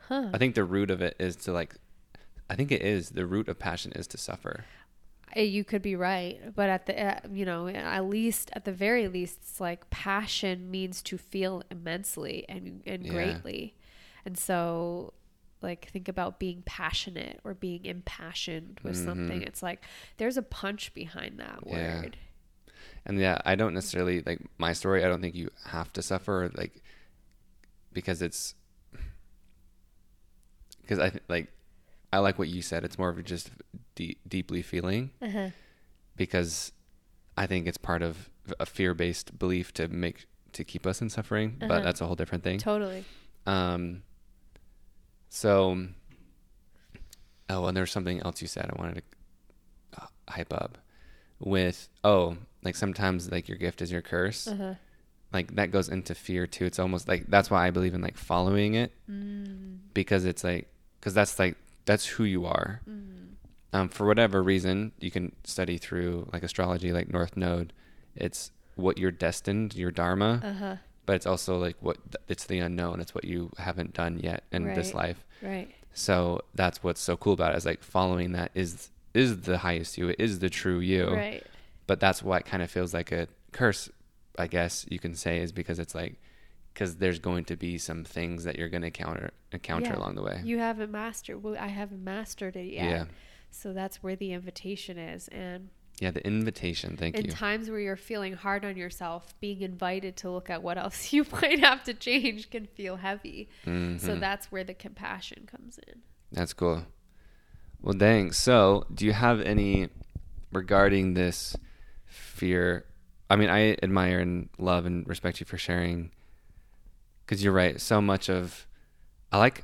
Huh. 0.08 0.30
I 0.32 0.38
think 0.38 0.54
the 0.54 0.64
root 0.64 0.90
of 0.90 1.02
it 1.02 1.16
is 1.18 1.36
to 1.36 1.52
like 1.52 1.76
I 2.50 2.54
think 2.54 2.72
it 2.72 2.82
is 2.82 3.10
the 3.10 3.26
root 3.26 3.48
of 3.48 3.58
passion 3.58 3.92
is 3.92 4.06
to 4.08 4.18
suffer. 4.18 4.64
Uh, 5.36 5.40
you 5.40 5.64
could 5.64 5.82
be 5.82 5.96
right, 5.96 6.54
but 6.54 6.70
at 6.70 6.86
the 6.86 7.06
uh, 7.06 7.20
you 7.30 7.44
know 7.44 7.68
at 7.68 8.06
least 8.06 8.50
at 8.54 8.64
the 8.64 8.72
very 8.72 9.08
least, 9.08 9.38
it's 9.42 9.60
like 9.60 9.88
passion 9.90 10.70
means 10.70 11.02
to 11.02 11.18
feel 11.18 11.62
immensely 11.70 12.46
and 12.48 12.82
and 12.86 13.04
yeah. 13.04 13.12
greatly, 13.12 13.74
and 14.24 14.38
so 14.38 15.12
like 15.60 15.90
think 15.90 16.08
about 16.08 16.38
being 16.38 16.62
passionate 16.64 17.40
or 17.44 17.52
being 17.52 17.84
impassioned 17.84 18.80
with 18.82 18.96
mm-hmm. 18.96 19.04
something. 19.04 19.42
It's 19.42 19.62
like 19.62 19.82
there's 20.16 20.36
a 20.36 20.42
punch 20.42 20.94
behind 20.94 21.38
that 21.40 21.58
yeah. 21.66 22.00
word. 22.00 22.16
And 23.06 23.18
yeah, 23.18 23.38
I 23.44 23.54
don't 23.54 23.74
necessarily 23.74 24.22
like 24.24 24.40
my 24.58 24.72
story. 24.72 25.04
I 25.04 25.08
don't 25.08 25.20
think 25.20 25.34
you 25.34 25.50
have 25.66 25.92
to 25.94 26.02
suffer 26.02 26.50
like 26.54 26.82
because 27.92 28.22
it's 28.22 28.54
because 30.82 30.98
I 30.98 31.12
like 31.28 31.48
I 32.12 32.18
like 32.18 32.38
what 32.38 32.48
you 32.48 32.62
said. 32.62 32.84
It's 32.84 32.98
more 32.98 33.08
of 33.10 33.22
just 33.24 33.50
de- 33.94 34.18
deeply 34.26 34.62
feeling 34.62 35.10
uh-huh. 35.20 35.50
because 36.16 36.72
I 37.36 37.46
think 37.46 37.66
it's 37.66 37.78
part 37.78 38.02
of 38.02 38.30
a 38.58 38.66
fear-based 38.66 39.38
belief 39.38 39.74
to 39.74 39.88
make 39.88 40.26
to 40.52 40.64
keep 40.64 40.86
us 40.86 41.02
in 41.02 41.10
suffering, 41.10 41.58
uh-huh. 41.60 41.68
but 41.68 41.84
that's 41.84 42.00
a 42.00 42.06
whole 42.06 42.16
different 42.16 42.44
thing. 42.44 42.58
Totally. 42.58 43.04
Um. 43.46 44.02
So. 45.28 45.88
Oh, 47.50 47.64
and 47.64 47.74
there's 47.74 47.90
something 47.90 48.20
else 48.20 48.42
you 48.42 48.48
said 48.48 48.70
I 48.70 48.78
wanted 48.78 48.96
to 48.96 50.02
uh, 50.02 50.06
hype 50.28 50.52
up 50.52 50.76
with 51.40 51.88
oh 52.04 52.36
like 52.68 52.76
sometimes 52.76 53.30
like 53.32 53.48
your 53.48 53.56
gift 53.56 53.80
is 53.80 53.90
your 53.90 54.02
curse 54.02 54.46
uh-huh. 54.46 54.74
like 55.32 55.54
that 55.56 55.70
goes 55.70 55.88
into 55.88 56.14
fear 56.14 56.46
too 56.46 56.66
it's 56.66 56.78
almost 56.78 57.08
like 57.08 57.24
that's 57.28 57.50
why 57.50 57.66
i 57.66 57.70
believe 57.70 57.94
in 57.94 58.02
like 58.02 58.18
following 58.18 58.74
it 58.74 58.92
mm. 59.10 59.78
because 59.94 60.26
it's 60.26 60.44
like 60.44 60.68
because 61.00 61.14
that's 61.14 61.38
like 61.38 61.56
that's 61.86 62.04
who 62.04 62.24
you 62.24 62.44
are 62.44 62.82
mm. 62.86 63.28
um, 63.72 63.88
for 63.88 64.06
whatever 64.06 64.42
reason 64.42 64.92
you 65.00 65.10
can 65.10 65.34
study 65.44 65.78
through 65.78 66.28
like 66.30 66.42
astrology 66.42 66.92
like 66.92 67.10
north 67.10 67.38
node 67.38 67.72
it's 68.14 68.50
what 68.76 68.98
you're 68.98 69.10
destined 69.10 69.74
your 69.74 69.90
dharma 69.90 70.42
uh-huh. 70.44 70.76
but 71.06 71.14
it's 71.16 71.26
also 71.26 71.56
like 71.56 71.76
what 71.80 71.96
it's 72.28 72.44
the 72.44 72.58
unknown 72.58 73.00
it's 73.00 73.14
what 73.14 73.24
you 73.24 73.50
haven't 73.56 73.94
done 73.94 74.20
yet 74.20 74.44
in 74.52 74.66
right. 74.66 74.76
this 74.76 74.92
life 74.92 75.24
right 75.40 75.70
so 75.94 76.42
that's 76.54 76.82
what's 76.82 77.00
so 77.00 77.16
cool 77.16 77.32
about 77.32 77.54
it 77.54 77.56
is 77.56 77.64
like 77.64 77.82
following 77.82 78.32
that 78.32 78.50
is 78.54 78.90
is 79.14 79.42
the 79.42 79.58
highest 79.58 79.98
you, 79.98 80.08
it 80.08 80.16
is 80.18 80.38
the 80.38 80.50
true 80.50 80.78
you. 80.78 81.08
Right. 81.10 81.44
But 81.88 81.98
that's 81.98 82.22
what 82.22 82.44
kind 82.44 82.62
of 82.62 82.70
feels 82.70 82.94
like 82.94 83.10
a 83.10 83.26
curse, 83.50 83.90
I 84.38 84.46
guess 84.46 84.86
you 84.88 85.00
can 85.00 85.14
say, 85.14 85.38
is 85.38 85.50
because 85.50 85.80
it's 85.80 85.94
like, 85.94 86.20
because 86.72 86.96
there's 86.96 87.18
going 87.18 87.44
to 87.46 87.56
be 87.56 87.78
some 87.78 88.04
things 88.04 88.44
that 88.44 88.56
you're 88.56 88.68
going 88.68 88.82
to 88.82 88.88
encounter 88.88 89.30
encounter 89.50 89.90
yeah. 89.90 89.98
along 89.98 90.14
the 90.14 90.22
way. 90.22 90.40
You 90.44 90.58
haven't 90.58 90.92
mastered. 90.92 91.42
Well, 91.42 91.56
I 91.58 91.68
haven't 91.68 92.04
mastered 92.04 92.54
it 92.54 92.70
yet. 92.72 92.84
Yeah. 92.84 93.04
So 93.50 93.72
that's 93.72 94.02
where 94.02 94.14
the 94.14 94.32
invitation 94.34 94.98
is, 94.98 95.28
and 95.28 95.70
Yeah, 95.98 96.10
the 96.10 96.24
invitation. 96.26 96.98
Thank 96.98 97.16
in 97.16 97.24
you. 97.24 97.30
In 97.30 97.34
times 97.34 97.70
where 97.70 97.80
you're 97.80 97.96
feeling 97.96 98.34
hard 98.34 98.66
on 98.66 98.76
yourself, 98.76 99.34
being 99.40 99.62
invited 99.62 100.18
to 100.18 100.30
look 100.30 100.50
at 100.50 100.62
what 100.62 100.76
else 100.76 101.10
you 101.14 101.24
might 101.32 101.60
have 101.60 101.82
to 101.84 101.94
change 101.94 102.50
can 102.50 102.66
feel 102.66 102.96
heavy. 102.96 103.48
Mhm. 103.66 103.98
So 103.98 104.14
that's 104.14 104.52
where 104.52 104.62
the 104.62 104.74
compassion 104.74 105.48
comes 105.50 105.80
in. 105.88 106.02
That's 106.30 106.52
cool. 106.52 106.84
Well, 107.80 107.94
dang. 107.94 108.32
So, 108.32 108.84
do 108.92 109.06
you 109.06 109.14
have 109.14 109.40
any 109.40 109.88
regarding 110.52 111.14
this 111.14 111.56
fear? 112.08 112.84
I 113.30 113.36
mean, 113.36 113.50
I 113.50 113.76
admire 113.82 114.18
and 114.20 114.48
love 114.58 114.86
and 114.86 115.06
respect 115.06 115.40
you 115.40 115.46
for 115.46 115.58
sharing 115.58 116.10
because 117.24 117.44
you're 117.44 117.52
right. 117.52 117.80
So 117.80 118.00
much 118.00 118.28
of, 118.30 118.66
I 119.30 119.38
like 119.38 119.62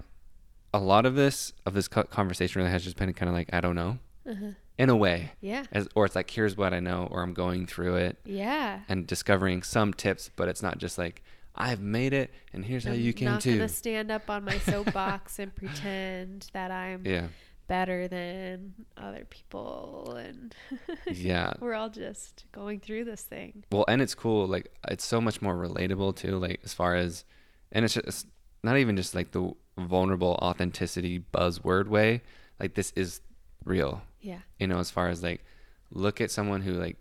a 0.73 0.79
lot 0.79 1.07
of 1.07 1.15
this, 1.15 1.53
of 1.65 1.75
this 1.75 1.89
conversation 1.89 2.61
really 2.61 2.71
has 2.71 2.85
just 2.85 2.97
been 2.97 3.13
kind 3.15 3.29
of 3.29 3.35
like, 3.35 3.49
I 3.53 3.61
don't 3.61 3.75
know, 3.77 3.99
Uh-huh. 4.29 4.51
in 4.77 4.91
a 4.91 4.97
way. 4.97 5.33
Yeah. 5.41 5.65
As, 5.73 5.89
or 5.95 6.05
it's 6.05 6.15
like, 6.17 6.29
here's 6.31 6.57
what 6.57 6.75
I 6.75 6.81
know, 6.81 7.09
or 7.11 7.23
I'm 7.23 7.33
going 7.33 7.67
through 7.67 7.97
it 7.97 8.19
Yeah. 8.25 8.81
and 8.89 9.07
discovering 9.07 9.63
some 9.63 9.95
tips, 9.95 10.31
but 10.37 10.49
it's 10.49 10.63
not 10.63 10.77
just 10.79 10.99
like, 10.99 11.23
I've 11.57 11.81
made 11.81 12.13
it 12.13 12.31
and 12.53 12.65
here's 12.65 12.85
how 12.85 12.93
I'm 12.93 13.01
you 13.01 13.13
can 13.15 13.27
not 13.27 13.41
too. 13.41 13.57
gonna 13.57 13.69
stand 13.69 14.11
up 14.11 14.29
on 14.29 14.45
my 14.45 14.59
soapbox 14.59 15.39
and 15.39 15.55
pretend 15.55 16.51
that 16.53 16.71
I'm 16.73 17.07
Yeah. 17.07 17.29
Better 17.67 18.09
than 18.09 18.75
other 18.97 19.25
people, 19.31 20.17
and 20.19 20.55
Yeah. 21.11 21.55
we're 21.61 21.75
all 21.75 21.89
just 21.91 22.45
going 22.53 22.81
through 22.81 23.05
this 23.05 23.23
thing. 23.23 23.65
Well, 23.73 23.85
and 23.89 24.01
it's 24.03 24.15
cool. 24.15 24.47
Like 24.47 24.73
it's 24.89 25.05
so 25.05 25.21
much 25.21 25.41
more 25.43 25.55
relatable 25.57 26.17
too. 26.17 26.39
Like 26.39 26.61
as 26.65 26.75
far 26.75 26.95
as, 26.97 27.25
and 27.73 27.85
it's 27.85 27.95
just 27.95 28.27
not 28.63 28.77
even 28.79 28.97
just 28.97 29.15
like 29.15 29.31
the 29.33 29.53
vulnerable 29.79 30.39
authenticity 30.43 31.25
buzzword 31.33 31.89
way. 31.89 32.23
Like 32.61 32.75
this 32.75 32.93
is 32.97 33.21
real. 33.65 34.03
Yeah. 34.21 34.39
You 34.59 34.67
know, 34.67 34.79
as 34.79 34.91
far 34.91 35.09
as 35.09 35.23
like, 35.23 35.45
look 35.91 36.21
at 36.21 36.31
someone 36.31 36.61
who 36.63 36.73
like, 36.75 36.97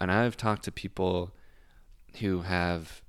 and 0.00 0.10
I've 0.10 0.36
talked 0.36 0.64
to 0.64 0.72
people 0.72 1.32
who 2.20 2.42
have. 2.42 3.00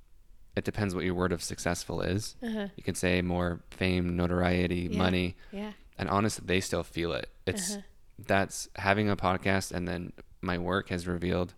It 0.56 0.64
depends 0.64 0.94
what 0.94 1.04
your 1.04 1.12
word 1.14 1.32
of 1.32 1.42
successful 1.42 2.00
is. 2.00 2.34
Uh-huh. 2.42 2.68
You 2.76 2.82
can 2.82 2.94
say 2.94 3.20
more 3.20 3.60
fame, 3.72 4.16
notoriety, 4.16 4.88
Yeah. 4.90 4.96
money, 4.98 5.36
Yeah. 5.52 5.72
And 5.98 6.08
honestly, 6.08 6.44
they 6.46 6.60
still 6.60 6.82
feel 6.82 7.12
it. 7.12 7.28
It's 7.46 7.72
Uh-huh. 7.72 7.82
that's 8.18 8.68
having 8.76 9.08
a 9.10 9.16
podcast, 9.16 9.72
and 9.72 9.86
then 9.86 10.12
my 10.40 10.58
work 10.58 10.88
has 10.90 11.06
revealed 11.06 11.54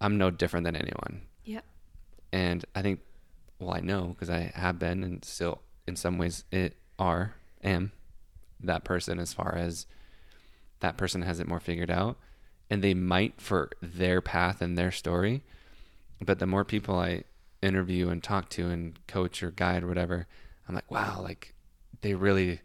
I'm 0.00 0.16
no 0.16 0.30
different 0.30 0.64
than 0.64 0.76
anyone. 0.76 1.22
Yep. 1.44 1.64
And 2.32 2.64
I 2.74 2.82
think, 2.82 3.00
well, 3.58 3.74
I 3.74 3.80
know 3.80 4.08
because 4.08 4.30
I 4.30 4.52
have 4.54 4.78
been 4.78 5.02
and 5.02 5.24
still, 5.24 5.60
in 5.88 5.96
some 5.96 6.18
ways, 6.18 6.44
it 6.52 6.76
are 6.98 7.34
am 7.64 7.90
that 8.60 8.84
person 8.84 9.18
as 9.18 9.32
far 9.32 9.54
as 9.56 9.86
that 10.80 10.96
person 10.96 11.22
has 11.22 11.40
it 11.40 11.48
more 11.48 11.58
figured 11.60 11.90
out, 11.90 12.16
and 12.70 12.82
they 12.82 12.94
might 12.94 13.40
for 13.40 13.70
their 13.82 14.20
path 14.20 14.60
and 14.62 14.76
their 14.78 14.92
story. 14.92 15.42
But 16.20 16.38
the 16.38 16.46
more 16.46 16.64
people 16.64 16.96
I 16.98 17.24
interview 17.62 18.08
and 18.08 18.22
talk 18.22 18.48
to 18.50 18.68
and 18.68 18.98
coach 19.08 19.42
or 19.42 19.50
guide 19.50 19.82
or 19.82 19.88
whatever, 19.88 20.26
I'm 20.68 20.74
like, 20.76 20.90
wow, 20.90 21.20
like 21.22 21.54
they 22.02 22.14
really, 22.14 22.60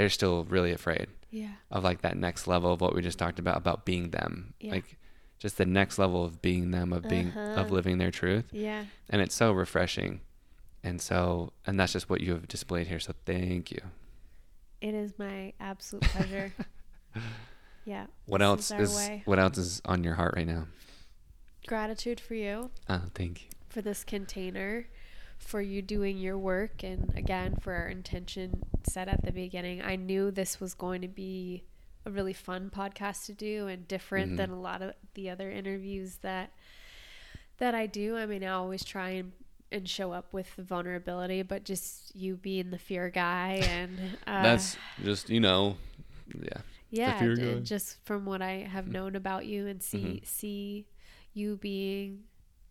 they're 0.00 0.08
still 0.08 0.44
really 0.44 0.72
afraid 0.72 1.08
Yeah. 1.30 1.52
of 1.70 1.84
like 1.84 2.00
that 2.00 2.16
next 2.16 2.46
level 2.46 2.72
of 2.72 2.80
what 2.80 2.94
we 2.94 3.02
just 3.02 3.18
talked 3.18 3.38
about 3.38 3.58
about 3.58 3.84
being 3.84 4.10
them 4.12 4.54
Yeah. 4.58 4.72
like 4.72 4.96
just 5.38 5.58
the 5.58 5.66
next 5.66 5.98
level 5.98 6.24
of 6.24 6.40
being 6.40 6.70
them 6.70 6.90
of 6.94 7.02
being 7.06 7.28
Uh-huh. 7.28 7.60
of 7.60 7.70
living 7.70 7.98
their 7.98 8.10
truth 8.10 8.46
Yeah. 8.50 8.86
and 9.10 9.20
it's 9.20 9.34
so 9.34 9.52
refreshing 9.52 10.22
and 10.82 11.02
so 11.02 11.52
and 11.66 11.78
that's 11.78 11.92
just 11.92 12.08
what 12.08 12.22
you 12.22 12.32
have 12.32 12.48
displayed 12.48 12.86
here 12.86 12.98
so 12.98 13.12
thank 13.26 13.70
you 13.70 13.80
It 14.80 14.94
is 14.94 15.18
my 15.18 15.52
absolute 15.60 16.04
pleasure. 16.04 16.54
yeah. 17.84 18.06
what 18.24 18.40
else 18.40 18.70
our 18.70 18.80
is 18.80 19.10
what 19.26 19.38
else 19.38 19.58
is 19.58 19.82
on 19.84 20.02
your 20.02 20.14
heart 20.14 20.32
right 20.34 20.46
now 20.46 20.66
Gratitude 21.66 22.20
for 22.20 22.34
you. 22.34 22.70
oh 22.88 23.02
thank 23.14 23.42
you 23.42 23.48
for 23.68 23.82
this 23.82 24.02
container 24.02 24.86
for 25.40 25.60
you 25.60 25.82
doing 25.82 26.16
your 26.18 26.38
work 26.38 26.84
and 26.84 27.12
again 27.16 27.56
for 27.60 27.72
our 27.72 27.88
intention 27.88 28.62
set 28.86 29.08
at 29.08 29.22
the 29.24 29.32
beginning 29.32 29.82
i 29.82 29.96
knew 29.96 30.30
this 30.30 30.60
was 30.60 30.74
going 30.74 31.00
to 31.02 31.08
be 31.08 31.64
a 32.06 32.10
really 32.10 32.32
fun 32.32 32.70
podcast 32.74 33.26
to 33.26 33.32
do 33.32 33.66
and 33.66 33.88
different 33.88 34.32
Mhm. 34.32 34.36
than 34.36 34.50
a 34.50 34.60
lot 34.60 34.80
of 34.82 34.94
the 35.14 35.28
other 35.28 35.50
interviews 35.50 36.18
that 36.18 36.52
that 37.58 37.74
i 37.74 37.86
do 37.86 38.16
i 38.16 38.26
mean 38.26 38.44
i 38.44 38.48
always 38.48 38.84
try 38.84 39.10
and 39.10 39.32
and 39.72 39.88
show 39.88 40.12
up 40.12 40.32
with 40.32 40.54
the 40.56 40.62
vulnerability 40.62 41.42
but 41.42 41.64
just 41.64 42.14
you 42.14 42.36
being 42.36 42.70
the 42.70 42.78
fear 42.78 43.08
guy 43.10 43.60
and 43.64 43.98
uh, 44.26 44.42
that's 44.42 44.76
just 45.02 45.30
you 45.30 45.40
know 45.40 45.76
yeah 46.42 46.60
yeah 46.90 47.18
d- 47.34 47.60
just 47.62 47.96
from 48.04 48.24
what 48.24 48.42
i 48.42 48.66
have 48.70 48.86
known 48.88 49.14
about 49.16 49.46
you 49.46 49.66
and 49.66 49.82
see 49.82 50.20
Mhm. 50.22 50.26
see 50.26 50.86
you 51.34 51.56
being 51.56 52.24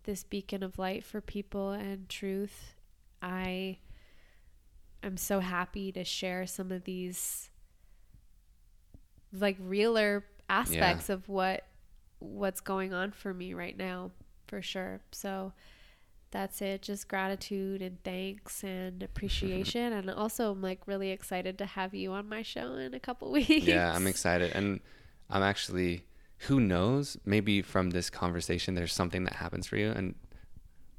this 0.10 0.24
beacon 0.24 0.64
of 0.64 0.80
light 0.80 1.03
for 1.03 1.22
people 1.22 1.70
and 1.70 2.10
truth. 2.10 2.74
I 3.22 3.78
am 5.03 5.18
so 5.18 5.39
happy 5.39 5.91
to 5.91 6.03
share 6.03 6.47
some 6.47 6.72
of 6.72 6.84
these 6.84 7.51
like 9.32 9.55
realer 9.60 10.26
aspects 10.49 11.10
of 11.10 11.30
what 11.30 11.64
what's 12.18 12.60
going 12.60 12.91
on 12.91 13.12
for 13.12 13.36
me 13.36 13.53
right 13.53 13.78
now 13.78 14.10
for 14.47 14.64
sure. 14.64 15.01
So 15.12 15.53
that's 16.32 16.60
it. 16.60 16.82
Just 16.82 17.07
gratitude 17.07 17.84
and 17.84 18.03
thanks 18.03 18.64
and 18.64 19.03
appreciation. 19.10 19.93
And 19.93 20.10
also 20.10 20.51
i'm 20.51 20.62
like 20.64 20.88
really 20.88 21.12
excited 21.12 21.60
to 21.60 21.68
have 21.68 21.93
you 21.93 22.14
on 22.14 22.28
my 22.28 22.41
show 22.41 22.74
in 22.74 22.95
a 22.95 22.99
couple 22.99 23.32
weeks. 23.39 23.68
Yeah 23.68 23.93
i'm 23.93 24.07
excited. 24.07 24.53
And 24.55 24.80
i'm 25.30 25.43
actually 25.43 26.01
who 26.48 26.60
knows 26.60 27.18
maybe 27.26 27.62
from 27.62 27.90
this 27.92 28.10
conversation 28.10 28.74
there's 28.76 28.94
something 28.94 29.24
that 29.26 29.34
happens 29.36 29.68
for 29.68 29.76
you 29.78 29.90
and 29.92 30.16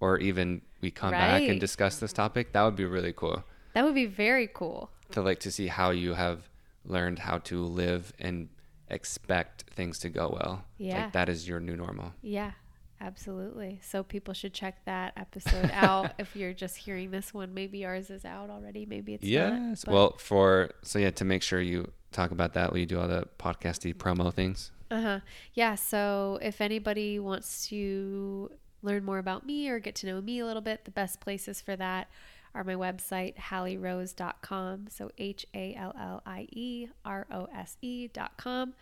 or 0.01 0.18
even 0.18 0.62
we 0.80 0.91
come 0.91 1.11
back 1.11 1.43
and 1.43 1.59
discuss 1.61 1.99
this 1.99 2.12
topic 2.12 2.53
that 2.53 2.62
would 2.62 2.76
be 2.76 2.84
really 2.84 3.12
cool 3.12 3.43
that 3.74 3.84
would 3.84 3.95
be 3.95 4.07
very 4.07 4.49
cool 4.53 4.91
to 5.12 5.20
like 5.22 5.41
to 5.41 5.51
see 5.51 5.66
how 5.68 5.91
you 5.91 6.14
have 6.14 6.49
learned 6.84 7.18
how 7.18 7.38
to 7.38 7.64
live 7.64 8.12
and 8.18 8.49
expect 8.88 9.64
things 9.74 9.99
to 9.99 10.09
go 10.09 10.28
well 10.41 10.64
Yeah. 10.78 11.05
like 11.05 11.12
that 11.12 11.28
is 11.28 11.47
your 11.49 11.61
new 11.61 11.76
normal 11.76 12.12
Yeah, 12.22 12.53
absolutely. 13.01 13.80
So 13.82 14.03
people 14.03 14.34
should 14.34 14.53
check 14.53 14.84
that 14.84 15.12
episode 15.16 15.70
out. 15.74 16.12
if 16.18 16.34
you're 16.36 16.53
just 16.53 16.76
hearing 16.76 17.11
this 17.11 17.32
one, 17.32 17.55
maybe 17.55 17.84
ours 17.86 18.11
is 18.11 18.24
out 18.24 18.51
already. 18.51 18.86
Maybe 18.86 19.14
it's 19.14 19.22
not. 19.24 19.30
yes 19.30 19.84
but- 19.84 19.95
well 19.95 20.14
for 20.18 20.70
so 20.82 20.99
yeah 20.99 21.11
to 21.11 21.24
make 21.24 21.43
sure 21.43 21.61
you 21.61 21.91
talk 22.12 22.30
about 22.32 22.55
that 22.55 22.72
will 22.72 22.78
you 22.78 22.86
do 22.86 22.99
all 23.01 23.09
the 23.09 23.24
podcasty 23.38 23.95
promo 23.95 24.32
things 24.34 24.72
Uh-huh. 24.91 25.20
Yeah, 25.55 25.74
so 25.76 26.38
if 26.43 26.61
anybody 26.61 27.18
wants 27.18 27.68
to 27.68 28.51
learn 28.82 29.05
more 29.05 29.18
about 29.18 29.47
me 29.47 29.68
or 29.68 29.78
get 29.78 29.95
to 29.97 30.07
know 30.07 30.20
me 30.20 30.41
a 30.41 30.47
little 30.47 30.62
bit, 30.62 30.84
the 30.84 30.91
best 30.91 31.20
places 31.20 31.61
for 31.61 31.76
that 31.76 32.09
are 32.55 32.64
my 32.64 32.74
website, 32.74 33.36
hallierose.com. 33.36 34.86
So 34.88 35.11
H 35.18 35.47
A 35.55 35.74
L 35.74 35.95
L 35.99 36.22
I 36.26 36.49
E 36.51 36.88
R 37.05 37.26
O 37.30 37.47
S 37.55 37.76
E 37.82 38.09
dot 38.09 38.36
com. 38.36 38.74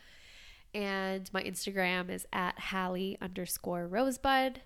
And 0.74 1.28
my 1.32 1.42
Instagram 1.42 2.10
is 2.10 2.26
at 2.32 2.58
Hallie 2.58 3.16
underscore 3.20 3.86
Rosebud. 3.86 4.60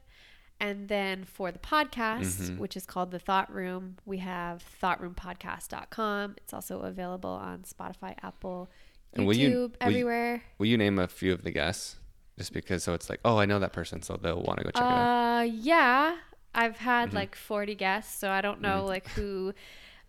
And 0.60 0.88
then 0.88 1.24
for 1.24 1.50
the 1.50 1.58
podcast, 1.58 2.50
Mhm. 2.50 2.58
which 2.58 2.76
is 2.76 2.86
called 2.86 3.10
The 3.10 3.18
Thought 3.18 3.52
Room, 3.52 3.96
we 4.04 4.18
have 4.18 4.62
thoughtRoomPodcast.com. 4.80 6.34
It's 6.38 6.52
also 6.52 6.80
available 6.80 7.30
on 7.30 7.62
Spotify, 7.62 8.14
Apple, 8.22 8.70
And 9.14 9.24
YouTube, 9.26 9.26
will 9.26 9.34
you- 9.34 9.72
will 9.84 9.90
you- 9.92 10.40
will 10.58 10.66
you 10.66 10.76
name 10.78 10.98
a 10.98 11.08
few 11.08 11.32
of 11.32 11.42
the 11.42 11.50
guests 11.50 11.96
just 12.38 12.52
because 12.52 12.82
so 12.82 12.94
it's 12.94 13.10
like 13.10 13.20
oh 13.26 13.36
i 13.38 13.44
know 13.44 13.58
that 13.58 13.72
person 13.74 14.00
so 14.02 14.16
they'll 14.20 14.42
want 14.42 14.58
to 14.58 14.64
go 14.64 14.70
check 14.70 14.82
it 14.82 14.86
out 14.86 15.38
Uh, 15.40 15.42
yeah, 15.42 16.16
I've 16.54 16.78
had 16.78 17.10
Mhm. 17.10 17.14
like 17.14 17.34
40 17.36 17.74
guests, 17.74 18.18
so 18.18 18.30
I 18.30 18.40
don't 18.40 18.60
know 18.60 18.82
Mhm. 18.84 18.88
like 18.88 19.06
who 19.08 19.52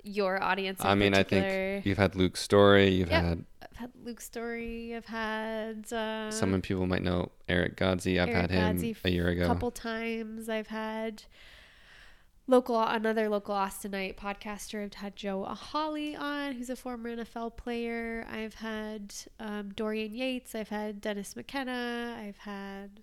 your 0.04 0.42
audience. 0.44 0.80
I 0.84 0.96
mean 0.96 1.14
i 1.14 1.24
think 1.24 1.86
you've 1.86 1.98
had 1.98 2.16
Luke 2.16 2.36
Storey 2.38 2.90
you've 2.90 3.10
Yep. 3.12 3.24
had 3.24 3.46
I've 3.72 3.78
had 3.78 3.92
Luke 4.04 4.22
Storey. 4.22 4.94
I've 4.96 5.06
had 5.08 5.92
uh, 5.92 6.30
Some 6.30 6.62
people 6.62 6.86
might 6.86 7.02
know 7.02 7.32
Eric 7.50 7.76
Godsey. 7.76 8.20
I've 8.22 8.30
Eric 8.30 8.42
had 8.42 8.52
him 8.52 8.78
Godsey 8.78 8.96
a 9.04 9.10
year 9.10 9.30
a 9.30 9.32
ago. 9.32 9.48
couple 9.48 9.72
times. 9.72 10.48
I've 10.48 10.68
had 10.68 11.24
local 12.48 12.82
another 12.82 13.30
local 13.30 13.56
Austinite 13.56 14.16
podcaster. 14.16 14.84
I've 14.84 14.94
had 14.96 15.16
Joe 15.16 15.44
Holly 15.46 16.16
on, 16.16 16.54
who's 16.54 16.70
a 16.70 16.76
former 16.76 17.16
NFL 17.16 17.56
player. 17.58 18.26
I've 18.30 18.56
had 18.56 19.14
um, 19.40 19.70
Dorian 19.74 20.14
Yates. 20.14 20.56
I've 20.56 20.70
had 20.70 21.02
Dennis 21.02 21.36
McKenna. 21.36 22.18
I've 22.20 22.38
had 22.38 23.02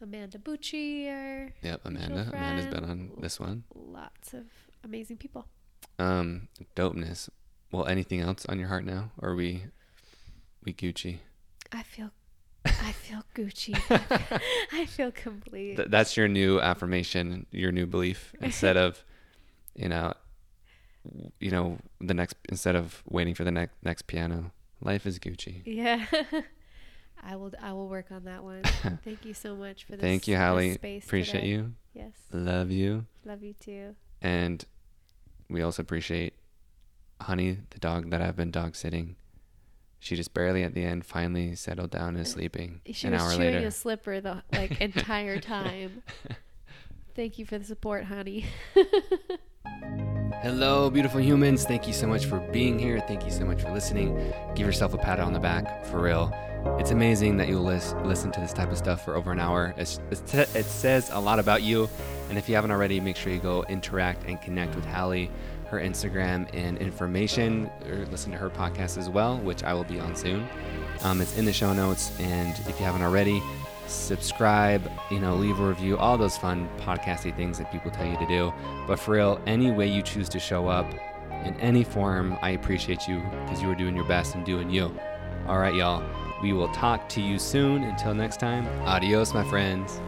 Amanda 0.00 0.38
Bucci. 0.38 1.06
Or 1.08 1.52
Yep, 1.62 1.80
Amanda. 1.84 2.28
Amanda's 2.32 2.66
been 2.66 2.84
on 2.84 3.10
this 3.20 3.40
one. 3.40 3.64
lots 3.74 4.34
of 4.34 4.44
amazing 4.84 5.16
people. 5.16 5.46
Um, 5.98 6.48
dopeness. 6.76 7.28
Well, 7.72 7.86
anything 7.86 8.20
else 8.20 8.46
on 8.46 8.58
your 8.58 8.68
heart 8.68 8.84
now? 8.84 9.10
Or 9.18 9.30
are 9.30 9.36
we 9.36 9.64
we 10.64 10.72
Gucci? 10.72 11.18
I 11.72 11.82
feel, 11.82 12.10
I 12.64 12.92
feel 12.92 13.22
Gucci. 13.34 13.74
I 14.72 14.86
feel 14.86 15.10
complete. 15.12 15.76
Th- 15.76 15.88
that's 15.88 16.16
your 16.16 16.28
new 16.28 16.60
affirmation, 16.60 17.46
your 17.50 17.72
new 17.72 17.86
belief. 17.86 18.34
Instead 18.40 18.76
of, 18.76 19.04
you 19.74 19.88
know, 19.88 20.14
you 21.40 21.50
know, 21.50 21.78
the 22.00 22.14
next 22.14 22.36
instead 22.48 22.76
of 22.76 23.02
waiting 23.06 23.34
for 23.34 23.44
the 23.44 23.50
next 23.50 23.74
next 23.82 24.06
piano, 24.06 24.52
life 24.80 25.06
is 25.06 25.18
Gucci. 25.18 25.62
yeah, 25.64 26.06
I 27.22 27.36
will. 27.36 27.52
I 27.60 27.72
will 27.72 27.88
work 27.88 28.06
on 28.10 28.24
that 28.24 28.42
one. 28.42 28.62
Thank 29.04 29.24
you 29.24 29.34
so 29.34 29.54
much 29.54 29.84
for 29.84 29.92
this. 29.92 30.00
Thank 30.00 30.28
you, 30.28 30.36
Hallie. 30.36 30.74
Appreciate 30.74 31.40
today. 31.40 31.46
you. 31.46 31.74
Yes. 31.92 32.12
Love 32.32 32.70
you. 32.70 33.06
Love 33.24 33.42
you 33.42 33.54
too. 33.54 33.94
And 34.22 34.64
we 35.48 35.62
also 35.62 35.82
appreciate 35.82 36.34
Honey, 37.20 37.58
the 37.70 37.78
dog 37.78 38.10
that 38.10 38.20
I've 38.20 38.36
been 38.36 38.50
dog 38.50 38.74
sitting. 38.74 39.16
She 40.04 40.16
just 40.16 40.34
barely 40.34 40.62
at 40.64 40.74
the 40.74 40.84
end 40.84 41.06
finally 41.06 41.54
settled 41.54 41.90
down 41.90 42.08
and 42.08 42.18
is 42.18 42.28
uh, 42.28 42.32
sleeping. 42.36 42.82
She 42.92 43.06
an 43.06 43.14
was 43.14 43.22
hour 43.22 43.30
chewing 43.30 43.54
later. 43.54 43.66
a 43.66 43.70
slipper 43.70 44.20
the 44.20 44.42
like 44.52 44.78
entire 44.82 45.40
time. 45.40 46.02
Thank 47.16 47.38
you 47.38 47.46
for 47.46 47.56
the 47.56 47.64
support, 47.64 48.04
honey. 48.04 48.44
Hello, 50.42 50.90
beautiful 50.90 51.20
humans. 51.22 51.64
Thank 51.64 51.86
you 51.86 51.94
so 51.94 52.06
much 52.06 52.26
for 52.26 52.38
being 52.52 52.78
here. 52.78 53.00
Thank 53.08 53.24
you 53.24 53.30
so 53.30 53.46
much 53.46 53.62
for 53.62 53.70
listening. 53.70 54.14
Give 54.54 54.66
yourself 54.66 54.92
a 54.92 54.98
pat 54.98 55.20
on 55.20 55.32
the 55.32 55.40
back, 55.40 55.86
for 55.86 56.00
real. 56.02 56.30
It's 56.78 56.90
amazing 56.90 57.38
that 57.38 57.48
you'll 57.48 57.64
lis- 57.64 57.94
listen 58.04 58.30
to 58.32 58.40
this 58.40 58.52
type 58.52 58.70
of 58.70 58.76
stuff 58.76 59.06
for 59.06 59.14
over 59.16 59.32
an 59.32 59.40
hour. 59.40 59.72
It's, 59.78 60.00
it's 60.10 60.34
it 60.34 60.66
says 60.66 61.08
a 61.14 61.18
lot 61.20 61.38
about 61.38 61.62
you. 61.62 61.88
And 62.28 62.36
if 62.36 62.46
you 62.46 62.54
haven't 62.56 62.72
already, 62.72 63.00
make 63.00 63.16
sure 63.16 63.32
you 63.32 63.38
go 63.40 63.64
interact 63.70 64.24
and 64.24 64.38
connect 64.42 64.74
with 64.74 64.84
Hallie, 64.84 65.30
her 65.74 65.84
Instagram 65.84 66.48
and 66.52 66.78
information, 66.78 67.70
or 67.88 68.06
listen 68.06 68.30
to 68.32 68.38
her 68.38 68.50
podcast 68.50 68.96
as 68.98 69.08
well, 69.08 69.38
which 69.38 69.64
I 69.64 69.74
will 69.74 69.84
be 69.84 69.98
on 69.98 70.14
soon. 70.14 70.46
Um, 71.02 71.20
it's 71.20 71.36
in 71.36 71.44
the 71.44 71.52
show 71.52 71.72
notes. 71.72 72.12
And 72.20 72.56
if 72.68 72.78
you 72.78 72.86
haven't 72.86 73.02
already, 73.02 73.42
subscribe, 73.86 74.88
you 75.10 75.20
know, 75.20 75.34
leave 75.34 75.58
a 75.58 75.66
review, 75.66 75.98
all 75.98 76.16
those 76.16 76.36
fun 76.36 76.68
podcasty 76.78 77.34
things 77.36 77.58
that 77.58 77.70
people 77.72 77.90
tell 77.90 78.06
you 78.06 78.16
to 78.18 78.26
do. 78.26 78.52
But 78.86 78.98
for 78.98 79.12
real, 79.12 79.40
any 79.46 79.70
way 79.70 79.88
you 79.88 80.02
choose 80.02 80.28
to 80.30 80.38
show 80.38 80.68
up 80.68 80.92
in 81.44 81.54
any 81.60 81.84
form, 81.84 82.38
I 82.40 82.50
appreciate 82.50 83.06
you 83.08 83.20
because 83.44 83.60
you 83.60 83.70
are 83.70 83.74
doing 83.74 83.96
your 83.96 84.06
best 84.06 84.34
and 84.34 84.44
doing 84.44 84.70
you. 84.70 84.94
All 85.46 85.58
right, 85.58 85.74
y'all. 85.74 86.02
We 86.42 86.52
will 86.52 86.72
talk 86.72 87.08
to 87.10 87.20
you 87.20 87.38
soon. 87.38 87.84
Until 87.84 88.14
next 88.14 88.38
time, 88.38 88.66
adios, 88.86 89.32
my 89.34 89.48
friends. 89.48 90.00